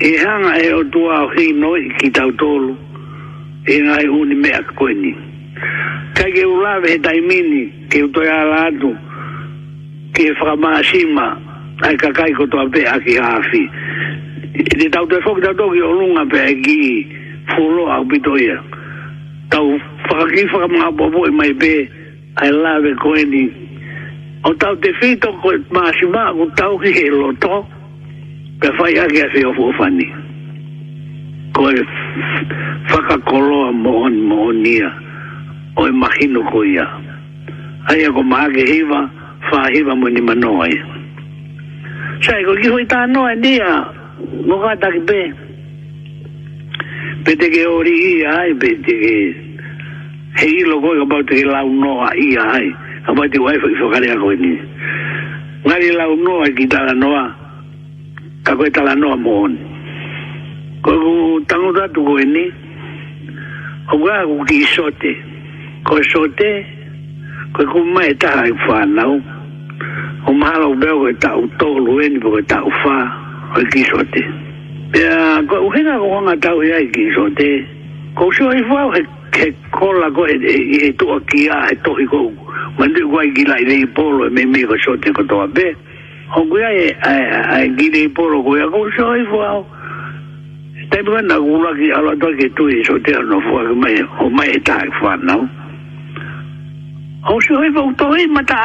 e 0.00 0.16
hanga 0.18 0.56
e 0.62 0.72
o 0.72 0.84
tua 0.84 1.26
o 1.26 1.28
hei 1.34 1.52
noi 1.52 1.88
ki 1.98 2.10
tau 2.10 2.30
tolu 2.38 2.76
e 3.66 3.78
ngai 3.82 4.06
huni 4.06 4.34
mea 4.34 4.60
koe 4.78 4.94
ni 4.94 5.12
kai 6.14 6.30
ke 6.32 6.44
ulawe 6.46 6.86
he 6.90 6.98
taimini 6.98 7.66
ke 7.90 8.02
utoi 8.06 8.28
ala 8.30 8.70
atu 8.70 8.94
ke 10.14 10.30
whakamaa 10.38 11.34
ai 11.82 11.96
kakai 11.96 12.32
ko 12.38 12.46
toa 12.46 12.68
pe 12.70 12.86
aki 12.86 13.16
haafi 13.16 13.62
te 14.78 14.86
tau 14.90 15.06
te 15.10 15.18
fok 15.26 15.42
tau 15.42 15.54
toki 15.58 15.82
o 15.82 15.90
lunga 15.98 16.22
pe 16.30 16.46
e 16.46 16.54
ki 16.62 17.06
fulo 17.54 17.90
au 17.90 18.06
pitoia 18.06 18.56
tau 19.50 19.66
whakaki 20.06 20.46
whakamaa 20.52 20.94
popo 20.96 21.26
e 21.26 21.30
mai 21.34 21.50
pe 21.58 21.88
ai 22.38 22.50
lawe 22.54 22.94
koe 23.02 23.24
ni 23.26 23.50
o 24.46 24.54
tau 24.62 24.76
te 24.78 24.94
fito 25.02 25.34
ko 25.42 25.58
maa 25.74 25.90
shima 25.98 26.30
ko 26.38 26.46
tau 26.56 26.78
ki 26.78 26.90
he 26.94 27.10
loto 27.10 27.50
o 27.66 27.66
ka 28.58 28.68
fai 28.78 28.92
ake 28.98 29.18
ase 29.22 29.40
o 29.46 29.54
fuofani 29.54 30.06
ko 31.54 31.62
e 31.70 31.82
whakakoroa 32.90 33.70
mohon 33.72 34.14
mohonia 34.28 34.90
o 35.78 35.86
e 35.86 35.92
mahino 35.94 36.42
ko 36.50 36.64
ia 36.66 36.86
ai 37.86 38.02
ako 38.10 38.20
maake 38.26 38.62
hiva 38.66 39.00
wha 39.50 39.60
hiva 39.74 39.94
mo 39.94 40.06
ni 40.10 40.20
manoa 40.26 40.66
ia 40.74 40.84
sai 42.18 42.42
ko 42.42 42.58
kiho 42.58 42.82
i 42.82 42.86
tā 42.90 43.06
noa 43.06 43.38
dia, 43.38 43.70
mo 44.46 44.58
kata 44.66 44.90
ki 44.94 45.00
pe 45.06 45.20
pe 47.24 47.32
te 47.38 47.46
ori 47.78 47.94
ia 48.18 48.42
ai 48.42 48.52
pe 48.58 48.68
te 48.86 48.94
he 50.38 50.46
ilo 50.58 50.82
koi 50.82 50.98
ka 50.98 51.04
pau 51.06 51.22
te 51.22 51.34
ke 51.38 51.46
lau 51.46 51.70
noa 51.78 52.10
ia 52.26 52.42
ai 52.58 52.66
ka 53.06 53.14
pau 53.14 53.26
te 53.30 53.38
waifu 53.38 53.70
i 53.70 53.74
whakare 53.86 54.10
ako 54.18 54.34
ni 54.42 54.52
ngari 55.62 55.94
lau 55.94 56.18
noa 56.26 56.50
ki 56.56 56.66
tā 56.66 56.90
noa 56.98 57.46
ka 58.48 58.56
koe 58.56 58.70
tala 58.72 58.94
noa 58.96 59.16
mohon. 59.16 59.52
Ko 60.82 60.90
ku 61.04 61.14
tango 61.48 61.68
tatu 61.76 62.00
koe 62.04 62.24
ni, 62.24 62.44
o 63.92 63.96
kua 64.00 64.24
ku 64.24 64.44
ki 64.48 64.64
sote, 64.72 65.12
ko 65.84 66.00
sote, 66.02 66.48
koe 67.52 67.66
ku 67.72 67.80
mai 67.84 68.12
taha 68.20 68.48
i 68.48 68.52
whanau, 68.64 69.20
o 70.28 70.32
mahalo 70.32 70.74
beo 70.80 70.96
koe 71.04 71.12
tau 71.20 71.44
tolu 71.60 72.00
eni 72.00 72.18
po 72.20 72.30
koe 72.32 72.42
tau 72.48 72.72
wha, 72.82 72.96
koe 73.52 73.64
ki 73.72 73.84
sote. 73.84 74.22
Pea, 74.96 75.44
koe 75.48 75.60
uhenga 75.68 75.98
ko 76.00 76.06
wanga 76.08 76.36
tau 76.40 76.62
iai 76.64 76.88
ki 76.88 77.04
sote, 77.18 77.48
ko 78.16 78.28
usio 78.32 78.48
i 78.56 78.62
whau 78.70 78.90
he 78.96 79.02
ke 79.30 79.52
kola 79.76 80.08
ko 80.10 80.24
e 80.26 80.36
e 80.88 80.92
tua 80.98 81.20
ki 81.28 81.48
a 81.52 81.68
e 81.70 81.76
tohi 81.84 82.06
ko 82.08 82.32
mandu 82.80 83.04
ko 83.12 83.20
ai 83.20 83.28
ki 83.36 83.44
lai 83.44 83.64
dei 83.68 83.84
polo 83.86 84.24
e 84.26 84.30
me 84.32 84.44
me 84.46 84.64
ko 84.64 84.76
sote 84.84 85.12
ko 85.12 85.22
toa 85.28 85.46
pe. 85.52 85.66
Pea, 85.68 85.87
o 86.36 86.42
kui 86.50 86.62
ai 86.62 86.96
ai 87.06 87.22
ai 87.50 87.68
gire 87.78 88.04
i 88.04 88.08
poro 88.08 88.42
kui 88.44 88.60
ako 88.60 88.78
so 88.96 89.04
ai 89.16 89.24
fuao 89.30 89.58
te 90.90 90.98
pika 91.00 91.20
na 91.28 91.36
kula 91.40 91.70
ki 91.78 91.88
ala 91.96 92.12
toa 92.20 92.32
ke 92.36 92.46
tui 92.56 92.84
so 92.84 92.98
te 93.04 93.16
ano 93.16 93.40
fua 93.46 93.64
ki 93.68 93.74
mai 93.80 93.96
o 94.20 94.28
mai 94.28 94.50
e 94.52 94.60
tae 94.60 94.88
fua 95.00 95.16
nao 95.24 95.48
o 97.32 97.40
so 97.40 97.56
ai 97.62 97.72
fuao 97.72 97.92
toi 97.96 98.26
mata 98.28 98.56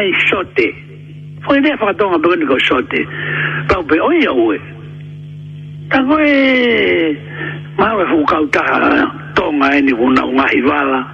ai 0.00 0.08
sote 0.30 0.68
fuai 1.44 1.60
rea 1.60 1.76
whakatonga 1.76 2.18
pika 2.22 2.36
niko 2.40 2.58
sote 2.68 3.00
pao 3.68 3.82
pe 3.84 4.00
oi 4.00 4.18
au 4.32 4.52
e 4.52 4.58
ta 5.92 6.00
koe 6.08 6.30
maa 7.78 7.92
we 8.00 8.04
fukau 8.12 8.48
taha 8.48 9.04
tonga 9.36 9.76
e 9.76 9.80
ni 9.84 9.92
kuna 9.92 10.24
unahi 10.24 10.62
wala 10.64 11.13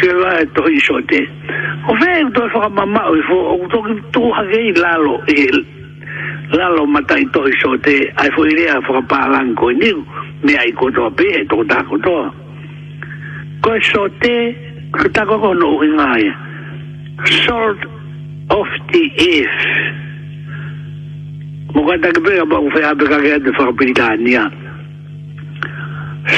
fela 0.00 0.40
e 0.40 0.46
to 0.54 0.62
so 0.86 1.00
te. 1.06 1.20
O 1.88 1.92
whea 1.92 2.20
i 2.20 2.32
toi 2.34 2.48
whakamamau 2.54 3.14
i 3.18 3.22
fo, 3.28 3.38
o 3.56 3.68
toki 3.72 3.94
tūhagei 4.16 4.74
lalo 4.78 5.16
i 5.34 5.48
lalo 6.56 6.86
matai 6.86 7.24
tohi 7.34 7.52
so 7.60 7.76
te, 7.86 7.96
ai 8.22 8.30
fo 8.36 8.46
i 8.50 8.54
rea 8.58 8.78
whakapālanko 8.86 9.72
i 9.74 9.78
niu, 9.82 10.00
mea 10.42 10.62
i 10.64 10.72
kotoa 10.72 11.10
pe 11.18 11.26
e 11.42 11.44
to 11.50 11.62
tā 11.72 11.82
kotoa. 11.90 12.30
Koe 13.62 13.80
so 13.90 14.06
te, 14.22 14.34
katako 14.98 15.38
kono 15.44 15.72
i 15.82 15.88
ngai, 15.98 16.28
short 17.42 17.88
of 18.50 18.70
the 18.92 19.04
earth. 19.26 19.64
Mokata 21.74 22.12
ke 22.16 22.20
pega 22.26 22.46
bau 22.48 22.70
whea 22.74 22.94
peka 23.02 23.18
kea 23.26 23.40
te 23.44 23.56
whakapilitania. 23.58 24.46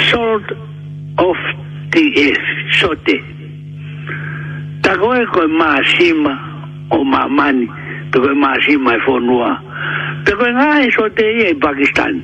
short 0.08 0.48
of 1.18 1.36
the 1.92 2.02
if 2.30 2.70
sote. 2.78 3.16
ta 4.90 4.96
koe 5.02 5.26
koe 5.34 5.46
maa 5.46 5.80
o 6.96 7.04
maa 7.12 7.28
mani, 7.38 7.66
te 8.10 8.16
koe 8.18 8.34
maa 8.42 8.56
sima 8.66 8.90
e 8.96 8.98
whonua. 9.06 9.50
Te 10.24 10.32
koe 10.38 10.50
ngā 10.56 10.68
e 10.86 10.90
so 10.96 11.04
te 11.18 11.22
ia 11.38 11.50
i 11.50 11.54
Pakistan. 11.62 12.18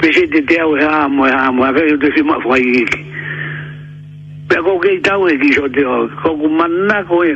Pese 0.00 0.26
te 0.34 0.42
te 0.50 0.58
au 0.60 0.74
e 0.76 0.84
hamo 0.84 1.26
e 1.26 1.32
hamo, 1.36 1.64
a 1.64 1.70
e 1.70 1.72
kei 1.80 1.96
te 2.02 2.10
sima 2.16 2.36
whai 2.44 2.62
iki. 2.82 3.00
Pea 4.48 4.60
koe 4.62 4.78
kei 4.84 4.98
tau 5.08 5.24
e 5.32 5.36
ki 5.40 5.52
so 5.56 5.68
te 5.72 5.84
o, 5.86 6.04
koe 6.22 6.36
ku 6.42 6.48
manna 6.58 6.98
koe, 7.08 7.32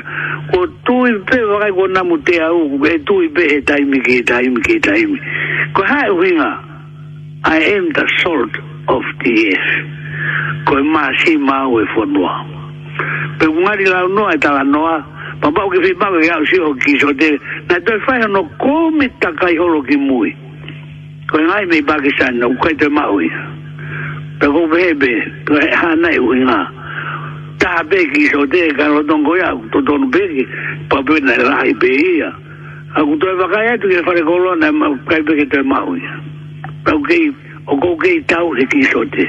ko 0.52 0.66
tui 0.86 1.16
pe 1.30 1.38
wakai 1.50 1.70
ko 1.78 1.86
namu 1.88 2.18
te 2.20 2.36
au, 2.44 2.78
e 2.92 2.98
tui 3.08 3.28
pe 3.32 3.42
he 3.50 3.60
taimi 3.62 4.00
ki 4.04 4.18
he 4.20 4.22
taimi 4.22 4.60
ki 4.66 4.72
he 4.76 4.80
taimi. 4.84 5.18
Koe 5.74 5.86
hae 5.88 6.10
uhinga, 6.18 6.50
I 7.44 7.56
am 7.74 7.92
the 7.96 8.04
salt 8.20 8.54
of 8.92 9.02
the 9.24 9.34
earth. 9.48 10.64
Koe 10.68 10.82
maa 10.92 11.16
sima 11.24 11.58
au 11.64 11.80
e 11.80 11.88
whonua. 11.88 11.88
Koe 11.88 11.88
maa 11.88 11.88
sima 11.88 11.88
au 11.88 11.88
e 11.88 11.92
whonua 11.96 12.58
pe 13.38 13.46
ngari 13.62 13.84
la 13.92 14.00
no 14.14 14.22
ai 14.30 14.38
tala 14.44 14.62
noa 14.64 14.98
pa 15.40 15.48
ba 15.54 15.62
ke 15.72 15.78
fi 15.84 15.92
ba 16.00 16.06
ke 16.20 16.26
au 16.36 16.44
si 16.44 16.58
o 16.60 16.74
ki 16.82 16.92
sote 17.00 17.28
na 17.68 17.76
to 17.86 17.92
fa 18.06 18.14
no 18.34 18.40
come 18.62 19.06
ta 19.20 19.30
kai 19.40 19.56
holo 19.56 19.82
ki 19.88 19.96
mui 19.96 20.30
ko 21.30 21.38
e 21.38 21.44
ngai 21.48 21.64
me 21.70 21.78
ba 21.88 21.96
ke 22.04 22.10
san 22.18 22.36
no 22.38 22.48
kai 22.62 22.74
te 22.80 22.86
ma 22.88 23.04
ui 23.10 23.28
pe 24.40 24.46
ko 24.54 24.62
bebe 24.72 25.12
pe 25.48 25.58
ha 25.78 25.94
nai 26.02 26.18
ui 26.18 26.38
nga 26.46 26.60
ta 27.62 27.72
be 27.90 27.98
ki 28.12 28.26
sote 28.32 28.62
ka 28.78 28.86
lo 28.88 29.02
don 29.02 29.22
go 29.24 29.36
ya 29.36 29.50
to 29.72 29.80
don 29.82 30.10
be 30.12 30.20
ki 30.32 30.44
pa 30.88 31.00
be 31.06 31.20
na 31.24 31.32
e 31.36 31.42
rai 31.50 31.70
be 31.80 31.90
ia 32.16 32.30
a 32.98 33.04
ku 33.06 33.16
to 33.16 33.26
ba 33.40 33.46
kai 33.54 33.78
tu 33.80 33.88
ke 33.88 34.02
fa 34.04 34.12
le 34.16 34.22
kolo 34.24 34.54
na 34.60 34.68
kai 35.08 35.20
be 35.22 35.32
ke 35.40 35.46
te 35.52 35.62
ma 35.62 35.80
ui 35.88 36.02
pa 36.84 36.92
ke 37.06 37.18
o 37.70 37.76
ko 37.76 37.96
ke 38.02 38.20
tau 38.26 38.50
ki 38.70 38.82
sote 38.90 39.26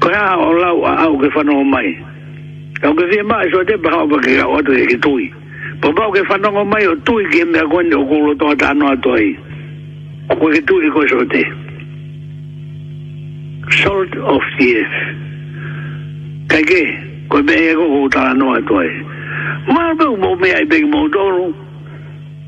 pra 0.00 0.36
o 0.38 0.52
lau 0.56 0.80
a 0.84 0.96
au 1.04 1.18
ke 1.20 1.28
fano 1.30 1.60
mai 1.62 1.92
au 2.82 2.94
ke 2.96 3.04
fie 3.12 3.22
mai 3.22 3.46
so 3.52 3.60
te 3.68 3.76
pra 3.84 4.00
o 4.02 4.08
pake 4.08 4.32
ka 4.40 4.46
oto 4.48 4.72
ke 4.88 4.96
tui 5.04 5.28
pa 5.84 5.92
pao 5.92 6.10
ke 6.10 6.24
fano 6.26 6.64
mai 6.64 6.86
o 6.88 6.94
tui 7.04 7.24
ke 7.30 7.44
mea 7.44 7.64
kone 7.68 7.94
o 7.94 8.02
kulo 8.08 8.32
toa 8.40 8.56
ta 8.56 8.72
anua 8.72 8.96
toi 9.04 9.26
o 10.32 10.36
koe 10.40 10.52
ke 10.56 10.62
tui 10.66 10.90
ko 10.96 11.04
so 11.12 11.20
te 11.32 11.44
salt 13.80 14.16
of 14.24 14.44
the 14.58 14.70
earth 14.80 14.96
kai 16.48 16.62
ke 16.72 16.80
koe 17.28 17.42
mea 17.44 17.68
e 17.74 17.76
koko 17.76 18.00
ta 18.16 18.24
anua 18.32 18.56
toi 18.72 18.88
maa 19.68 19.92
pao 20.00 20.16
mo 20.16 20.32
mea 20.40 20.64
i 20.64 20.70
pegi 20.70 20.88
mo 20.88 21.04
toro 21.12 21.52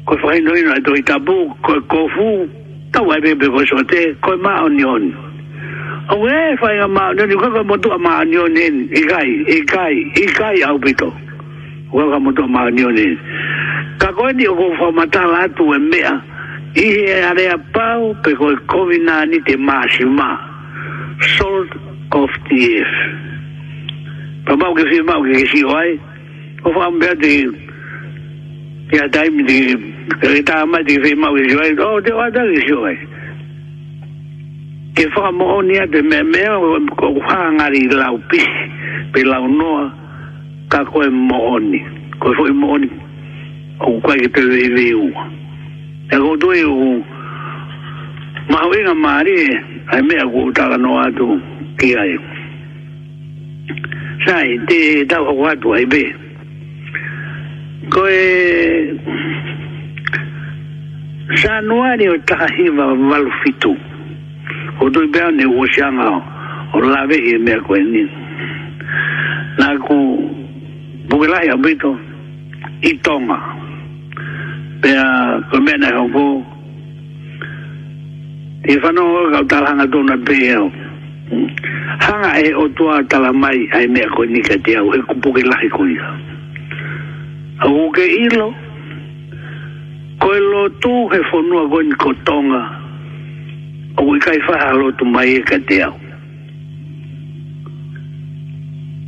koe 0.09 0.19
whaino 0.25 0.57
ino 0.57 0.73
e 0.81 0.81
toi 0.89 1.05
tabu 1.13 1.37
koe 1.69 1.77
kofu 1.93 2.31
tau 2.97 3.13
ai 3.13 3.21
pepe 3.29 3.53
koe 3.53 3.67
so 3.69 3.85
te 3.93 4.07
koe 4.25 4.41
maa 4.41 4.65
onion 4.65 5.05
koe 5.13 5.13
maa 5.21 5.21
onion 5.29 5.31
Au 6.09 6.27
e 6.27 6.57
fai 6.57 6.79
a 6.81 6.89
maa, 6.89 7.15
nani 7.15 7.35
kaka 7.37 7.63
motu 7.65 7.93
a 7.93 7.99
maa 7.99 8.25
nio 8.25 8.49
nien, 8.49 8.89
ikai, 8.93 9.45
ikai, 9.47 10.13
ikai 10.25 10.63
au 10.63 10.79
pito. 10.81 11.13
Kaka 11.93 12.19
motu 12.19 12.43
a 12.43 12.47
maa 12.49 12.71
nio 12.71 12.91
nien. 12.91 13.17
Kako 13.99 14.29
eni 14.31 14.47
o 14.49 14.55
kofa 14.57 14.91
matala 14.93 15.39
atu 15.47 15.65
e 15.73 15.79
mea, 15.79 16.13
i 16.75 16.83
he 16.95 17.07
area 17.31 17.55
pau 17.75 18.15
pe 18.25 18.31
koe 18.41 18.57
kovina 18.71 19.17
ni 19.31 19.39
te 19.47 19.55
maa 19.57 19.85
si 19.97 20.05
maa. 20.05 20.37
Salt 21.37 21.71
of 22.13 22.31
the 22.51 22.59
earth. 22.79 22.99
Pa 24.47 24.53
mau 24.59 24.75
ke 24.75 24.83
fie 24.91 25.03
mau 25.03 25.23
ke 25.23 25.33
ke 25.39 25.47
si 25.55 25.63
oai, 25.65 26.01
kofa 26.65 26.81
am 26.87 26.99
bea 26.99 27.15
te 27.23 27.31
ia 28.97 29.07
taimi 29.15 29.43
te 29.47 29.57
ke 30.21 30.43
taa 30.49 30.67
mai 30.67 30.83
te 30.85 30.99
ke 30.99 31.05
fie 31.07 31.15
mau 31.15 31.31
ke 31.37 31.47
si 31.49 31.57
oai, 31.57 31.73
o 31.79 31.87
oh, 31.95 32.01
te 32.03 32.11
wata 32.13 32.43
ke 32.51 32.67
si 32.67 32.73
oai 32.75 32.99
que 34.95 35.09
fa 35.11 35.33
mo 35.33 35.63
ni 35.63 35.75
de 35.93 36.03
meme 36.11 36.41
o 36.63 36.67
e 36.77 36.83
ko 36.99 37.07
fa 37.27 37.39
ngari 37.57 37.83
la 38.01 38.07
upi 38.17 38.41
pe 39.13 39.21
la 39.31 39.39
no 39.59 39.75
ka 40.73 40.79
ko 40.91 40.99
moni 41.11 41.81
o 43.87 43.91
kwa 44.03 44.15
ke 44.21 44.29
te 44.35 44.43
ve 44.75 44.87
u 44.93 45.09
e 46.13 46.17
go 46.23 46.33
do 46.43 46.49
u 46.53 47.03
ma 48.51 48.61
mari 49.05 49.37
a 49.93 50.03
me 50.07 50.15
a 50.21 50.27
go 50.33 50.41
ta 50.57 50.77
no 50.83 50.93
a 51.05 51.11
do 51.19 51.29
ki 51.79 51.89
sai 54.27 54.49
de 54.69 54.81
da 55.11 55.19
o 55.23 55.33
wa 55.43 55.51
be 55.93 56.03
ko 57.93 58.03
e 58.09 58.93
sa 61.41 61.53
no 61.67 61.77
o 61.81 62.17
ta 62.29 62.39
hi 62.55 62.67
fitu 63.41 63.73
ko 64.83 64.91
to 64.91 65.07
be 65.15 65.21
ne 65.37 65.45
wo 65.47 65.65
sha 65.71 65.87
o 66.75 66.79
la 66.81 67.07
ve 67.07 67.15
he 67.23 67.39
me 67.39 67.55
ko 67.63 67.75
ni 67.79 68.03
na 69.59 69.79
ku 69.79 69.95
bu 71.09 71.25
la 71.31 71.39
ya 71.47 71.57
bi 71.57 71.75
to 71.79 71.95
i 72.83 72.93
to 72.99 73.19
ma 73.21 73.39
pe 74.83 74.91
a 74.91 75.07
ko 75.51 75.61
me 75.63 75.73
na 75.79 75.89
ho 75.95 76.07
ko 76.11 76.25
i 78.75 78.75
fa 78.83 78.91
no 78.91 79.31
ga 79.31 79.43
ta 79.47 79.61
la 79.63 79.73
na 79.79 79.87
to 79.87 80.03
na 80.03 80.17
be 80.17 80.35
yo 80.51 80.67
hanga 82.03 82.41
e 82.43 82.51
o 82.55 82.67
to 82.75 82.91
ta 83.07 83.19
la 83.23 83.31
mai 83.33 83.69
ai 83.79 83.87
me 83.87 84.03
ko 84.11 84.25
ni 84.27 84.43
ka 84.43 84.57
te 84.67 84.75
a 84.75 84.83
we 84.83 84.99
ku 85.07 85.15
bu 85.23 85.31
la 85.47 85.57
ko 85.71 85.83
ya 85.87 86.09
a 87.63 87.67
ke 87.95 88.03
i 88.27 88.27
lo 88.35 88.51
ko 90.19 90.27
lo 90.51 90.63
tu 90.83 90.91
he 91.15 91.21
fo 91.31 91.39
no 91.47 91.69
ko 92.01 92.11
tonga 92.27 92.67
ko 92.67 92.82
o 93.99 94.15
i 94.17 94.19
kai 94.21 94.39
faha 94.49 94.69
alo 94.73 94.91
tu 94.99 95.05
mai 95.05 95.37
e 95.37 95.41
ka 95.43 95.59
te 95.69 95.81
au. 95.85 95.95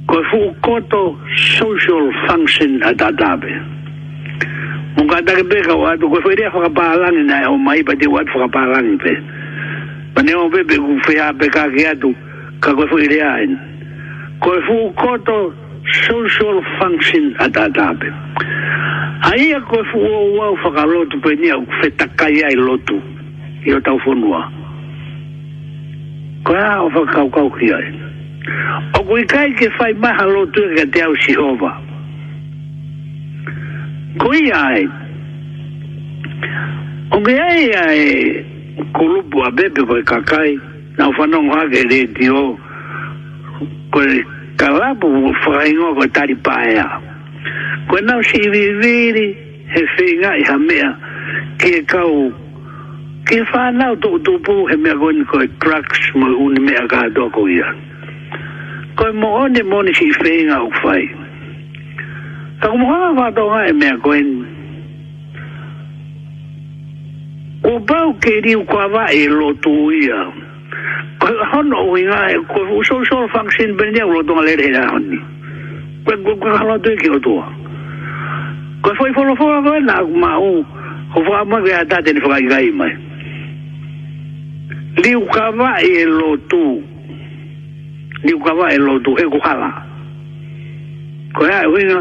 Ko 0.08 0.18
e 0.20 0.24
fuku 0.30 0.60
koto 0.62 1.02
social 1.56 2.10
function 2.28 2.82
a 2.82 2.92
tatape. 2.92 3.50
Mung 4.96 5.08
ka 5.08 5.20
take 5.26 5.46
peka 5.48 5.74
watu, 5.84 6.08
ko 6.12 6.18
e 6.20 6.22
fuere 6.22 6.50
whakapalangi 6.52 7.24
na 7.24 7.42
e 7.44 7.46
o 7.48 7.56
mai 7.56 7.82
pa 7.82 7.94
te 7.96 8.06
watu 8.06 8.30
whakapalangi 8.38 8.96
pe. 9.02 9.12
Pane 10.14 10.32
o 10.36 10.50
pepe 10.50 10.76
ku 10.76 10.98
fea 11.06 11.32
peka 11.32 11.68
ke 11.74 11.86
atu, 11.88 12.12
ka 12.60 12.74
ko 12.76 12.82
e 12.84 12.88
fuere 12.92 13.20
aen. 13.24 13.56
Ko 14.42 14.52
e 14.52 14.60
fuku 14.68 14.92
koto 15.00 15.52
social 16.04 16.60
function 16.78 17.34
a 17.40 17.48
tatape. 17.48 18.08
Aia 19.32 19.60
ko 19.64 19.80
e 19.80 19.84
fuku 19.92 20.12
o 20.12 20.28
wau 20.38 20.56
whakalotu 20.62 21.16
pe 21.24 21.34
nia 21.40 21.56
u 21.56 21.64
fetakai 21.80 22.44
ai 22.44 22.54
lotu. 22.60 23.00
Ia 23.64 23.80
tau 23.80 23.80
fonua. 23.80 23.80
Ia 23.80 23.80
tau 23.80 23.98
fonua 24.04 24.42
kua 26.44 26.82
o 26.84 26.88
whakau 26.94 27.26
kau 27.32 27.48
ki 27.58 27.72
ai. 27.72 27.88
O 28.98 29.02
kui 29.08 29.24
kai 29.24 29.52
ke 29.58 29.68
whai 29.78 29.92
maha 29.94 30.26
lotu 30.26 30.62
e 30.70 30.74
ka 30.78 30.84
te 30.92 31.00
au 31.02 31.14
si 31.20 31.32
hova. 31.34 31.72
Kui 34.20 34.50
ai, 34.52 34.82
o 37.12 37.20
ngai 37.20 37.38
ai 37.38 37.64
ai 37.84 38.04
kulubu 38.94 39.42
a 39.46 39.50
bebe 39.50 39.82
koe 39.88 40.02
kakai, 40.04 40.60
na 40.98 41.08
whanong 41.16 41.50
hake 41.54 41.82
re 41.90 42.00
ti 42.18 42.28
o, 42.28 42.44
koe 43.90 44.20
kalabu 44.56 45.08
whaingoa 45.46 45.94
koe 45.96 46.08
tari 46.14 46.34
paea. 46.36 46.86
Koe 47.88 48.00
nau 48.04 48.22
si 48.22 48.38
viviri 48.50 49.28
he 49.72 49.82
whinga 49.96 50.34
i 50.38 50.44
hamea 50.48 50.90
ki 51.58 51.74
e 51.80 51.82
kau 51.88 52.43
Ki 53.24 53.40
whanau 53.40 53.96
tu 54.00 54.08
utupu 54.20 54.68
he 54.68 54.76
mea 54.76 54.92
koe 55.00 55.12
ni 55.16 55.24
koe 55.24 55.46
drugs 55.60 56.02
mo 56.14 56.28
uni 56.44 56.60
mea 56.60 56.84
kātoa 56.92 57.32
koe 57.32 57.48
ia. 57.48 57.64
Koe 59.00 59.12
mo 59.16 59.30
one 59.42 59.62
moni 59.64 59.94
si 59.96 60.10
whenga 60.20 60.58
u 60.60 60.68
whai. 60.82 61.08
Taku 62.60 62.76
mohanga 62.76 63.16
wātonga 63.20 63.60
e 63.68 63.72
mea 63.72 63.96
koe 64.04 64.20
ni. 64.20 64.42
Ko 67.64 67.72
pau 67.88 68.12
ke 68.20 68.34
riu 68.44 68.60
kua 68.68 68.90
wā 68.92 69.06
e 69.16 69.24
lotu 69.32 69.72
ia. 70.04 70.20
Koe 71.24 71.48
hono 71.54 71.80
ui 71.94 72.04
ngā 72.04 72.20
e 72.34 72.36
koe 72.52 72.66
usosol 72.76 73.30
function 73.32 73.72
benia 73.80 74.04
u 74.04 74.18
lotonga 74.18 74.44
lere 74.50 74.68
hea 74.74 74.84
honi. 74.92 75.22
Koe 76.04 76.18
e 76.20 76.22
koe 76.28 76.36
koe 76.44 76.52
halo 76.60 76.76
tui 76.84 77.00
ki 77.00 77.08
o 77.08 77.18
tua. 77.24 77.48
Koe 78.84 78.98
foi 79.00 79.16
folo 79.16 79.32
folo 79.40 79.62
koe 79.64 79.80
nā 79.88 79.98
kumau. 80.12 80.52
Koe 81.16 81.24
whakamoe 81.24 81.64
koe 81.64 81.76
a 81.80 81.86
tātene 81.94 82.20
whakaikai 82.20 82.68
mai. 82.76 82.92
Koe 82.92 83.12
liu 85.02 85.20
kawa 85.26 85.82
e 85.82 86.04
lotu 86.06 86.82
liu 88.22 88.38
kawa 88.46 88.72
e 88.72 88.78
lotu 88.78 89.10
e 89.18 89.24
kuhala 89.30 89.70
ko 91.34 91.40
hea 91.50 91.62
e 91.62 91.66
winga 91.66 92.00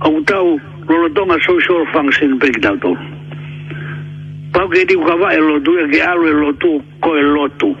au 0.00 0.20
tau 0.24 0.56
lorotonga 0.88 1.36
social 1.46 1.84
function 1.92 2.38
breakdown 2.40 2.80
tol 2.80 2.96
pau 4.56 4.64
ke 4.72 4.88
liu 4.88 5.04
kawa 5.04 5.34
e 5.34 5.36
lotu 5.44 5.70
e 5.84 5.84
ke 5.92 6.00
alu 6.00 6.24
e 6.28 6.32
lotu 6.40 6.80
ko 7.04 7.10
e 7.16 7.22
lotu 7.36 7.76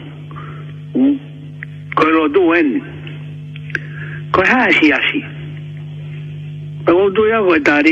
mm. 0.94 1.16
ko 1.96 2.02
e 2.04 2.12
lotu 2.20 2.42
en 2.60 2.68
ko 4.34 4.42
hea 4.44 4.68
e 4.68 4.72
si 4.72 4.92
asi 4.92 5.22
Pero 6.80 7.12
tú 7.12 7.20
ya 7.28 7.40
voy 7.44 7.60
a 7.60 7.60
estar 7.60 7.84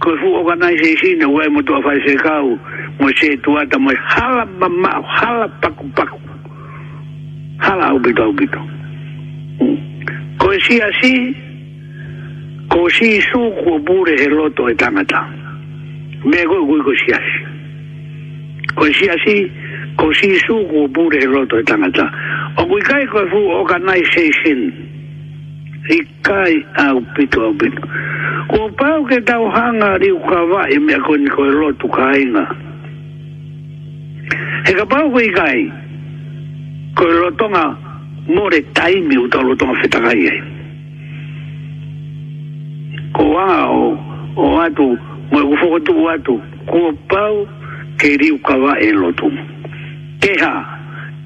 ko 0.00 0.10
fu 0.18 0.26
organize 0.34 0.96
sina 0.98 1.28
wa 1.28 1.46
mo 1.48 1.62
to 1.62 1.74
fa 1.82 1.92
se 2.06 2.14
kau 2.18 2.58
mo 3.00 3.08
se 3.20 3.36
to 3.46 3.54
ata 3.56 3.78
mo 3.78 3.90
hala 4.10 4.44
mama 4.58 4.90
hala 5.16 5.46
paku 5.62 5.86
paku 5.94 6.18
hala 7.62 7.94
u 7.94 7.98
bidau 8.02 8.32
bidau 8.34 8.64
ko 10.42 10.50
si 10.66 10.80
asi 10.82 11.30
ko 12.68 12.88
si 12.90 13.20
su 13.22 13.38
ko 13.62 13.78
bure 13.78 14.18
he 14.18 14.28
loto 14.28 14.68
e 14.68 14.74
tangata 14.74 15.20
me 16.26 16.42
go 16.48 16.58
go 16.66 16.76
ko 16.82 16.92
si 17.04 17.12
asi 17.14 17.38
ko 18.78 18.84
si 18.90 19.04
asi 19.14 19.36
ko 19.96 20.10
si 20.12 20.28
su 20.42 20.56
ko 20.74 20.88
bure 20.90 21.18
he 21.22 21.26
loto 21.30 21.54
e 21.56 21.62
tangata 21.62 22.10
o 22.58 22.66
kai 22.82 23.06
ko 23.06 23.22
fu 23.30 23.38
organize 23.62 24.10
sina 24.42 24.74
i 25.86 26.00
kai 26.22 26.64
au 26.78 27.00
pito 27.14 27.40
au 27.42 27.52
pito. 27.54 27.82
Ko 28.48 28.68
pau 28.78 29.04
ke 29.04 29.20
tau 29.28 29.50
hanga 29.52 29.98
ri 30.00 30.08
u 30.12 30.18
kawa 30.18 30.68
e 30.72 30.78
mea 30.80 30.98
koni 31.04 31.28
koe 31.28 31.44
lotu 31.52 31.88
ka 31.92 32.08
inga. 32.16 32.44
He 34.64 34.72
ka 34.80 34.84
pau 34.88 35.10
ke 35.12 35.20
i 35.28 35.32
kai 35.36 35.58
koe 36.96 37.10
lotonga 37.20 37.76
more 38.28 38.60
taimi 38.74 39.18
u 39.20 39.28
tau 39.28 39.42
lotonga 39.44 39.76
whetakai 39.82 40.22
ai. 40.32 40.40
Ko 43.12 43.24
wanga 43.34 43.66
o, 43.82 43.84
o 44.40 44.60
atu, 44.64 44.86
moe 45.32 45.42
kufokotu 45.50 45.92
u 46.00 46.08
atu, 46.08 46.34
ko 46.70 46.92
pau 47.12 47.44
ke 48.00 48.16
ri 48.20 48.30
u 48.32 48.38
kawa 48.38 48.78
e 48.80 48.88
lotu. 48.92 49.28
Keha, 50.24 50.54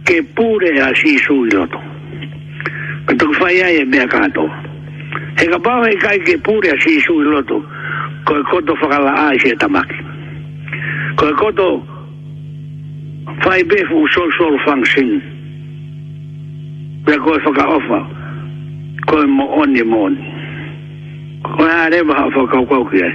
ke 0.05 0.19
pure 0.35 0.75
a 0.83 0.91
si 0.97 1.17
sui 1.19 1.51
lotu 1.51 1.79
e 3.11 3.15
tu 3.17 3.33
fai 3.35 3.61
ai 3.63 3.81
e 3.81 3.85
mea 3.85 4.07
kato. 4.07 4.45
He 5.39 5.47
ka 5.49 5.59
pao 5.65 5.83
hei 5.83 5.97
kai 5.97 6.19
ke 6.29 6.37
pūrea 6.45 6.77
si 6.83 6.99
isu 7.01 7.17
loto, 7.25 7.61
ko 8.29 8.37
e 8.41 8.43
koto 8.53 8.75
whakala 8.77 9.13
ai 9.29 9.39
si 9.41 9.49
e 9.49 9.57
tamaki. 9.57 9.97
Ko 11.17 11.29
e 11.29 11.35
koto 11.41 11.69
fai 13.41 13.65
befu 13.65 13.97
u 14.05 14.09
social 14.13 14.59
function, 14.67 15.09
pia 17.07 17.17
ko 17.25 17.35
e 17.35 17.41
ka 17.49 17.65
ofa, 17.79 18.01
ko 19.09 19.23
e 19.23 19.27
mo 19.27 19.47
oni 19.65 19.83
mo 19.89 20.03
oni. 20.11 20.23
Ko 21.49 21.65
e 21.65 21.73
arewa 21.89 22.15
hau 22.21 22.29
whakau 22.37 22.67
kau 22.69 22.85
ki 22.93 23.03
ai. 23.09 23.15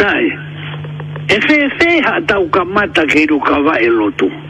Sai, 0.00 0.24
e 1.28 1.36
fe 1.44 1.56
fe 1.76 1.90
ha 2.08 2.16
tau 2.26 2.48
kamata 2.48 3.04
ke 3.04 3.26
iru 3.28 3.36
kawa 3.44 3.76
e 3.84 3.88
loto. 3.92 4.28
Sai, 4.32 4.48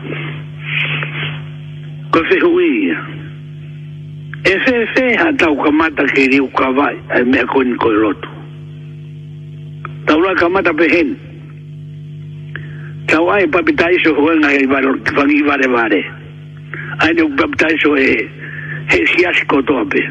ka 2.13 2.21
fe 2.29 2.37
hui 2.43 2.69
ia. 2.91 2.99
E 4.41 4.53
fe 4.67 4.77
fe 4.97 5.05
ha 5.21 5.31
tau 5.41 5.55
ka 5.63 5.71
mata 5.71 6.07
ke 6.13 6.27
riu 6.33 6.47
ka 6.59 6.71
vai, 6.75 6.95
ai 7.15 7.23
e 7.23 7.25
mea 7.31 7.47
koni 7.47 7.75
koi 7.79 7.95
rotu. 8.03 8.29
Tau 10.09 10.19
la 10.25 10.33
ka 10.41 10.49
mata 10.49 10.73
pe 10.79 10.89
hen. 10.95 11.11
Tau 13.11 13.29
ai 13.35 13.47
papita 13.47 13.89
iso 13.95 14.15
hoa 14.15 14.35
ngai 14.43 14.59
i 14.65 14.67
varo, 14.67 14.93
kipang 15.07 15.31
i 15.35 15.41
vare 15.49 15.69
vare. 15.75 16.03
Ai 17.03 17.13
neu 17.15 17.31
papita 17.39 17.71
iso 17.75 17.95
e, 17.97 18.11
he 18.91 19.01
siasi 19.13 19.47
kotoa 19.47 19.85
pe. 19.93 20.03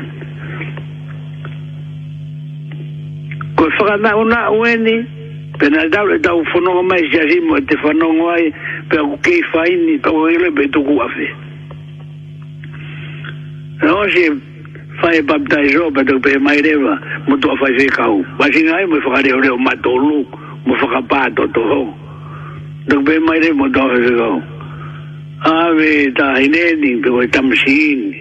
Ko 3.59 3.67
e 3.67 3.75
whakana 3.77 4.15
una 4.15 4.41
ueni, 4.59 4.95
pena 5.59 5.83
dau 5.93 6.05
le 6.07 6.17
dau 6.19 6.43
fono 6.53 6.81
mai 6.81 7.09
jazimo 7.13 7.57
te 7.67 7.75
fano 7.83 8.13
ngoi 8.13 8.53
pe 8.87 8.97
ku 9.07 9.15
kei 9.25 9.41
faini 9.51 9.97
pe 10.03 10.09
ku 10.09 10.25
ele 10.27 10.49
pe 10.55 10.69
tu 10.71 10.81
kuafe. 10.85 11.27
Pena 11.27 11.47
no 13.81 14.03
si 14.11 14.27
fai 14.99 15.19
baptizo 15.23 15.87
pa 15.95 16.03
to 16.03 16.19
pe 16.19 16.35
mai 16.39 16.59
reva 16.59 16.99
mo 17.27 17.35
to 17.39 17.47
fai 17.59 17.71
se 17.79 17.87
kau 17.95 18.19
ba 18.35 18.51
si 18.51 18.63
ngai 18.67 18.85
mo 18.91 18.99
fai 19.07 19.23
reo 19.23 19.39
reo 19.39 19.55
ma 19.57 19.71
to 19.83 19.91
lu 19.95 20.17
mo 20.67 20.73
fai 20.79 20.89
ka 20.95 21.01
pa 21.09 21.21
to 21.35 21.47
to 21.55 21.61
ho 21.71 21.81
to 22.91 22.99
pe 23.07 23.15
mai 23.23 23.39
reo 23.39 23.55
mo 23.55 23.65
se 23.71 24.13
kau 24.19 24.37
a 25.55 25.71
ve 25.79 26.11
ta 26.11 26.35
ine 26.43 26.63
ni 26.83 26.91
pe 27.03 27.07
wai 27.09 27.27
tam 27.31 27.47
si 27.55 27.77
ni 27.95 28.11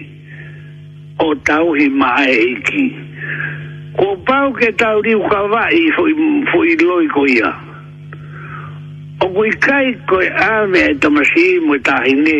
o 1.27 1.35
tau 1.43 1.75
hi 1.75 1.85
ma 1.99 2.23
e 2.23 2.35
iki 2.55 2.85
ko 3.99 4.15
pau 4.27 4.55
ke 4.55 4.71
tau 4.79 5.03
riu 5.03 5.19
ka 5.27 5.41
vai 5.51 5.91
fo 5.95 6.59
i 6.63 6.75
loi 6.79 7.07
ko 7.11 7.27
ia 7.27 7.51
o 9.19 9.25
koi 9.27 9.51
kai 9.59 9.91
koi 10.07 10.27
a 10.31 10.63
ve 10.71 10.95
tam 11.03 11.19
si 11.35 11.59
mo 11.59 11.75
ta 11.83 11.99
ine 12.07 12.37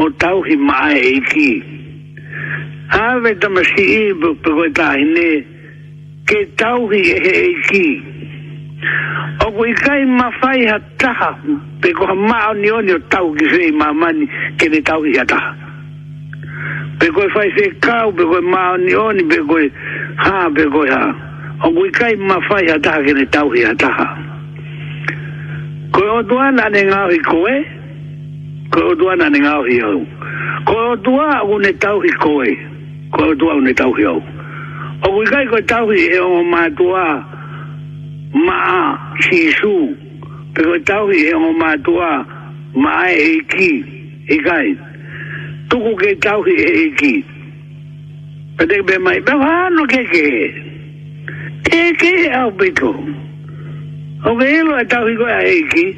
o 0.00 0.08
tau 0.20 0.42
hi 0.48 0.56
mai 0.68 0.96
e 0.96 1.08
iki. 1.18 1.50
Awe 3.04 3.30
tamasi 3.42 3.82
i 4.00 4.12
bukpeko 4.20 4.86
hine, 5.00 5.30
ke 6.30 6.38
tau 6.62 6.88
hi 6.92 7.00
e 7.00 7.16
he 7.24 7.34
iki. 7.52 7.88
O 9.44 9.50
kui 9.56 9.74
kai 9.82 10.02
mawhai 10.20 10.64
ha 10.70 10.78
taha, 11.02 11.30
pe 11.82 11.92
koha 11.98 12.14
maa 12.30 12.52
ni 12.60 12.70
oni 12.78 12.92
o 12.92 12.98
tau 13.14 13.26
ki 13.38 13.46
se 13.52 13.60
i 13.68 13.72
mamani, 13.80 14.24
ke 14.58 14.68
ne 14.72 14.80
tau 14.90 15.02
hi 15.08 15.12
ha 15.20 15.24
taha. 15.32 15.52
Pe 17.00 17.08
koe 17.16 17.26
whai 17.34 17.48
se 17.56 17.66
kau, 17.86 18.10
pe 18.18 18.24
koe 18.30 18.40
maa 18.54 18.76
ni 18.84 18.94
oni, 19.04 19.24
pe 19.32 19.38
koe 19.50 19.66
ha, 20.24 20.36
pe 20.56 20.64
koe 20.74 20.88
ha. 20.96 21.04
O 21.66 21.72
kui 21.76 21.92
kai 22.00 22.14
mawhai 22.30 22.64
ha 22.72 22.78
taha, 22.84 23.04
ke 23.06 23.12
ne 23.20 23.26
tau 23.36 23.52
hi 23.56 23.62
ha 23.68 23.74
taha. 23.84 24.08
Koe 25.94 26.08
o 26.16 26.22
tuana 26.28 26.70
ne 26.72 26.82
ngau 26.88 27.08
hi 27.14 27.20
koe, 27.32 27.54
ko 28.70 28.94
dua 28.94 29.18
na 29.18 29.28
nga 29.34 29.58
o 29.60 29.66
hiau 29.66 29.98
ko 30.64 30.94
dua 31.02 31.42
u 31.42 31.58
ne 31.58 31.74
tau 31.82 31.98
hi 32.06 32.10
koe 32.22 32.50
ko 33.10 33.34
dua 33.34 33.58
u 33.58 33.62
ne 33.66 33.74
tau 33.74 33.90
hiau 33.98 34.18
o 35.02 35.06
ku 35.10 35.22
kai 35.30 35.44
ko 35.50 35.58
tau 35.66 35.90
hi 35.90 36.02
e 36.06 36.18
o 36.22 36.42
ma 36.46 36.70
dua 36.70 37.04
ma 38.46 38.56
a 38.78 38.82
si 39.26 39.50
su 39.58 39.74
pe 40.54 40.62
ko 40.62 40.76
tau 40.86 41.04
hi 41.10 41.18
e 41.34 41.34
o 41.34 41.50
ma 41.60 41.74
dua 41.82 42.10
ma 42.82 42.92
a 43.10 43.10
e 43.10 43.32
ki 43.50 43.70
i 44.30 44.38
e 44.38 44.38
kai 44.46 44.68
tuku 45.68 45.90
ke 46.00 46.10
tau 46.22 46.38
hi 46.46 46.54
e 46.54 46.84
ki 47.00 47.14
pe 48.56 48.62
te 48.70 48.76
be 48.86 48.96
mai 49.02 49.18
pe 49.26 49.34
wano 49.42 49.82
ke 49.92 50.02
ke 50.14 50.26
ke 51.70 51.82
ke 52.00 52.12
au 52.38 52.50
pito 52.58 52.90
o 54.30 54.30
ke 54.38 54.46
ilo 54.58 54.78
e 54.78 54.84
tau 54.92 55.02
hi 55.10 55.14
koe 55.18 55.30
a 55.32 55.42
e 55.42 55.62
ki 55.74 55.88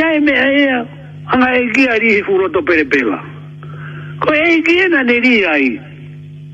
Ja, 0.00 0.06
men 0.22 0.32
jeg 0.32 0.70
er 0.70 0.86
anga 1.30 1.54
e 1.58 1.66
gia 1.74 1.94
ri 1.98 2.08
he 2.14 2.22
furoto 2.26 2.60
pere 2.66 2.84
pela. 2.92 3.18
Ko 4.20 4.32
e 4.34 4.62
gia 4.66 4.84
e 4.84 4.88
na 4.92 5.02
ne 5.08 5.16
ri 5.24 5.34
ai, 5.54 5.68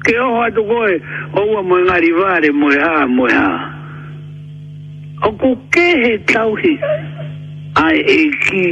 ke 0.04 0.12
oho 0.24 0.40
atu 0.46 0.62
koe, 0.70 0.92
oua 1.40 1.60
moe 1.68 1.80
ngari 1.86 2.10
vare, 2.18 2.50
moe 2.60 2.76
ha, 2.84 3.06
moe 3.16 3.30
ha. 3.32 3.50
O 5.26 5.32
ku 5.40 5.50
ke 5.72 5.86
he 6.04 6.12
tauhi, 6.32 6.74
ai 7.76 7.96
e 8.18 8.20
ki, 8.44 8.66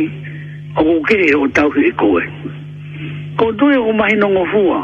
o 0.77 0.83
ku 0.89 0.97
ke 1.09 1.17
he 1.25 1.31
o 1.41 1.49
tauhi 1.57 1.85
e 1.89 1.93
koe. 2.03 2.23
Ko 3.39 3.51
tue 3.59 3.77
o 3.79 3.93
mahi 3.93 4.15
nongo 4.21 4.45
fua, 4.53 4.81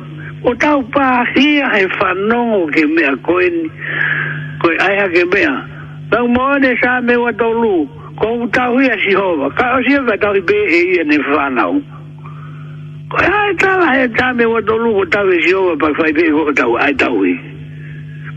o 0.49 0.55
tau 0.55 0.81
pa 0.93 1.25
hia 1.37 1.69
he 1.77 1.85
whanongo 2.01 2.73
ke 2.75 2.83
mea 2.97 3.15
koe 3.27 3.45
ni, 3.55 3.69
koe 4.65 4.77
ai 4.89 4.97
ake 5.05 5.25
mea. 5.33 5.53
Tau 6.11 6.27
moane 6.37 6.71
sa 6.83 6.93
me 7.07 7.15
wa 7.25 7.33
tau 7.41 7.53
lu, 7.63 7.77
ko 8.21 8.27
u 8.45 8.49
tau 8.57 8.73
hia 8.83 8.97
si 9.05 9.13
hova, 9.21 9.49
ka 9.59 9.67
o 9.77 9.83
siya 9.87 10.01
ka 10.09 10.17
tau 10.25 10.35
be 10.49 10.57
e 10.79 10.81
ia 10.95 11.05
ne 11.11 11.19
whanau. 11.33 11.75
Ko 13.13 13.17
e 13.27 13.31
ai 13.41 13.53
tala 13.63 13.87
hea 13.95 14.09
ta 14.19 14.33
me 14.39 14.47
wa 14.55 14.61
tau 14.69 14.79
lu, 14.85 14.91
ko 14.99 15.05
tau 15.17 15.29
hia 15.31 15.41
si 15.47 15.53
hova, 15.55 15.77
pa 15.81 15.91
fai 15.99 16.13
be 16.17 16.25
ko 16.37 16.53
tau 16.61 16.73
ai 16.85 16.95
tau 17.03 17.17
hi. 17.25 17.35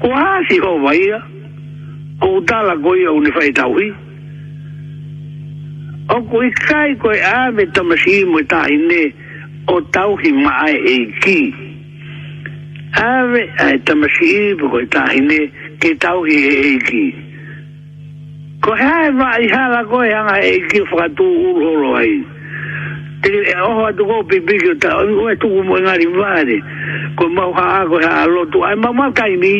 Ko 0.01 0.11
ha 0.19 0.35
si 0.49 0.59
hova 0.65 0.93
ia, 0.95 1.19
ko 2.21 2.27
u 2.39 2.41
tala 2.51 2.75
ko 2.83 2.95
ia 2.95 3.11
u 3.13 3.19
ne 3.23 3.31
fai 3.37 3.51
tau 3.61 3.71
hi. 3.79 3.87
O 6.11 6.17
ko 6.29 6.43
i 6.43 6.51
kai 6.67 6.95
koe 7.01 7.15
a 7.35 7.51
me 7.55 7.65
tamasi 7.75 8.19
imo 8.21 8.39
e 8.41 8.43
tahi 8.51 8.75
ne, 8.91 9.01
o 9.75 9.79
tau 9.95 10.15
hi 10.23 10.31
maa 10.43 10.67
e 10.75 10.97
ki. 11.23 11.39
Ave, 12.97 13.41
ai 13.65 13.77
tamasi 13.85 14.27
imo 14.49 14.69
koe 14.75 14.85
tahi 14.87 14.91
ne, 14.91 14.91
o 14.91 14.91
tau 14.99 15.15
hi 15.15 15.23
maa 15.23 15.39
e 15.39 15.49
ki 15.53 15.66
ke 15.81 15.93
tau 16.01 16.25
e 16.25 16.33
i 16.35 16.43
he 16.45 16.55
eiki. 16.73 17.03
Ko 18.63 18.73
hea 18.75 19.07
e 19.09 19.11
wha 19.17 19.29
i 19.41 19.47
hala 19.53 19.83
koe 19.91 20.09
hanga 20.13 20.37
e 20.45 20.53
ki 20.71 20.79
whakatū 20.89 21.25
uroro 21.53 21.95
ai. 22.01 22.13
Te 23.21 23.29
kere 23.33 23.51
e 23.53 23.57
oho 23.65 23.83
atu 23.89 24.03
kou 24.09 24.23
pi 24.29 24.37
o 24.71 24.75
tau, 24.83 25.03
ni 25.09 25.13
koe 25.19 25.33
tuku 25.43 25.61
mo 25.67 25.75
ngari 25.83 26.07
wāre. 26.19 26.57
Ko 27.17 27.29
mau 27.37 27.51
ha 27.57 27.67
a 27.81 27.83
koe 27.91 28.01
hala 28.03 28.25
lotu, 28.33 28.63
ai 28.65 28.75
mau 28.81 29.11
kai 29.19 29.35
mi. 29.43 29.53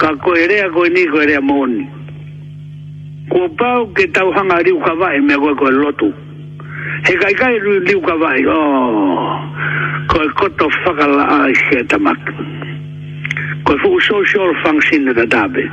Ka 0.01 0.09
koe 0.25 0.47
rea 0.49 0.67
koe 0.73 0.89
ni 0.89 1.05
koe 1.13 1.25
Ko 3.29 3.45
pau 3.59 3.85
ke 3.93 4.07
tau 4.09 4.31
hanga 4.33 4.57
riu 4.65 4.79
ka 4.81 4.93
wāi 4.97 5.21
mea 5.21 5.37
Ko 5.37 5.53
pau 5.53 5.53
ke 5.53 5.53
tau 5.53 5.53
hanga 5.53 5.53
riu 5.53 5.53
ka 5.53 5.53
mea 5.53 5.53
koe 5.53 5.53
koe 5.59 5.69
lotu 5.81 6.09
he 7.07 7.15
kai 7.17 7.33
kai 7.33 7.55
ru 7.65 7.79
liu 7.87 8.01
ka 8.01 8.15
vai 8.21 8.41
o 8.45 8.57
oh. 8.57 9.33
ko 10.11 10.19
ko 10.39 10.45
to 10.59 10.67
faka 10.83 11.07
la 11.17 11.25
ai 11.41 11.53
se 11.63 11.83
ta 11.91 11.97
mak 12.05 12.21
ko 13.65 13.77
fu 13.81 13.89
social 14.09 14.47
so 14.53 14.59
function 14.65 15.05
da 15.19 15.25
dabe 15.35 15.63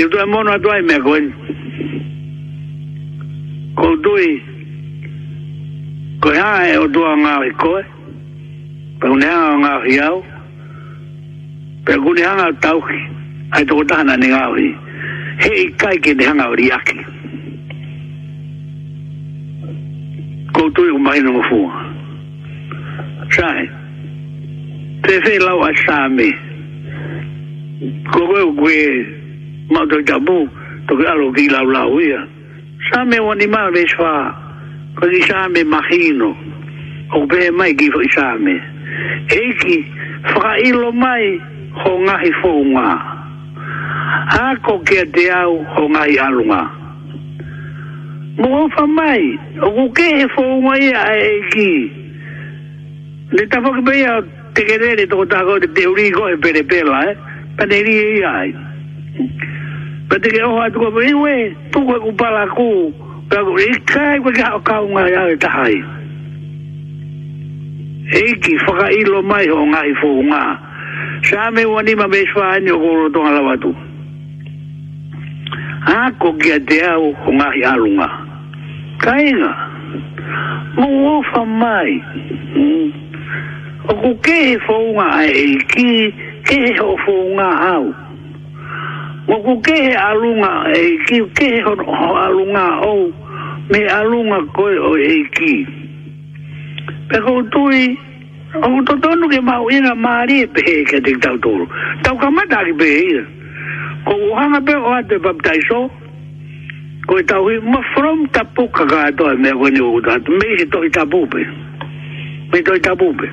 e 0.00 0.04
do 0.12 0.26
mono 0.32 0.58
do 0.64 0.68
ai 0.76 0.82
me 0.90 0.96
goin 1.06 1.26
ko 3.80 3.88
doi 4.06 4.28
ko 6.22 6.28
ai 6.30 6.76
o 6.82 6.86
do 6.96 7.02
nga 7.22 7.32
ai 7.44 7.52
ko 7.62 7.72
pe 9.00 9.06
un 9.16 9.22
ai 9.30 9.60
nga 9.62 9.72
riau 9.86 10.16
pe 11.84 11.92
un 12.10 12.18
ai 12.18 12.34
nga 12.38 12.48
tau 12.66 12.78
ai 13.56 13.64
to 13.70 13.82
ta 13.90 14.02
ni 14.02 14.26
nga 14.32 14.42
ai 14.56 14.68
he 15.42 15.52
kai 15.82 15.96
ke 16.04 16.12
ni 16.18 16.24
nga 16.34 16.46
ri 16.60 16.68
aki 16.78 17.00
ko 20.54 20.66
to 20.74 20.82
yo 20.86 20.98
mai 20.98 21.18
no 21.24 21.34
fu 21.48 21.60
sai 23.36 23.62
te 25.06 25.12
se 25.24 25.34
la 25.46 25.52
wa 25.60 25.70
sa 25.86 25.96
me 26.16 26.28
ko 28.10 28.20
go 28.30 28.42
gue 28.60 28.78
ma 29.72 29.80
do 29.90 29.96
da 30.08 30.18
bu 30.18 30.36
to 30.90 30.94
ga 31.00 31.12
lo 31.20 31.26
gi 31.36 31.46
la 31.54 31.60
la 31.74 31.82
we 31.94 32.06
sa 32.90 33.04
me 33.06 33.18
wa 33.26 33.34
ni 33.38 33.46
ma 33.46 33.70
ve 33.74 33.82
sha 33.86 34.12
ko 34.98 35.06
di 35.12 35.20
sa 35.30 35.46
me 35.54 35.60
ma 35.72 35.78
hino 35.90 36.30
o 37.14 37.26
be 37.30 37.50
mai 37.58 37.70
gi 37.78 37.86
fo 37.94 38.00
sa 38.16 38.26
me 38.44 38.54
e 39.30 39.40
ki 39.60 39.76
fra 40.34 40.50
i 40.58 40.70
lo 40.80 40.88
mai 41.04 41.24
ho 41.80 41.92
nga 42.04 42.16
hi 42.22 42.30
fo 42.42 42.50
nga 42.74 42.88
ha 44.34 44.44
ko 44.66 44.74
ke 44.88 45.00
te 45.14 45.24
au 45.42 45.52
ho 45.74 45.84
nga 45.94 46.02
hi 46.10 46.16
alunga 46.26 46.58
nga 46.58 46.78
mo 48.48 48.68
fa 48.72 48.86
mai 48.86 49.36
o 49.60 49.88
ke 49.92 50.08
e 50.24 50.24
fo 50.32 50.40
mo 50.64 50.72
ia 50.80 51.04
e 51.20 51.28
ki 51.52 51.70
le 53.36 53.44
ta 53.52 53.60
fo 53.60 53.72
ke 53.76 53.82
be 53.84 53.94
ia 54.00 54.14
te 54.56 54.64
ke 54.64 54.78
dere 54.80 55.04
to 55.12 55.18
ta 55.28 55.44
go 55.44 55.58
te 55.60 55.84
uri 55.84 56.08
go 56.10 56.24
e 56.32 56.36
pere 56.40 56.64
pela 56.72 57.02
eh? 57.04 57.12
e 57.12 57.52
pa 57.58 57.66
te 57.68 57.80
ri 57.84 57.98
ai 58.24 58.50
pa 60.08 60.16
te 60.24 60.32
ke 60.32 60.40
o 60.48 60.56
ha 60.56 60.70
to 60.72 60.80
be 60.96 61.12
we 61.20 61.34
to 61.76 61.84
ko 61.84 61.94
ku 62.00 62.12
pala 62.16 62.48
ku 62.56 62.70
pa 63.28 63.44
ku 63.44 63.58
e 63.60 63.68
kai 63.92 64.16
ku 64.24 64.32
ka 64.32 64.56
ka 64.64 64.80
un 64.88 64.96
ai 64.96 65.12
ai 65.20 65.36
ta 65.36 65.50
ai 65.68 65.76
e 68.24 68.24
ki 68.40 68.54
fo 68.64 68.72
ka 68.80 68.88
i 68.88 69.04
lo 69.04 69.20
mai 69.20 69.44
ho 69.52 69.60
nga 69.68 69.84
i 69.84 69.92
fo 70.00 70.10
nga 70.32 70.42
sa 71.28 71.52
me 71.52 71.68
wa 71.68 71.84
ni 71.84 71.92
ma 71.92 72.08
be 72.08 72.24
swa 72.32 72.56
ni 72.56 72.72
ko 72.72 72.88
ro 73.04 73.06
to 73.12 73.20
ala 73.20 73.42
wa 73.44 73.56
tu 73.60 73.72
Ako 75.80 76.36
kia 76.36 76.60
te 76.68 76.76
au 76.92 77.08
o 77.16 77.30
ngahi 77.32 77.64
arunga 77.64 78.19
kainga. 79.02 79.52
Mo 80.76 80.88
ofa 81.20 81.42
mai. 81.44 81.92
Hmm. 82.54 82.86
O 83.90 83.92
ko 84.00 84.08
ke 84.24 84.36
he 84.52 84.56
whaunga 84.66 85.06
ai 85.24 85.32
e 85.32 85.58
ki, 85.72 85.88
ke 86.46 86.54
he 86.68 86.72
ho 86.78 86.90
whaunga 87.04 87.48
au. 87.74 87.84
Mo 89.28 89.36
ko 89.48 89.52
ke 89.66 89.76
he 89.88 89.94
alunga 90.08 90.52
e 90.78 90.82
ki, 91.08 91.18
ke 91.38 91.46
he 91.56 91.60
ho 91.64 91.74
alunga 92.28 92.64
au, 92.86 93.00
me 93.72 93.80
alunga 93.96 94.38
koe 94.56 94.76
o 94.76 94.92
e 95.00 95.24
ki. 95.36 95.52
Pekau 97.10 97.42
tui, 97.52 97.98
Ako 98.50 98.82
to 98.82 98.94
tonu 98.98 99.28
ke 99.30 99.38
mau 99.46 99.68
inga 99.70 99.94
maari 99.94 100.40
e 100.42 100.46
pehe 100.54 100.82
ke 100.90 100.98
te 101.06 101.12
tau 101.22 101.36
tōru. 101.44 101.68
Tau 102.02 102.16
kamata 102.18 102.64
ki 102.66 102.72
pehe 102.82 102.96
ia. 103.14 103.20
Ko 104.06 104.10
uhanga 104.30 104.58
pe 104.66 104.74
o 104.74 104.90
ate 104.96 105.20
baptaiso, 105.22 105.86
o 107.12 107.18
i 107.18 107.24
tau 107.26 107.48
hi 107.50 107.56
ma 107.66 107.80
from 107.94 108.26
tapu 108.36 108.66
ka 108.76 108.84
ka 108.90 109.10
to 109.18 109.24
me 109.42 109.50
ko 109.60 109.66
ni 109.74 109.80
u 109.82 109.98
ta 110.06 110.14
me 110.38 110.46
si 110.58 110.64
to 110.72 110.78
i 110.86 110.90
tapu 110.94 111.22
pe 111.32 111.42
me 112.52 112.62
to 112.66 112.70
i 112.78 112.82
tapu 112.86 113.08
pe 113.18 113.26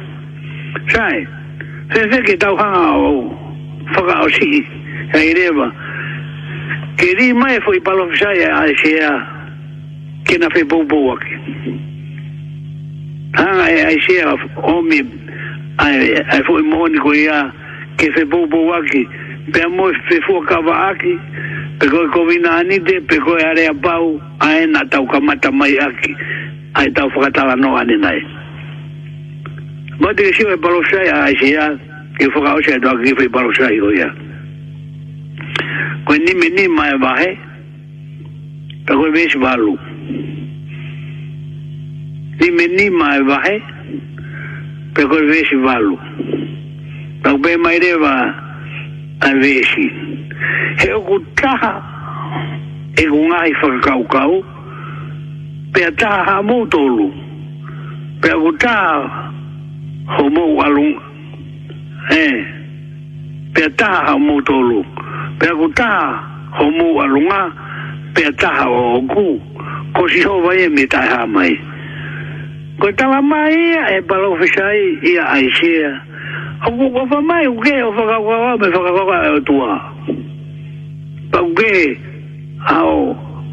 sai 0.93 1.19
se 1.93 2.01
se 2.13 2.19
ki 2.28 2.36
tau 2.43 2.55
hanga 2.61 2.86
o 3.09 3.11
faka 3.93 4.15
o 4.25 4.30
si 4.38 4.49
ya 5.13 5.19
i 5.30 5.34
reba 5.39 5.67
ke 7.01 7.07
ri 7.21 7.28
mai 7.41 7.59
foi 7.67 7.80
palo 7.89 8.07
sai 8.21 8.41
a 8.49 8.63
se 8.82 8.93
a 9.11 9.13
ke 10.30 10.39
na 10.41 10.49
fe 10.57 10.63
bo 10.73 10.80
bo 10.93 10.99
ak 11.13 11.23
hanga 13.39 13.67
a 13.93 13.93
se 14.07 14.15
a 14.32 14.34
o 14.73 14.75
mi 14.89 14.99
ai 15.86 15.95
ai 16.36 16.41
foi 16.49 16.61
moni 16.73 16.97
ko 17.05 17.13
ia 17.13 17.39
ke 18.01 18.09
fe 18.17 18.25
bo 18.34 18.41
bo 18.49 18.65
ak 18.82 18.89
pe 19.53 19.63
mo 19.75 19.85
fe 20.07 20.17
fo 20.27 20.39
kava 20.49 20.73
aki 20.91 21.13
pe 21.79 21.85
ko 21.91 21.97
ko 22.13 22.19
vina 22.29 22.49
anite 22.59 22.93
pe 23.07 23.15
ko 23.25 23.31
are 23.39 23.63
a 23.69 23.73
pau 23.85 24.07
a 24.43 24.47
en 24.63 24.75
ata 24.79 24.99
ka 25.11 25.19
mata 25.27 25.49
mai 25.59 25.73
aki 25.87 26.11
e 26.11 26.17
a 26.75 26.83
ta 26.95 27.03
fo 27.13 27.19
kata 27.25 27.45
la 27.47 27.55
no 27.63 27.69
ani 27.79 27.97
nai 28.05 28.19
ma 30.01 30.09
de 30.17 30.23
si 30.35 30.43
me 30.49 30.57
palo 30.63 30.81
sha 30.91 30.99
ya 31.09 31.17
si 31.39 31.51
ya 31.55 31.65
ke 32.19 32.25
fo 32.35 32.41
ka 32.43 32.51
o 32.57 32.61
sha 32.65 32.75
do 32.83 32.91
ki 33.03 33.13
fo 33.19 33.29
palo 33.35 33.51
sha 33.53 33.71
i 33.71 33.79
go 33.79 33.89
ya 33.99 34.09
ko 36.05 36.11
ni 36.25 36.33
me 36.39 36.47
ni 36.57 36.67
ma 36.67 36.85
ba 37.01 37.11
he 37.21 37.29
pe 38.85 38.91
ko 38.99 39.11
ve 39.15 39.29
si 39.31 39.37
balu 39.37 39.77
ni 42.41 42.51
me 42.57 42.67
ni 42.75 42.89
ma 42.89 43.09
ba 43.31 43.37
he 43.47 43.55
pe 44.93 45.01
ko 45.07 45.15
ve 45.31 45.39
si 45.47 45.55
balu 45.63 45.95
Tau 47.23 47.33
pe 47.41 47.57
mai 47.57 47.75
reba, 47.81 48.13
a 49.20 49.30
vesi 49.34 49.89
he 50.78 50.91
o 50.93 51.18
taha 51.36 51.74
e 52.97 53.05
ko 53.09 53.15
ngai 53.18 53.51
whakakau 53.61 54.03
kau 54.11 54.34
pe 55.74 55.82
a 55.84 55.91
taha 55.91 56.24
ha 56.26 56.41
mōtolu 56.41 57.07
pe 58.22 58.30
a 58.30 58.36
ko 58.38 58.51
taha 58.61 59.26
ho 60.15 60.30
mou 60.30 60.57
alung 60.61 60.93
e 62.13 62.26
pe 63.53 63.63
a 63.65 63.70
taha 63.80 64.05
ha 64.07 64.15
mōtolu 64.22 64.82
pe 65.39 65.47
a 65.49 65.53
ko 65.59 65.68
taha 65.78 66.11
ho 66.57 66.70
mou 66.78 66.99
alunga 67.01 67.41
pe 68.13 68.24
a 68.28 68.32
taha 68.41 68.70
o 68.70 69.01
oku 69.01 69.39
ko 69.97 70.07
si 70.13 70.22
ho 70.30 70.41
vai 70.45 70.61
e 70.65 70.70
me 70.70 70.86
tai 70.86 71.07
ha 71.09 71.26
mai 71.26 71.53
ko 72.80 72.91
tala 72.91 73.22
mai 73.22 73.57
e 73.97 74.01
palo 74.07 74.38
fisai 74.39 74.97
ia 75.01 75.24
aisea 75.26 75.89
ia 75.89 76.07
Aku 76.66 76.89
kau 76.89 77.05
sama 77.14 77.38
uke, 77.53 77.70
aku 77.86 77.93
kau 78.01 78.10
kau 78.10 78.18
kau, 78.18 78.34
aku 78.58 78.66
kau 78.74 78.82
kau 78.82 79.05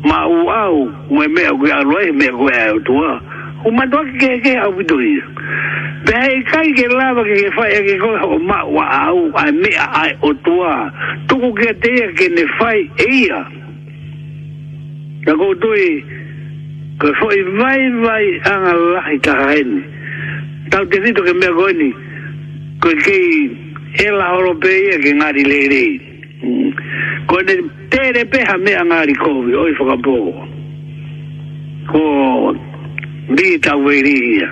mau 0.05 0.45
aku, 0.53 1.17
uke 1.17 1.27
me 1.33 1.43
aku 1.49 1.65
me 2.17 2.27
aku 2.29 2.81
tua. 2.89 3.13
Umat 3.65 3.89
tua 3.93 4.03
ke 4.21 4.29
ke 4.45 4.53
aku 4.61 4.81
tu. 4.89 4.97
Bayi 6.09 6.37
kai 6.53 6.69
ke 6.77 6.85
lama 6.89 7.23
ke 7.25 7.33
ke 7.45 7.49
fai 7.57 7.71
ke 7.81 7.97
kau 8.01 8.37
mau 8.41 8.73
aku, 8.81 9.25
aku 9.37 9.53
me 9.61 9.73
aku 9.77 10.33
tua. 10.45 10.89
Tuku 11.29 11.49
ke 11.61 11.73
dia 11.85 12.05
ne 12.09 12.45
fai 12.57 12.85
iya. 13.05 13.41
Aku 15.29 15.53
tu. 15.61 15.73
Kau 17.05 17.11
fai 17.21 17.39
vai 17.59 17.81
vai 18.05 18.27
angalah 18.49 19.05
ikahain. 19.13 19.69
Tahu 20.73 20.85
tidak 20.89 21.21
tu 21.21 21.21
kemeja 21.29 21.51
kau 21.53 21.69
koe 22.85 22.93
ki 23.01 23.49
e 24.05 24.11
la 24.13 24.27
oro 24.39 24.53
pe 24.63 24.69
ia 24.89 24.99
ki 25.05 25.11
ngari 25.19 25.43
le 25.51 25.59
re. 25.73 25.85
Mm. 26.45 26.71
Koe 27.29 27.41
ne 27.49 27.55
tere 27.89 28.23
peha 28.33 28.57
mea 28.65 28.81
ngari 28.89 29.15
kovi, 29.23 29.53
oi 29.63 29.73
whakapō. 29.79 30.17
Ko 31.91 32.03
di 33.37 33.49
tau 33.65 33.89
e 33.89 33.99
ri 34.07 34.15
ia. 34.37 34.51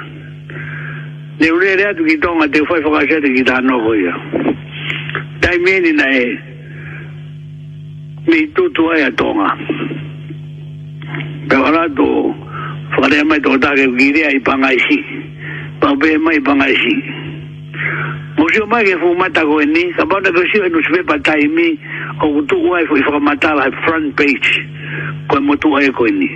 Ne 1.41 1.47
ure 1.55 1.77
re 1.77 1.85
atu 1.93 2.07
ki 2.09 2.17
tonga 2.25 2.47
te 2.53 2.61
whai 2.69 2.81
whakasete 2.81 3.29
ki 3.37 3.45
tā 3.51 3.61
noko 3.69 3.93
ia. 4.01 4.15
Tai 5.45 5.57
meni 5.61 5.93
na 6.01 6.09
e, 6.23 6.27
mi 8.33 8.41
tu 8.57 8.91
aia 8.97 9.11
tonga. 9.13 9.51
Pe 11.53 11.57
wala 11.61 11.85
tō, 12.01 12.09
whakarea 12.97 13.27
mai 13.29 13.43
tō 13.45 13.59
tāke 13.65 13.91
kiri 14.01 14.25
ai 14.25 14.41
pangaisi. 14.47 15.03
Pau 15.83 15.97
pe 16.01 16.15
mai 16.17 16.41
pangaisi. 16.41 16.41
Pau 16.41 16.41
pe 16.41 16.41
mai 16.41 16.41
pangaisi. 16.41 17.21
Museo 18.39 18.65
mai 18.67 18.85
ke 18.89 18.97
fumata 18.97 19.45
ko 19.45 19.61
ni, 19.61 19.93
ka 19.93 20.07
pa 20.09 20.17
ke 20.25 20.31
si 20.49 20.57
e 20.65 20.69
no 20.73 20.81
sve 20.89 21.05
pa 21.05 21.19
tai 21.21 21.45
mi 21.53 21.77
o 22.25 22.41
ku 22.41 22.41
tu 22.49 22.57
wai 22.65 22.81
e 22.81 22.87
fu 22.89 22.97
fumata 23.05 23.53
la 23.55 23.67
front 23.85 24.17
page. 24.17 24.49
Ko 25.29 25.37
mo 25.41 25.53
tu 25.61 25.69
ai 25.77 25.93
ko 25.93 26.09
ni. 26.09 26.31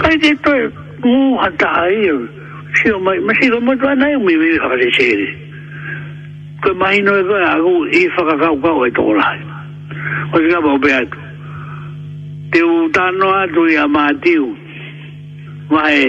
Kai 0.00 0.16
de 0.24 0.32
to 0.40 0.54
mu 1.04 1.36
hata 1.36 1.68
ai. 1.84 2.00
Si 2.80 2.88
o 2.92 2.98
mai, 3.00 3.18
ma 3.20 3.32
si 3.36 3.48
do 3.52 3.60
mo 3.60 3.76
tu 3.76 3.84
ai 3.86 4.14
e 4.16 4.16
mi 4.16 4.34
vi 4.40 4.50
ha 4.56 4.68
ke 4.80 4.88
si. 4.96 5.10
Ko 6.64 6.72
mai 6.80 7.00
no 7.04 7.12
ga 7.28 7.40
agu 7.60 7.74
i 7.92 8.02
fa 8.16 8.22
ka 8.32 8.36
ka 8.40 8.48
ka 8.64 8.70
o 8.80 8.88
to 8.96 9.04
la. 9.20 9.28
O 10.32 10.36
si 10.40 10.48
ga 10.48 10.60
ba 10.64 10.80
be 10.80 10.90
ai. 10.96 11.06
Te 12.56 12.62
u 12.64 12.88
ta 12.94 13.10
no 13.12 13.28
a 13.36 13.44
tu 13.52 13.68
ya 13.68 13.84
ma 13.86 14.08
ti 14.24 14.32
u. 14.40 14.48
Mai. 15.68 16.08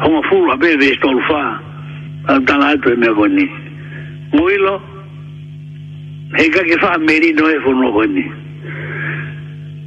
Ho 0.00 0.06
mo 0.14 0.22
fu 0.30 0.46
la 0.46 0.54
be 0.54 0.76
ve 0.78 0.94
sto 0.94 1.10
lu 1.10 1.22
fa. 1.26 1.42
Mai. 1.42 1.70
Ah, 2.28 2.38
tala 2.46 2.68
atu 2.78 2.88
e 2.90 2.96
mea 2.96 3.12
koni. 3.14 3.46
Muilo, 4.32 4.80
he 6.36 6.48
kake 6.50 6.76
wha 6.80 6.98
merino 6.98 7.48
e 7.50 7.58
whono 7.58 7.92
koni. 7.92 8.22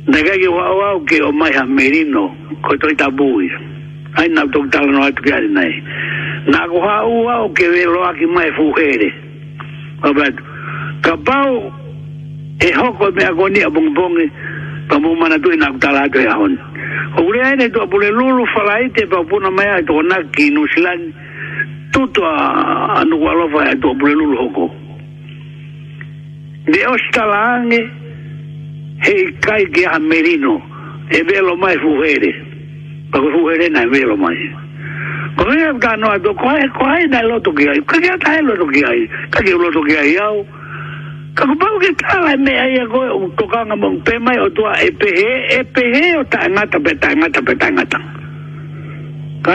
Nā 0.08 0.20
kake 0.20 0.48
wau 0.50 0.82
au 0.84 1.00
ke 1.06 1.22
o 1.24 1.32
mai 1.32 1.54
ha 1.54 1.64
merino, 1.66 2.24
ko 2.62 2.76
toi 2.76 2.94
tabui. 2.96 3.48
Ai 4.18 4.28
nā 4.28 4.44
tōk 4.52 4.70
tala 4.70 4.92
no 4.92 5.02
atu 5.02 5.24
kia 5.24 5.40
rinai. 5.40 5.72
Nā 6.52 6.68
ko 6.70 6.82
hau 6.84 7.30
au 7.30 7.50
ke 7.56 7.70
we 7.72 7.86
loa 7.86 8.12
ki 8.20 8.26
mai 8.26 8.52
fuhere. 8.52 9.10
Kapatu. 10.04 10.44
Kapau, 11.04 11.72
e 12.60 12.70
hoko 12.76 13.12
mea 13.16 13.32
koni 13.32 13.64
a 13.64 13.70
bongbongi, 13.70 14.30
pa 14.90 14.98
mō 15.00 15.18
mana 15.18 15.40
tui 15.40 15.56
nā 15.56 15.72
kutala 15.72 16.04
atu 16.10 16.20
e 16.20 16.28
ahon. 16.28 16.60
Ko 17.16 17.24
kurea 17.24 17.54
ene 17.54 17.72
tō 17.72 17.80
apule 17.88 18.12
lulu 18.12 18.44
whalaite 18.56 19.08
pa 19.10 19.24
upuna 19.24 19.50
mai 19.52 19.72
ai 19.72 19.82
tō 19.88 20.04
nā 20.04 20.20
ki 20.36 20.50
nusilani, 20.52 21.14
tutu 21.96 22.20
a 22.28 22.38
anu 23.00 23.16
walo 23.24 23.48
fa 23.56 23.62
to 23.82 23.88
bulu 24.00 24.26
loko 24.36 24.66
de 26.72 26.80
ostalange 26.94 27.80
e 29.12 29.16
kai 29.46 29.64
ge 29.74 29.84
amerino 29.96 30.54
e 31.08 31.20
velo 31.30 31.54
mai 31.62 31.76
fuere 31.84 32.32
pa 33.12 33.16
ko 33.24 33.28
fuere 33.36 33.68
na 33.76 33.84
velo 33.94 34.16
mai 34.24 34.36
ko 35.40 35.48
ni 35.48 35.64
ga 35.84 35.94
no 36.02 36.08
a 36.12 36.18
do 36.26 36.32
ko 36.42 36.50
e 36.64 36.68
ko 36.78 36.84
e 37.00 37.08
na 37.14 37.20
lo 37.30 37.40
to 37.46 37.50
ge 37.58 37.64
ai 37.74 37.80
ka 37.90 37.96
ge 38.04 38.12
ta 38.24 38.30
e 38.44 38.44
lo 38.44 38.54
to 38.60 38.68
ge 38.76 38.84
ai 38.92 39.02
ka 39.34 39.40
lo 39.64 39.68
to 39.76 39.82
ge 39.88 39.96
ai 40.04 40.14
ao 40.26 40.38
ka 41.38 41.44
ko 41.48 41.54
pa 41.62 41.68
ke 41.80 41.90
ta 42.02 42.20
la 42.28 42.36
me 42.36 42.54
ai 42.60 42.76
ko 42.92 43.02
to 43.40 43.46
ka 43.54 43.60
nga 43.72 43.76
mong 43.82 44.04
pe 44.04 44.20
mai 44.20 44.36
o 44.44 44.52
to 44.52 44.68
e, 44.68 44.88
e 44.92 44.92
pe 45.00 45.10
e 45.64 45.64
pe 45.74 45.86
o 46.20 46.28
ta 46.34 46.44
nga 46.52 46.64
ta 46.72 46.76
pe 46.84 46.92
ta 47.02 47.10
nga 47.16 47.28
ta 47.32 47.40
pe 47.48 47.54
ta 47.62 47.68
nga 47.72 47.86
ta 47.88 48.00
ka 49.48 49.54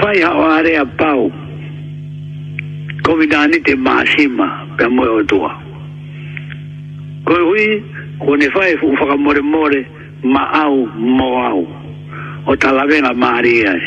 fai 0.00 0.20
hao 0.22 0.40
are 0.42 0.72
a 0.76 0.84
pau 0.98 1.22
komitani 3.06 3.58
te 3.66 3.74
maasima 3.74 4.46
pe 4.76 4.86
moe 4.96 5.08
o 5.08 5.22
tua 5.30 5.50
koe 7.26 7.40
hui 7.48 7.66
ko 8.20 8.34
ne 8.36 8.48
fai 8.54 8.76
fu 8.80 8.94
faka 9.00 9.16
more 9.18 9.42
more 9.42 9.78
ma 10.22 10.42
au 10.64 10.86
mo 11.16 11.26
au 11.50 11.62
o 12.46 12.56
talavenga 12.56 13.12
maari 13.22 13.54
ai 13.72 13.82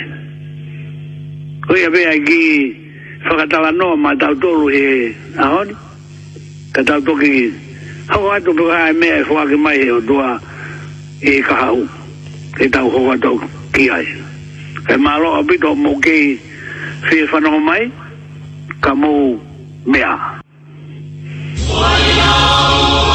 koe 1.67 1.85
ape 1.87 2.01
a 2.11 2.15
ki 2.27 2.41
faka 3.27 3.45
talanoa 3.47 3.95
ma 3.95 4.11
tau 4.19 4.35
tolu 4.35 4.67
e 4.69 5.15
ahoni 5.37 5.75
ka 6.75 6.83
tau 6.83 6.99
toki 7.01 7.29
ki 7.31 7.45
hau 8.11 8.31
atu 8.35 8.51
pe 8.57 8.63
kaha 8.69 8.89
e 8.89 8.93
mea 8.99 9.19
e 9.21 9.23
fuake 9.23 9.55
mai 9.55 9.89
o 9.91 10.01
tua 10.01 10.39
e 11.21 11.39
kaha 11.41 11.71
u 11.73 11.87
e 12.59 12.67
tau 12.69 12.89
hoa 12.89 13.15
tau 13.17 13.37
ki 13.73 13.89
ai 13.89 14.20
e 14.93 14.97
malo 14.99 15.35
a 15.39 15.41
bito 15.41 15.71
mo 15.75 15.95
ke 16.03 16.35
fi 17.07 17.17
fa 17.31 17.39
no 17.39 17.55
mai 17.63 17.87
ka 18.83 18.91
mo 18.91 19.39
mea 19.87 20.43
Why 21.71 22.03
now? 22.19 23.10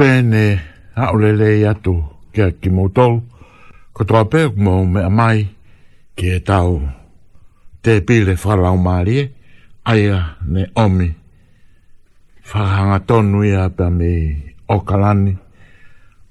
pēne 0.00 0.40
haurele 0.96 1.50
i 1.58 1.64
atu 1.68 1.92
kia 2.32 2.46
ki 2.56 2.70
mautou, 2.72 3.18
ko 3.92 4.04
tō 4.08 4.16
apē 4.24 4.46
mau 4.64 4.86
mea 4.88 5.10
mai 5.12 5.42
ki 6.16 6.30
e 6.36 6.38
tau 6.48 6.78
te 7.84 7.98
pile 8.08 8.32
whalau 8.40 8.78
mārie, 8.80 9.26
aia 9.92 10.20
ne 10.48 10.64
omi. 10.80 11.08
Whahanga 12.50 12.96
tonu 13.08 13.42
ia 13.44 13.66
pia 13.76 13.90
me 13.92 14.12
o 14.72 14.78
kalani, 14.88 15.34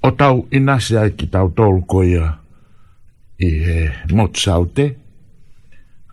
o 0.03 0.11
tau 0.17 0.41
inase 0.51 0.97
ai 1.03 1.13
ki 1.17 1.27
tau 1.33 1.51
tōru 1.53 1.83
koia 1.85 2.25
i 3.37 3.51
he 3.67 3.77
motsau 4.15 4.65
te. 4.73 4.89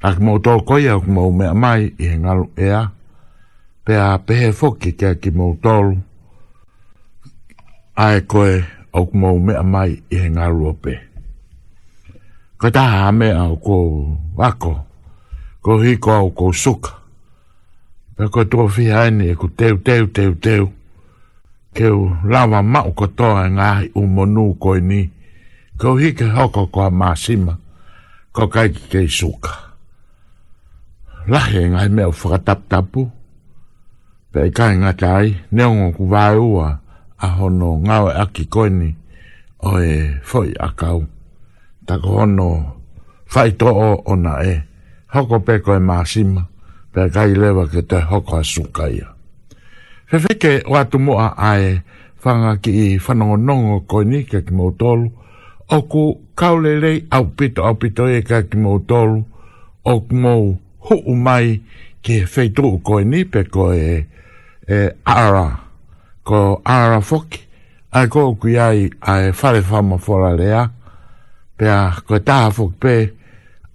Ak 0.04 0.20
mautou 0.20 0.60
koia 0.60 0.98
ku 1.00 1.08
mau 1.10 1.32
mea 1.32 1.54
mai 1.54 1.88
i 1.96 2.12
he 2.12 2.20
ngalu 2.20 2.50
ea, 2.68 2.82
pia 3.86 4.12
pehe 4.26 4.52
foki 4.52 4.92
kia 4.92 5.14
ki 5.16 5.32
mautou, 5.32 5.96
Ai 7.98 8.20
koe, 8.20 8.64
au 8.92 9.06
kumau 9.06 9.38
mea 9.46 9.60
mai 9.72 9.90
i 10.10 10.16
he 10.22 10.28
ngarua 10.30 10.72
pe. 10.82 10.92
Ko 12.60 12.68
taha 12.74 13.10
mea 13.12 13.38
au 13.40 13.56
ko 13.56 13.76
wako, 14.36 14.72
ko 15.64 15.78
hiko 15.82 16.12
au 16.12 16.30
ko 16.30 16.52
suka. 16.52 16.90
Pe 18.16 18.24
ko 18.32 18.44
tua 18.44 18.64
whiha 18.74 19.06
ene 19.06 19.24
e 19.32 19.34
ko 19.34 19.46
teu 19.58 19.76
teu 19.84 20.06
teu 20.06 20.32
teu. 20.44 20.68
Keu 21.74 22.00
lawa 22.30 22.62
mau 22.72 22.90
ko 22.98 23.06
toa 23.18 23.46
e 23.46 23.50
ngā 23.56 23.70
umonu 24.00 24.44
koe 24.62 24.80
ni. 24.88 25.00
Ko 25.80 25.96
hike 26.00 26.26
hoko 26.36 26.62
ko 26.74 26.80
a 26.84 26.90
māsima, 27.00 27.54
ko 28.34 28.46
kaiki 28.54 28.82
kei 28.92 29.08
suka 29.08 29.52
lahe 31.32 31.62
ngai 31.72 31.88
mea 31.94 32.08
whakataptapu. 32.18 33.00
Pei 34.32 34.50
kai 34.56 34.74
ngā 34.80 34.92
tai, 35.02 35.26
neongo 35.54 35.86
ku 35.96 36.04
vai 36.12 36.36
ua. 36.38 36.68
a 37.18 37.28
hono 37.36 37.72
ngawe 37.86 38.10
aki 38.22 38.44
koini 38.44 38.88
o 39.60 39.72
e 39.82 39.96
foi 40.24 40.48
a 40.60 40.68
kau. 40.80 41.04
Tako 41.86 42.08
hono 42.18 42.48
fai 43.32 43.50
to 43.60 43.66
o 43.66 43.90
ona 44.12 44.34
e. 44.50 44.62
Hoko 45.12 45.36
pe 45.46 45.54
e 45.74 45.78
maasima, 45.88 46.42
pe 46.92 47.02
kai 47.14 47.30
lewa 47.40 47.64
ke 47.72 47.80
te 47.90 47.96
hoko 48.10 48.36
a 48.36 48.44
sukaia. 48.44 49.06
Fefeke 50.08 50.52
o 50.66 50.74
atu 50.76 50.98
mua 50.98 51.28
ae 51.38 51.82
whanga 52.24 52.56
ki 52.62 52.70
i 52.84 52.98
whanongo 53.04 53.84
koini 53.90 54.18
e 54.26 54.28
ke 54.30 54.38
ki 54.46 54.52
mautolu, 54.54 55.10
oku 55.76 56.02
kaulelei 56.38 57.04
au 57.10 57.24
pito 57.36 57.62
au 57.64 57.74
pito 57.78 58.04
e 58.08 58.20
ke 58.22 58.42
ki 58.50 58.56
mautolu, 58.58 59.22
oku 59.84 60.14
mou 60.14 60.58
huu 60.78 61.14
mai 61.14 61.60
ke 62.02 62.26
feitu 62.26 62.80
koini 62.82 63.24
pe 63.30 63.44
koe 63.44 63.76
e, 63.78 63.98
e 64.78 64.90
ara 65.04 65.65
ko 66.26 66.60
ara 66.66 66.98
foki 67.00 67.38
ai 67.94 68.08
ko 68.10 68.34
ku 68.34 68.50
ai 68.50 68.90
ai 69.10 69.30
fare 69.32 69.62
famo 69.62 69.96
fora 70.02 70.34
lea 70.34 70.66
pe 71.56 71.68
a 71.70 71.80
ko 72.06 72.18
ta 72.18 72.50
foki 72.50 72.76
pe 72.82 72.94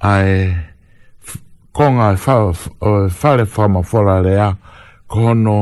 ai 0.04 0.52
kon 1.72 2.00
ai 2.04 2.16
fa 2.20 2.36
fare 3.22 3.46
famo 3.48 3.82
fora 3.88 4.20
lea 4.28 4.50
ko 5.08 5.34
no 5.34 5.58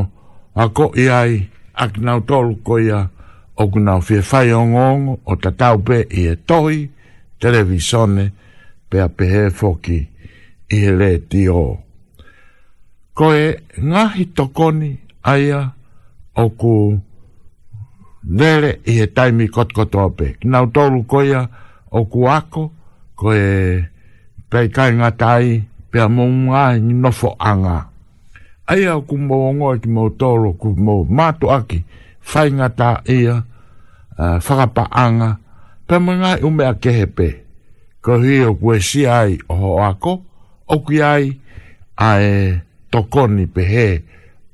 a 0.58 0.66
ko 0.74 0.90
ai 0.98 1.38
ak 1.74 1.92
na 2.02 2.18
tol 2.28 2.58
ko 2.66 2.78
ia 2.82 3.06
o 3.62 3.64
ku 3.70 3.80
na 3.80 4.00
fi 4.02 4.20
fa 4.26 4.42
yon 4.50 4.74
o 5.30 5.34
ta 5.38 5.52
ta 5.60 5.78
pe 5.78 6.02
i 6.10 6.26
e 6.26 6.36
toi 6.48 6.90
televisione 7.38 8.26
pe 8.90 8.98
a 9.06 9.08
pe 9.08 9.26
foki 9.54 10.00
i 10.74 10.80
le 11.00 11.12
ti 11.30 11.46
o 11.54 11.66
ko 13.18 13.28
e 13.34 13.62
ngahi 13.84 14.24
tokoni 14.36 14.90
aia 15.22 15.38
ia 15.48 15.62
oku 16.46 17.00
nere 18.24 18.72
i 18.86 18.92
he 18.98 19.08
taimi 19.08 19.48
kotkotoa 19.48 20.10
pe. 20.10 20.36
Nau 20.44 20.66
tolu 20.68 21.04
koia 21.04 21.42
oku 22.00 22.20
ako, 22.38 22.64
koe 23.20 23.40
pei 24.50 24.68
kai 24.76 24.92
ngatai, 24.94 25.46
pia 25.92 26.06
mungua 26.16 26.64
ni 26.86 26.94
nofo 27.04 27.30
anga. 27.50 27.78
Aia 28.72 28.92
oku 29.00 29.16
mo 29.28 29.36
ongoa 29.50 29.78
ki 29.82 29.88
mo 29.96 30.10
tolu, 30.20 30.50
ku 30.62 30.70
mo 30.86 30.94
matu 31.18 31.48
aki, 31.58 31.78
fai 32.30 32.52
ngata 32.52 33.02
ia, 33.18 33.36
uh, 34.22 34.38
whakapa 34.46 34.84
anga, 34.92 35.38
pia 35.88 35.98
ume 35.98 36.36
umea 36.48 36.74
kehe 36.74 37.06
pe. 37.06 37.28
Ko 38.02 38.18
hi 38.24 38.44
oku 38.46 38.74
e 38.74 38.80
si 38.80 39.08
ai 39.08 39.40
oho 39.50 39.82
ako, 39.84 40.22
oku 40.68 41.02
ai, 41.04 41.34
ae 41.98 42.62
tokoni 42.92 43.46
pe 43.54 43.62
he, 43.74 43.88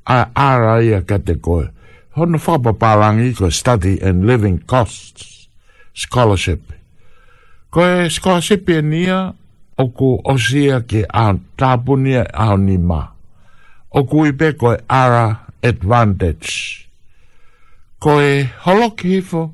a 0.06 0.18
ara 0.36 0.82
ia 0.84 1.02
kate 1.02 1.36
koe 1.42 1.68
hono 2.16 2.40
whapapalangi 2.40 3.36
ko 3.36 3.52
Study 3.52 4.00
and 4.00 4.24
Living 4.24 4.64
Costs 4.64 5.52
Scholarship. 5.92 6.64
Ko 7.70 7.84
e 7.84 8.08
scholarship 8.08 8.64
e 8.72 8.80
nia 8.80 9.36
o 9.76 9.84
ku 9.92 10.16
osia 10.24 10.80
ke 10.88 11.04
a 11.04 11.36
tāpunia 11.60 12.24
au 12.32 12.56
ni 12.56 12.80
ma. 12.80 13.04
O 13.92 14.08
ku 14.08 14.24
ipe 14.24 14.56
ko 14.56 14.76
e 14.76 14.80
ara 14.88 15.52
advantage. 15.60 16.88
Ko 18.00 18.24
e 18.24 18.48
holoki 18.64 19.20
hifo 19.20 19.52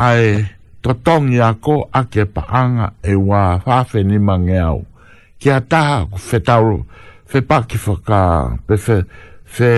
ai 0.00 0.48
totongi 0.80 1.36
ako 1.40 1.92
a 1.92 2.08
ke 2.08 2.24
paanga 2.24 2.96
e 3.04 3.12
wā 3.12 3.60
whawhe 3.60 4.00
ni 4.04 4.16
mange 4.16 4.56
au. 4.56 4.88
Kia 5.36 5.60
taha 5.60 6.08
ku 6.08 6.16
whetauru, 6.16 6.78
whepakifaka, 7.28 8.56
pe 8.64 8.80
whe, 8.80 8.98
whe, 9.04 9.04
whe 9.52 9.72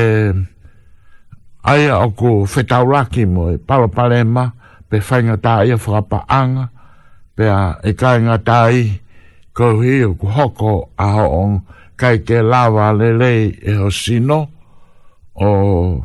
ai 1.67 1.91
o 1.91 2.09
ko 2.15 2.47
fetauraki 2.47 3.27
mo 3.27 3.51
e 3.51 3.59
pala 3.59 3.91
palema 3.91 4.55
pe 4.89 5.03
fainga 5.03 5.35
tai 5.37 5.71
e 5.75 5.75
whakapa 5.75 6.23
anga 6.31 6.71
pe 7.35 7.45
a 7.51 7.63
e 7.83 7.91
kainga 7.99 8.39
tai 8.47 9.03
ko 9.51 9.83
hi 9.83 10.05
o 10.07 10.15
ko 10.15 10.27
hoko 10.37 10.73
a 10.95 11.07
hoong 11.19 11.59
kai 11.99 12.23
ke 12.23 12.39
lawa 12.39 12.95
lelei 12.95 13.51
e 13.59 13.73
ho 13.83 13.91
sino 13.91 14.39
o 15.35 15.49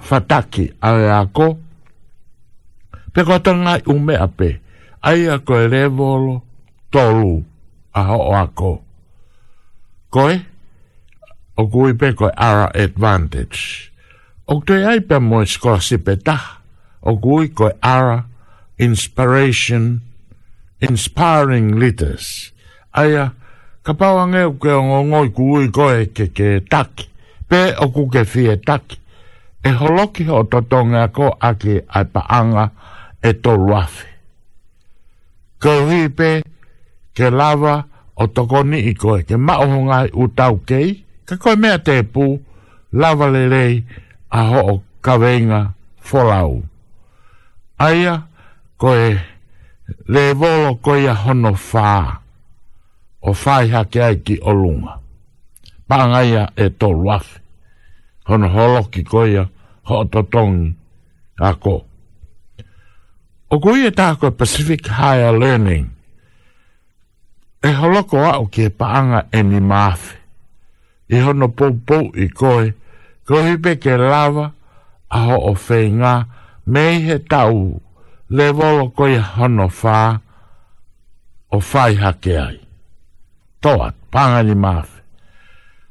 fataki 0.02 0.66
ae 0.82 1.04
a 1.14 1.22
ko 1.30 1.48
pe 3.14 3.22
ko 3.22 3.38
tanga 3.46 3.78
ume 3.86 4.18
a 4.18 4.26
pe 4.28 4.50
ai 5.06 5.30
a 5.30 5.38
ko 5.46 5.62
e 5.62 5.66
revolo 5.70 6.34
tolu 6.90 7.38
a 7.94 8.02
hoa 8.10 8.50
a 8.50 8.50
ko 8.50 8.74
koe 10.10 10.34
o 11.54 11.62
kui 11.70 11.94
pe 11.94 12.18
ko 12.18 12.34
ara 12.34 12.66
advantage 12.74 13.90
O 14.52 14.60
te 14.60 14.84
ai 14.86 14.99
pe 14.99 15.18
mo 15.19 15.44
scholarship 15.45 16.07
e 16.11 16.15
ta. 16.19 16.60
O 16.99 17.14
gui 17.23 17.48
ko 17.56 17.72
ara 17.80 18.26
inspiration 18.76 20.02
inspiring 20.91 21.80
letters. 21.80 22.52
Aia 22.99 23.32
ka 23.86 23.95
pau 23.99 24.19
ange 24.19 24.41
o 24.49 24.57
ke 24.60 24.73
o 24.76 24.99
ngoi 25.07 25.32
kui 25.32 25.72
ko 25.76 25.86
e 25.95 26.03
ke 26.15 26.26
ke 26.36 26.49
tak. 26.68 27.07
Pe 27.48 27.61
o 27.84 27.88
ku 27.95 28.10
ke 28.11 28.26
fi 28.32 28.49
e 28.52 28.56
tak. 28.68 28.99
E 29.64 29.72
holoki 29.80 30.28
ho 30.28 30.44
totonga 30.44 31.07
ko 31.15 31.32
ake 31.40 31.86
ai 31.88 32.06
pa 32.11 32.28
anga 32.40 32.68
e 33.23 33.32
to 33.44 33.56
ruafi. 33.56 34.07
Ko 35.64 35.80
pe 36.19 36.32
ke 37.15 37.28
lava 37.40 37.78
o 38.19 38.23
tokoni 38.36 38.84
i 38.91 38.94
koe 38.99 39.23
ke 39.23 39.36
maohongai 39.48 40.11
u 40.11 40.28
tau 40.40 40.60
kei, 40.68 40.90
ka 41.28 41.38
koe 41.40 41.56
mea 41.56 41.78
te 41.80 42.02
pu, 42.03 42.26
lava 43.02 43.30
le 43.36 43.45
rei, 43.48 43.76
a 44.32 44.41
ho 44.48 44.60
o 44.72 44.74
kawenga 45.03 45.74
wholau. 46.08 46.64
Aia 47.80 48.16
ko 48.80 48.95
e 48.95 49.10
le 50.08 50.24
volo 50.34 50.76
ko 50.84 50.95
ia 50.95 51.14
hono 51.14 51.52
whā 51.52 52.20
o 53.22 53.34
whai 53.44 53.68
hake 53.70 53.99
ai 54.02 54.16
ki 54.26 54.40
o 54.41 54.52
lunga. 54.52 54.94
e 56.56 56.66
tō 56.80 56.90
luafi. 57.02 57.40
Hono 58.28 58.48
holoki 58.53 59.03
ko 59.03 59.26
ia 59.28 59.49
ho 59.88 59.95
o 59.99 60.06
totongi 60.06 60.76
a 61.40 61.53
ko. 61.56 61.76
O 63.52 63.60
ku 63.60 63.76
ia 63.76 63.91
tā 63.91 64.16
ko 64.20 64.32
Pacific 64.32 64.88
Higher 64.88 65.34
Learning 65.38 65.88
e 67.64 67.70
holoko 67.80 68.18
a 68.24 68.40
o 68.40 68.45
ki 68.48 68.62
e 68.64 68.70
paanga 68.70 69.28
e 69.34 69.41
ni 69.44 69.60
maafi. 69.60 70.16
I 71.12 71.16
e 71.20 71.20
hono 71.20 71.48
pou 71.49 71.74
pou 71.88 72.16
i 72.16 72.30
koe 72.32 72.74
kohi 73.27 73.57
pe 73.57 73.76
ke 73.76 73.95
lava 73.98 74.52
a 75.10 75.19
ho 75.26 75.38
o 75.52 75.53
whenga 75.68 76.14
mei 76.65 77.02
he 77.06 77.18
tau 77.31 77.61
le 78.30 78.48
volo 78.57 78.88
koi 78.89 79.15
hono 79.34 79.68
whā 79.69 79.98
o 81.52 81.60
whai 81.60 81.95
hake 81.95 82.35
ai. 82.39 82.57
Toa, 83.61 83.93
pangani 84.11 84.56
mawhi. 84.64 85.02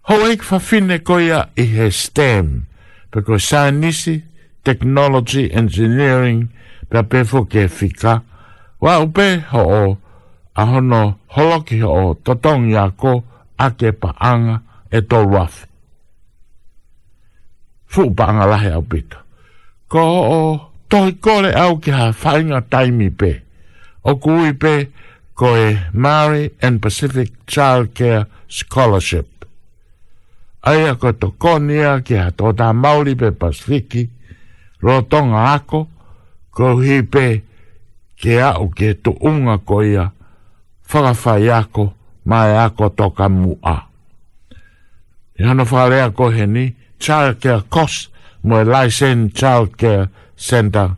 Ho 0.09 0.15
eik 0.29 0.43
whawhine 0.49 0.99
koi 1.05 1.27
a 1.39 1.41
i 1.63 1.67
he 1.75 1.91
STEM, 1.91 2.65
pe 3.11 3.21
koi 3.23 3.39
sainisi, 3.49 4.23
technology, 4.65 5.45
engineering, 5.53 6.49
pe 6.89 6.99
a 6.99 7.03
pefo 7.03 7.45
ke 7.45 7.69
whika, 7.69 8.21
wa 8.81 8.99
upe 9.05 9.29
ho 9.53 9.61
o 9.83 9.99
a 10.57 10.65
hono 10.67 11.03
holoki 11.37 11.81
ho 11.85 11.93
o 12.09 12.15
totongi 12.15 12.75
a 12.77 12.89
ko 12.91 13.19
ake 13.59 13.93
pa 13.93 14.17
anga 14.33 14.63
e 14.91 15.05
tō 15.05 15.27
wafi 15.31 15.70
fu 17.93 18.09
banga 18.15 18.45
la 18.47 18.59
ya 18.63 18.81
bit 18.81 19.15
ko 19.91 20.07
to 20.89 20.99
ko 21.21 21.33
le 21.43 21.51
au 21.63 21.79
ki 21.83 21.91
ha 21.91 22.05
fainga 22.23 22.61
taimi 22.73 23.11
pe 23.11 23.33
o 24.11 24.13
kui 24.23 24.53
pe 24.55 24.75
ko 25.35 25.57
e 25.59 25.69
Maori 25.93 26.45
and 26.63 26.79
Pacific 26.81 27.33
Child 27.47 27.91
Care 27.99 28.23
Scholarship 28.47 29.29
ai 30.71 30.95
ko 31.03 31.11
to 31.19 31.35
ko 31.35 31.59
ki 32.07 32.15
ha 32.15 32.31
to 32.31 32.55
ta 32.55 32.71
Maori 32.73 33.15
pe 33.19 33.35
Pasifiki 33.35 34.07
rotonga 34.83 35.59
ako 35.59 35.81
ko 36.55 36.79
hi 36.79 37.03
pe 37.03 37.27
ke 38.15 38.39
a 38.39 38.55
o 38.63 38.71
ke 38.71 38.95
to 39.03 39.19
unga 39.19 39.59
ko 39.67 39.83
ia 39.83 40.07
whakawhai 40.91 41.51
ako 41.55 41.95
mai 42.27 42.51
ako 42.59 42.89
toka 42.99 43.29
mua. 43.31 43.87
Ia 45.39 45.55
no 45.55 45.63
whalea 45.65 46.11
ko 46.11 46.31
he 46.35 46.47
ni, 46.47 46.67
child 47.01 47.37
care 47.41 47.65
cost 47.69 48.09
mo 48.41 48.59
e 48.59 48.63
license 48.65 49.31
child 49.35 49.75
care 49.75 50.11
center 50.37 50.95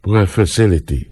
pure 0.00 0.24
facility. 0.26 1.06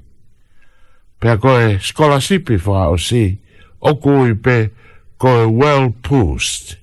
Pea 1.19 1.37
ko 1.39 1.59
e 1.61 1.79
scholarshipi 1.81 2.57
wha 2.65 2.89
o 2.89 2.97
si, 2.97 3.39
oku 3.81 4.11
i 4.27 4.35
pe 4.35 4.57
ko 5.17 5.47
well 5.49 5.91
post. 6.01 6.77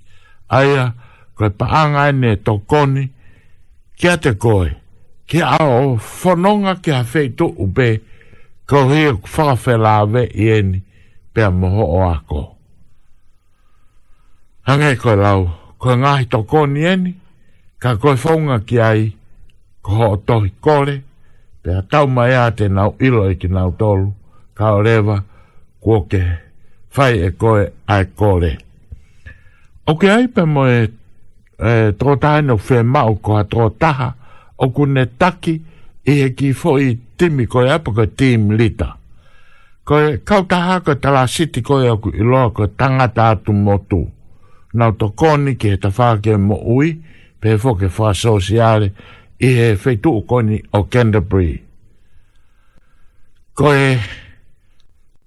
Aia, 0.47 0.93
ko 1.33 1.45
e 1.45 1.49
paanga 1.49 2.07
e 2.09 2.13
ne 2.13 2.35
tokoni, 2.35 3.09
kia 3.97 4.15
te 4.17 4.35
koe, 4.37 4.69
kia 5.27 5.45
ao 5.59 5.97
whanonga 6.21 6.77
ki 6.81 6.91
a 6.95 7.03
feito 7.03 7.49
upe, 7.65 7.89
ko 8.69 8.87
hi 8.93 9.03
e 9.09 9.11
whawhela 9.11 9.97
ave 10.05 10.23
i 10.33 10.47
eni, 10.55 10.81
pea 11.33 11.51
moho 11.51 11.85
o 11.99 12.05
ako. 12.09 12.41
Hangei 14.69 14.95
koe 15.01 15.17
lau, 15.19 15.41
ko 15.77 15.91
e 15.93 15.99
ngahi 16.01 16.29
tokoni 16.31 16.85
eni, 16.93 17.13
ka 17.81 17.89
koe 18.01 18.15
whaunga 18.21 18.57
ki 18.67 18.79
ai, 18.81 19.13
ko 19.81 19.89
ho 19.95 20.07
tohi 20.27 20.51
kore, 20.61 20.95
pe 21.63 21.71
a 21.79 21.81
tau 21.91 22.05
mai 22.15 22.33
a 22.35 22.43
te 22.57 22.67
nau 22.67 22.91
ilo 23.07 23.29
e 23.31 23.35
ki 23.41 23.47
nau 23.55 23.71
tolu, 23.79 24.11
ka 24.57 24.73
o 24.77 24.81
rewa, 24.83 25.23
kua 25.79 26.03
ke 26.11 26.21
whai 26.95 27.15
e 27.27 27.29
koe 27.41 27.63
ai 27.87 28.05
kore. 28.19 28.51
O 29.89 29.95
ke 29.99 30.09
ai 30.15 30.27
pe 30.35 30.43
mo 30.53 30.67
e, 30.67 30.79
e 31.57 31.95
no 32.45 32.55
whē 32.65 32.83
mau 32.83 33.13
ko 33.23 33.35
a 33.35 33.43
tōtaha, 33.43 34.09
o 34.57 34.69
ku 34.69 34.85
ne 34.85 35.05
taki 35.17 35.55
i 36.11 36.13
e 36.27 36.29
ki 36.37 36.51
whoi 36.61 36.97
timi 37.17 37.45
koe 37.47 37.69
apa 37.75 37.91
ko 37.93 38.05
tim 38.05 38.51
lita. 38.57 38.95
Koe 39.83 40.17
kautaha 40.27 40.79
ko 40.85 40.93
tala 40.95 41.27
siti 41.27 41.61
koe 41.61 41.89
o 41.89 41.97
ku 41.97 42.09
iloa 42.21 42.51
ko 42.53 42.67
tangata 42.79 43.29
atu 43.29 43.51
motu. 43.53 44.01
Nau 44.73 44.91
to 44.99 45.09
koni 45.19 45.55
ki 45.59 45.69
he 45.69 45.77
tawhāke 45.83 46.35
mo 46.37 46.57
ui, 46.75 46.89
pe 47.39 47.55
foke 47.57 47.87
fa 47.87 48.11
sociale 48.13 48.91
e 49.39 49.47
he 49.55 49.75
feitu 49.75 50.21
koni 50.27 50.61
o 50.71 50.83
Canterbury. 50.91 51.55
Ko 53.55 53.73
e 53.75 53.97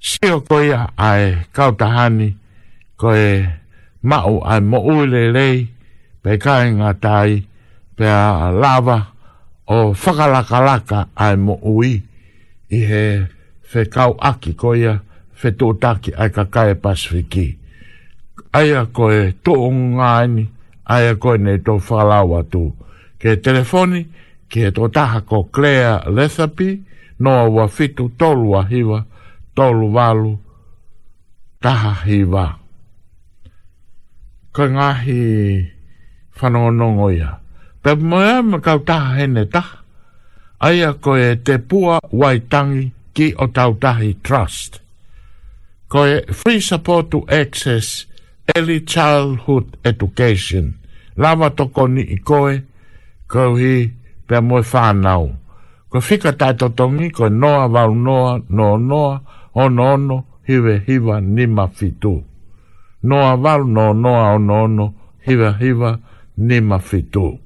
sio 0.01 0.41
koia 0.41 0.93
ai 0.97 1.47
kautahani, 1.53 2.29
ko 2.97 3.15
e 3.17 3.31
mau 4.03 4.41
a 4.45 4.61
mo 4.61 4.81
uile 4.81 5.33
lei, 5.33 5.67
pe 6.23 6.37
kainga 6.39 6.93
tai, 6.95 7.41
pe 7.97 8.05
a 8.07 8.51
lava 8.53 8.99
o 9.67 9.93
whakalakalaka 9.93 11.09
ai 11.17 11.37
mo 11.37 11.57
ui, 11.65 11.93
i 12.71 12.79
he 12.89 13.05
fe 13.61 13.87
kau 13.95 14.17
aki 14.21 14.53
koia, 14.55 14.99
fe 15.33 15.51
tūtaki 15.59 16.13
ai 16.17 16.29
kakae 16.33 16.75
pasifiki. 16.77 17.49
Aia 18.53 18.85
ko 18.93 19.11
e 19.13 19.33
tōngaini, 19.45 20.45
ai 20.85 21.09
a 21.09 21.15
koe 21.17 21.37
nei 21.39 21.59
tō 21.59 21.81
whalau 21.89 22.39
atu. 22.39 22.77
Ke 23.19 23.37
telefoni, 23.37 24.07
ke 24.51 24.71
to 24.75 24.89
ta 24.89 25.21
ko 25.21 25.45
Clea 25.45 26.01
Lethapi, 26.11 26.81
noa 27.19 27.47
ua 27.49 27.69
fitu 27.69 28.11
tolu 28.19 28.55
a 28.59 28.63
hiwa, 28.67 29.05
tolu 29.55 29.95
walu, 29.95 30.39
taha 31.61 31.95
hiwa. 32.07 32.59
Ka 34.53 34.69
ngahi 34.69 35.21
whanonongo 36.37 37.11
ya 37.13 37.39
Pe 37.83 37.95
mea 37.95 38.43
me 38.43 38.59
kau 38.61 38.79
ta 38.79 39.15
hene 39.17 39.47
taha. 39.47 39.79
Ai 40.61 40.83
a 40.83 40.93
koe 40.93 41.35
te 41.43 41.59
pua 41.59 41.99
waitangi 42.13 42.93
ki 43.15 43.35
o 43.39 43.47
tautahi 43.47 44.15
trust. 44.23 44.79
Koe 45.89 46.23
free 46.33 46.61
support 46.61 47.11
to 47.11 47.25
access 47.29 48.07
Early 48.57 48.81
Childhood 48.93 49.67
Education. 49.91 50.67
Lava 51.17 51.49
toko 51.57 51.85
ni 51.95 52.03
i 52.15 52.19
koe, 52.29 52.55
kau 53.33 53.53
hi 53.61 53.75
pe 54.29 54.37
moe 54.49 54.61
whanau. 54.73 55.25
Ko 55.91 55.99
whika 56.07 56.33
tai 56.41 56.53
totongi, 56.61 57.09
ko 57.17 57.29
noa 57.43 57.65
wau 57.75 57.93
noa, 58.07 58.33
no 58.57 58.67
noa, 58.91 59.15
ono 59.63 59.83
ono, 59.95 60.17
hiwe 60.49 60.75
hiwa 60.87 61.21
ni 61.21 61.47
mawhitu. 61.47 62.15
Noa 63.09 63.31
wau 63.45 63.63
no 63.75 63.93
noa, 63.93 64.35
ono 64.37 64.63
ono, 64.65 64.87
hiwa 65.27 65.49
hiwa 65.61 65.99
ni 66.37 66.61
mawhitu. 66.61 67.39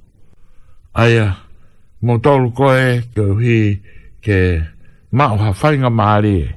Aia, 0.94 1.28
mo 2.02 2.18
tolu 2.18 2.50
koe, 2.58 2.82
kau 3.14 3.38
hi 3.42 3.78
ke 4.24 4.38
mao 5.12 5.36
ha 5.36 5.50
whainga 5.60 5.90
maari 5.98 6.34
e. 6.42 6.48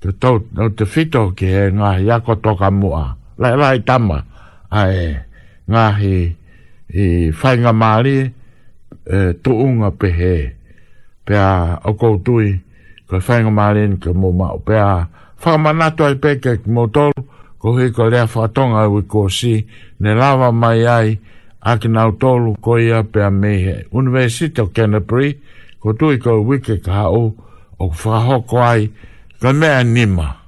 Te 0.00 0.10
tau, 0.20 0.38
no 0.54 0.68
te 0.78 0.84
whito 0.94 1.30
ke 1.38 1.50
e 1.64 1.66
ngā 1.78 1.90
hiako 1.98 2.34
toka 2.44 2.70
mua. 2.70 3.02
Aia, 3.02 3.20
lai 3.42 3.56
lai 3.60 3.78
tama 3.86 4.18
ai 4.80 4.98
ngā 5.70 5.84
he 6.00 6.14
i 7.02 7.06
whainga 7.40 7.72
Māori 7.82 8.16
e, 8.22 9.18
tō 9.42 9.52
unga 9.66 9.90
pe 9.98 10.10
he 10.14 10.36
pe 11.26 11.36
a 11.38 11.48
o 11.88 11.94
koutui 11.98 12.54
ko 13.10 13.18
whainga 13.18 13.52
Māori 13.58 13.86
ni 13.90 13.98
ka 14.04 14.14
mō 14.14 14.30
mao 14.38 14.62
pe 14.66 14.78
a 14.78 14.94
whamanato 15.42 16.06
ai 16.06 16.18
peke 16.22 16.54
ki 16.62 16.70
mō 16.76 16.86
tōru 16.98 17.24
ko 17.62 17.76
hei 17.78 17.92
ko 17.96 18.06
lea 18.12 18.26
whatonga 18.30 18.86
ui 18.94 19.02
ko 19.10 19.26
si 19.38 19.54
ne 20.06 20.14
lava 20.18 20.52
mai 20.62 20.84
ai 20.96 21.16
a 21.70 21.76
ki 21.80 21.88
nau 21.94 22.12
tōru 22.22 22.54
ko 22.62 22.78
ia 22.78 23.02
pe 23.04 23.26
a 23.26 23.30
me 23.42 23.54
he 23.64 23.76
Universite 23.90 24.62
o 24.62 24.66
Canterbury 24.74 25.34
ko 25.82 25.92
tui 25.98 26.22
ko 26.22 26.38
wike 26.46 26.78
ka 26.84 27.02
hao 27.02 27.24
o 27.82 27.90
hoko 28.28 28.62
ai 28.62 28.86
ka 29.42 29.50
mea 29.52 29.82
nima 29.82 30.38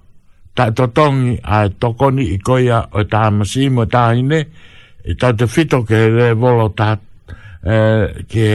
ta 0.54 0.70
totongi 0.72 1.38
a 1.42 1.68
tokoni 1.80 2.24
i 2.34 2.38
koia 2.38 2.78
o 2.92 3.00
ta 3.12 3.30
masimo 3.30 3.84
ta 3.94 4.02
ine 4.20 4.40
i 5.04 5.12
ta 5.20 5.28
te 5.38 5.44
fito 5.54 5.78
ke 5.88 5.98
re 6.16 6.28
volo 6.40 6.68
ta 6.80 6.90
e, 6.94 7.76
ke 8.30 8.48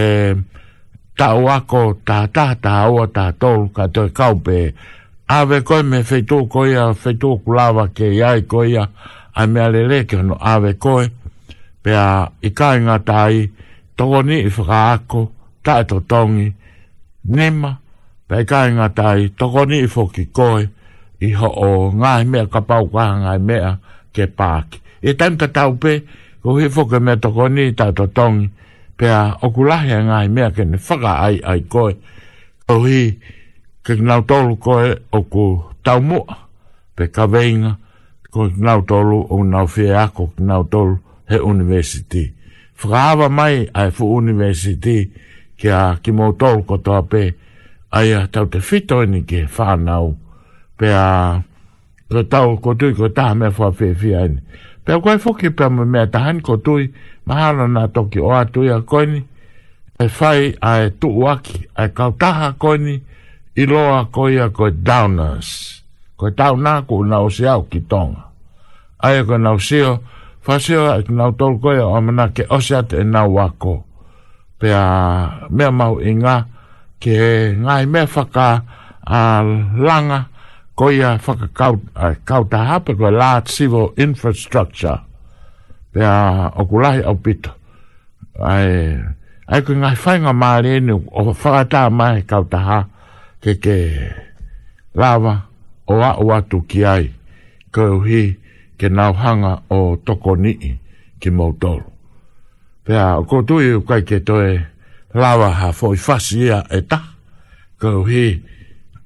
ta 1.17 1.27
uako 1.35 1.81
ta 2.07 2.19
ta 2.35 2.55
ta 2.63 2.71
aua 2.83 3.05
ta 3.15 3.25
tolu 3.39 3.67
ka 3.75 3.83
te 3.93 4.03
kaupe 4.19 4.57
ave 5.37 5.57
koe 5.61 5.83
me 5.89 6.03
fetu 6.09 6.45
koia 6.53 6.93
fetu 7.01 7.29
kulawa 7.43 7.83
ke 7.95 8.05
iai 8.19 8.41
koia 8.51 8.83
a 9.39 9.47
me 9.53 9.63
le 9.73 9.81
le 9.91 9.99
ke 10.09 10.15
ono 10.23 10.37
ave 10.39 10.73
koe 10.83 11.05
pea 11.83 12.31
i 12.41 12.49
ka 12.57 12.67
inga 12.79 12.97
ta 13.09 13.27
i 13.31 13.43
tokoni 13.97 14.37
i 14.39 14.49
whakaako 14.55 15.21
ta 15.63 15.83
totongi 15.89 16.47
nema 17.35 17.71
pe 18.27 18.37
ka 18.49 18.67
inga 18.69 18.87
ta 18.89 19.17
i 19.19 19.29
tokoni 19.39 19.77
i 19.83 19.87
whoki 19.93 20.25
koe 20.31 20.69
iho 21.27 21.49
o 21.51 21.69
ngā 22.01 22.11
mea 22.31 22.47
ka 22.53 22.61
pau 22.69 22.87
kā 22.93 23.05
ngā 23.23 23.33
mea 23.47 23.71
ke 24.15 24.27
pāki. 24.41 24.79
E 25.01 25.13
tan 25.15 25.37
ka 25.39 25.47
tau 25.47 25.75
pē, 25.79 25.99
ko 26.43 26.55
he 26.59 26.67
whoke 26.67 26.99
mea 27.01 27.15
toko 27.19 27.47
ni 27.47 27.71
tato 27.75 28.07
tongi, 28.07 28.49
pē 28.99 29.07
a 29.15 29.21
okulahe 29.47 29.97
ngā 30.09 30.19
mea 30.31 30.51
ke 30.55 30.63
ne 30.65 30.77
whaka 30.79 31.11
ai 31.27 31.39
ai 31.43 31.59
koe, 31.67 31.93
ko 32.67 32.79
hi 32.85 33.15
ke 33.83 33.93
nau 34.01 34.21
tolu 34.23 34.55
koe 34.59 34.95
o 35.11 35.23
ku 35.23 35.45
tau 35.83 35.99
mua, 36.01 36.39
pē 36.95 37.11
ka 37.15 37.27
veinga, 37.27 37.75
ko 38.31 38.47
ke 38.49 38.55
nau 38.63 38.81
tolu 38.87 39.23
o 39.29 39.43
nau 39.43 39.67
whia 39.67 40.03
ako 40.07 40.31
ke 40.35 40.41
nau 40.43 40.63
tolu 40.63 40.97
he 41.29 41.39
universiti. 41.39 42.27
Whakaawa 42.79 43.27
mai 43.29 43.67
ai 43.75 43.91
fu 43.91 44.05
universiti, 44.15 45.03
kia 45.59 45.99
ki 46.01 46.11
mō 46.15 46.31
tolu 46.39 46.63
kotoa 46.63 47.03
pē, 47.03 47.23
ai 47.91 48.13
a 48.15 48.27
tau 48.31 48.45
te 48.47 48.59
fitoi 48.63 49.05
ni 49.11 49.21
ke 49.27 49.43
whanau 49.55 50.15
pe 50.79 50.87
a 50.87 51.41
ko 52.07 52.23
tau 52.31 52.55
ko 52.63 52.71
tui 52.79 52.93
ko 52.95 53.09
ta 53.11 53.33
me 53.35 53.51
fo 53.51 53.67
fe 53.75 53.91
fi 53.99 54.09
an 54.15 54.39
pe 54.87 54.93
ko 55.03 55.11
fo 55.19 55.33
ki 55.35 55.49
pe 55.57 55.65
me 55.69 56.01
ta 56.13 56.19
han 56.31 56.39
ko 56.41 56.55
tui 56.57 56.87
ma 57.27 57.33
hana 57.39 57.65
na 57.67 57.83
to 57.93 58.07
ki 58.11 58.19
o 58.23 58.31
atu 58.31 58.63
ya 58.63 58.79
ko 58.87 59.03
ni 59.05 59.19
e 59.99 60.05
fai 60.07 60.55
a 60.69 60.87
e 60.87 60.87
tu 60.99 61.09
waki 61.21 61.59
a 61.83 61.91
ka 61.97 62.05
ta 62.21 62.29
ha 62.39 62.47
ko 62.61 62.71
ni 62.79 62.95
i 63.61 63.63
lo 63.67 63.81
a 63.99 64.07
ko 64.15 64.27
ia 64.31 64.47
ko 64.55 64.71
downers 64.71 65.83
ko 66.15 66.31
tau 66.31 66.55
na 66.55 66.79
ko 66.87 67.03
na 67.05 67.19
o 67.27 67.27
se 67.29 67.43
au 67.47 67.67
ki 67.67 67.79
tonga 67.91 68.31
a 69.03 69.07
e 69.19 69.21
ko 69.27 69.35
na 69.37 69.51
o 69.59 69.59
se 69.59 69.83
o 69.83 69.99
fa 70.39 70.55
se 70.63 70.77
o 70.79 70.87
na 71.11 71.27
to 71.35 71.59
ko 71.59 71.75
ya 71.75 71.85
o 71.91 71.99
mana 72.01 72.31
ke 72.31 72.47
o 72.49 72.59
se 72.63 72.75
ate 72.79 73.03
e 73.03 73.03
na 73.03 73.27
wako 73.27 73.83
pe 74.59 74.71
a 74.71 74.87
mea 75.51 75.71
mau 75.75 75.99
inga 75.99 76.35
ke 77.03 77.15
ngai 77.63 77.83
me 77.91 78.01
faka 78.15 78.47
a 79.03 79.19
langa 79.75 80.38
koia 80.79 81.11
ia 81.19 81.19
faka 81.19 81.47
kau 82.25 82.43
ta 82.51 82.59
hape 82.69 82.95
ko 82.95 83.11
la 83.11 83.41
civil 83.43 83.87
infrastructure 84.05 84.97
pe 85.91 85.99
a 86.05 86.17
okulahi 86.59 87.01
au 87.09 87.15
pito 87.23 87.51
ai 88.51 88.95
ai 89.51 89.61
ko 89.65 89.73
ngai 89.75 89.95
fai 90.03 90.17
nga 90.23 90.33
maare 90.41 90.71
ni 90.87 90.93
o 91.19 91.21
faka 91.41 91.63
ta 91.73 91.81
mai 91.99 92.15
kau 92.29 92.43
ha 92.67 92.77
ke 93.43 93.51
ke 93.63 93.77
lava 95.01 95.33
o 95.91 95.93
a 96.09 96.11
o 96.23 96.23
atu 96.37 96.57
ki 96.69 96.79
ai 96.95 97.05
ko 97.75 97.83
hi 98.07 98.21
ke 98.79 98.87
nau 98.97 99.11
hanga 99.21 99.53
o 99.77 99.79
toko 100.05 100.31
nii 100.43 100.71
ki 101.21 101.29
mautoro 101.37 101.87
pe 102.85 102.93
a 103.05 103.07
o 103.19 103.23
kotui 103.29 103.67
u 103.79 103.83
kai 103.89 104.01
ke 104.09 104.17
toe 104.27 104.49
lava 105.21 105.49
ha 105.59 105.67
foi 105.79 105.97
fasia 106.05 106.59
e 106.77 106.79
ta 106.91 106.99
ko 107.81 107.91
hi 108.09 108.25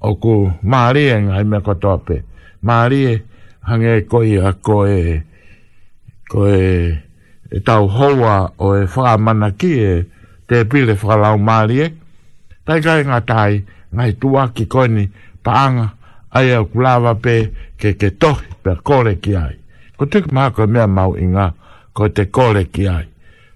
o 0.04 0.10
ku 0.20 0.52
maarie 0.62 1.16
ngai 1.20 1.44
mea 1.44 1.60
katoa 1.66 1.96
pe. 2.06 2.16
Maarie 2.62 3.12
hange 3.68 4.04
koi 4.12 4.36
a 4.44 4.50
koe 4.66 5.24
ko 6.28 6.46
e, 6.48 6.66
e 7.56 7.58
tau 7.64 7.84
houa 7.88 8.36
o 8.58 8.72
e 8.80 8.84
whakamana 8.92 9.48
ki 9.60 9.72
e 9.88 9.92
te 10.48 10.64
pile 10.70 10.92
whakalau 11.00 11.38
maari 11.48 11.76
e. 11.84 11.88
Tai 12.64 12.80
kai 12.80 13.02
ngā 13.04 13.18
tai, 13.28 13.60
ngai 13.92 14.12
tua 14.20 14.46
ki 14.56 14.64
koini 14.74 15.04
paanga 15.44 15.86
ai 16.36 16.52
au 16.56 16.64
kulawa 16.72 17.14
pe 17.24 17.34
ke 17.80 17.92
ke 18.00 18.08
tohi 18.20 18.48
pe 18.62 18.72
kore 18.84 19.18
ki 19.24 19.32
ai. 19.36 19.54
Ko 19.96 20.06
tuk 20.10 20.30
maha 20.34 20.50
ko 20.56 20.66
mea 20.66 20.86
mau 20.88 21.12
inga 21.16 21.52
ko 21.92 22.08
te 22.08 22.24
kore 22.32 22.64
ki 22.72 22.88
ai. 22.88 23.04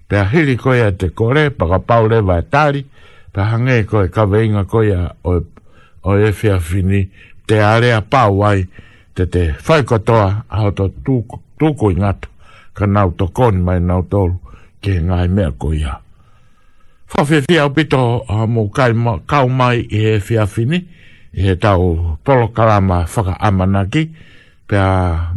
Pe 0.07 0.17
a 0.17 0.25
hiri 0.29 0.55
koia 0.57 0.91
te 0.97 1.09
kore, 1.09 1.49
paka 1.49 1.77
paure 1.79 2.21
vai 2.21 2.39
e 2.41 2.45
tari, 2.53 2.81
pe 3.33 3.41
hange 3.41 3.81
koe 3.89 4.07
kawe 4.09 4.37
inga 4.45 4.63
koia 4.65 5.01
o 5.23 5.37
e 5.37 5.41
o 6.03 6.15
e 6.17 6.31
fia 6.31 6.59
fini 6.59 7.03
te 7.47 7.59
area 7.59 8.01
pauai 8.01 8.63
te 9.15 9.25
te 9.25 9.55
whai 9.67 9.83
katoa 9.83 10.45
a 10.47 10.65
o 10.67 10.71
to 10.71 10.89
tuko, 11.59 11.87
i 11.91 11.95
ngato 11.95 12.29
ka 12.77 12.85
nau 12.87 13.09
to 13.17 13.25
koni 13.27 13.59
mai 13.67 13.79
nau 13.83 14.01
tolu 14.11 14.35
ke 14.83 14.93
ngai 15.03 15.27
mea 15.27 15.51
ko 15.61 15.73
ia. 15.75 15.93
Whawhiwhia 17.11 17.65
o 17.67 17.69
pito 17.73 18.23
a 18.29 18.37
mō 18.47 18.71
kau 19.27 19.47
mai 19.49 19.77
i 19.91 19.99
e 20.15 20.19
fia 20.23 20.45
fini 20.47 20.77
i 21.35 21.41
he 21.43 21.53
tau 21.59 21.79
polo 22.25 22.47
kalama 22.55 23.03
whaka 23.13 23.33
amanaki 23.47 24.03
pe 24.69 24.77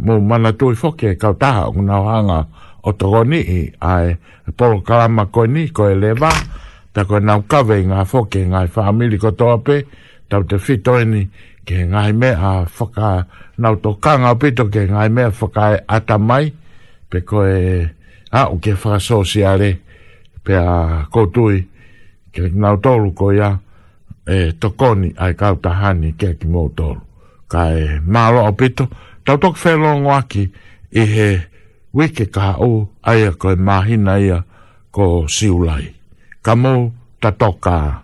mo 0.05 0.13
mō 0.21 0.23
mana 0.29 0.51
tui 0.55 0.75
whoke 0.77 1.17
kau 1.21 1.33
taha 1.35 1.67
o 1.67 1.71
ngā 1.75 1.97
hanga 2.11 2.39
o 2.87 2.91
togoni 2.93 3.39
i 3.41 3.59
ai 3.83 4.15
polo 4.57 4.79
kalama 4.85 5.25
koini 5.27 5.67
ko 5.75 5.89
e 5.89 5.95
lewa 5.97 6.31
pe 6.93 7.01
a 7.01 7.07
koe 7.09 7.19
nau 7.19 7.41
kawe 7.43 7.75
i 7.83 7.89
ngā 7.89 7.99
whoke 8.11 8.39
ngai 8.47 8.67
whaamili 8.75 9.17
ko 9.19 9.31
toa 9.35 9.57
pe 9.59 9.83
tau 10.33 10.41
te 10.49 10.57
fitoini 10.57 11.27
ke 11.65 11.85
ngai 11.85 12.11
me 12.17 12.29
a 12.33 12.51
whaka 12.65 13.09
nau 13.61 13.75
tō 13.83 13.91
kanga 14.03 14.31
o 14.33 14.39
pito 14.41 14.65
ke 14.73 14.87
ngai 14.89 15.09
mea 15.13 15.29
whaka 15.29 15.63
e 15.75 15.77
ata 15.95 16.17
mai 16.17 16.49
pe 17.09 17.21
koe 17.21 17.53
a 18.39 18.41
o 18.49 18.57
ke 18.57 18.73
whaka 18.81 18.99
sosiare 19.07 19.69
pe 20.45 20.57
a 20.57 21.05
koutui 21.13 21.61
ke 22.33 22.49
nau 22.57 22.79
tōru 22.81 23.13
ko 23.17 23.29
ia 23.31 23.51
e 24.25 24.51
tokoni 24.61 25.13
ai 25.23 25.35
kautahani 25.37 26.15
ke 26.17 26.33
ki 26.41 26.49
mō 26.49 26.63
tōru 26.77 27.01
ka 27.51 27.69
e 27.77 27.85
mālo 28.01 28.47
o 28.49 28.53
pito 28.57 28.89
tau 29.23 29.37
tōk 29.37 29.53
whelongo 29.61 30.17
aki 30.17 30.47
i 31.01 31.03
he 31.13 31.29
wike 31.93 32.25
ka 32.33 32.55
o 32.57 32.89
aia 33.05 33.29
koe 33.37 33.53
mahina 33.67 34.17
ia 34.19 34.41
ko 34.91 35.27
siulai 35.29 35.93
ka 36.41 36.57
mō 36.57 36.73
tatokaa 37.21 38.02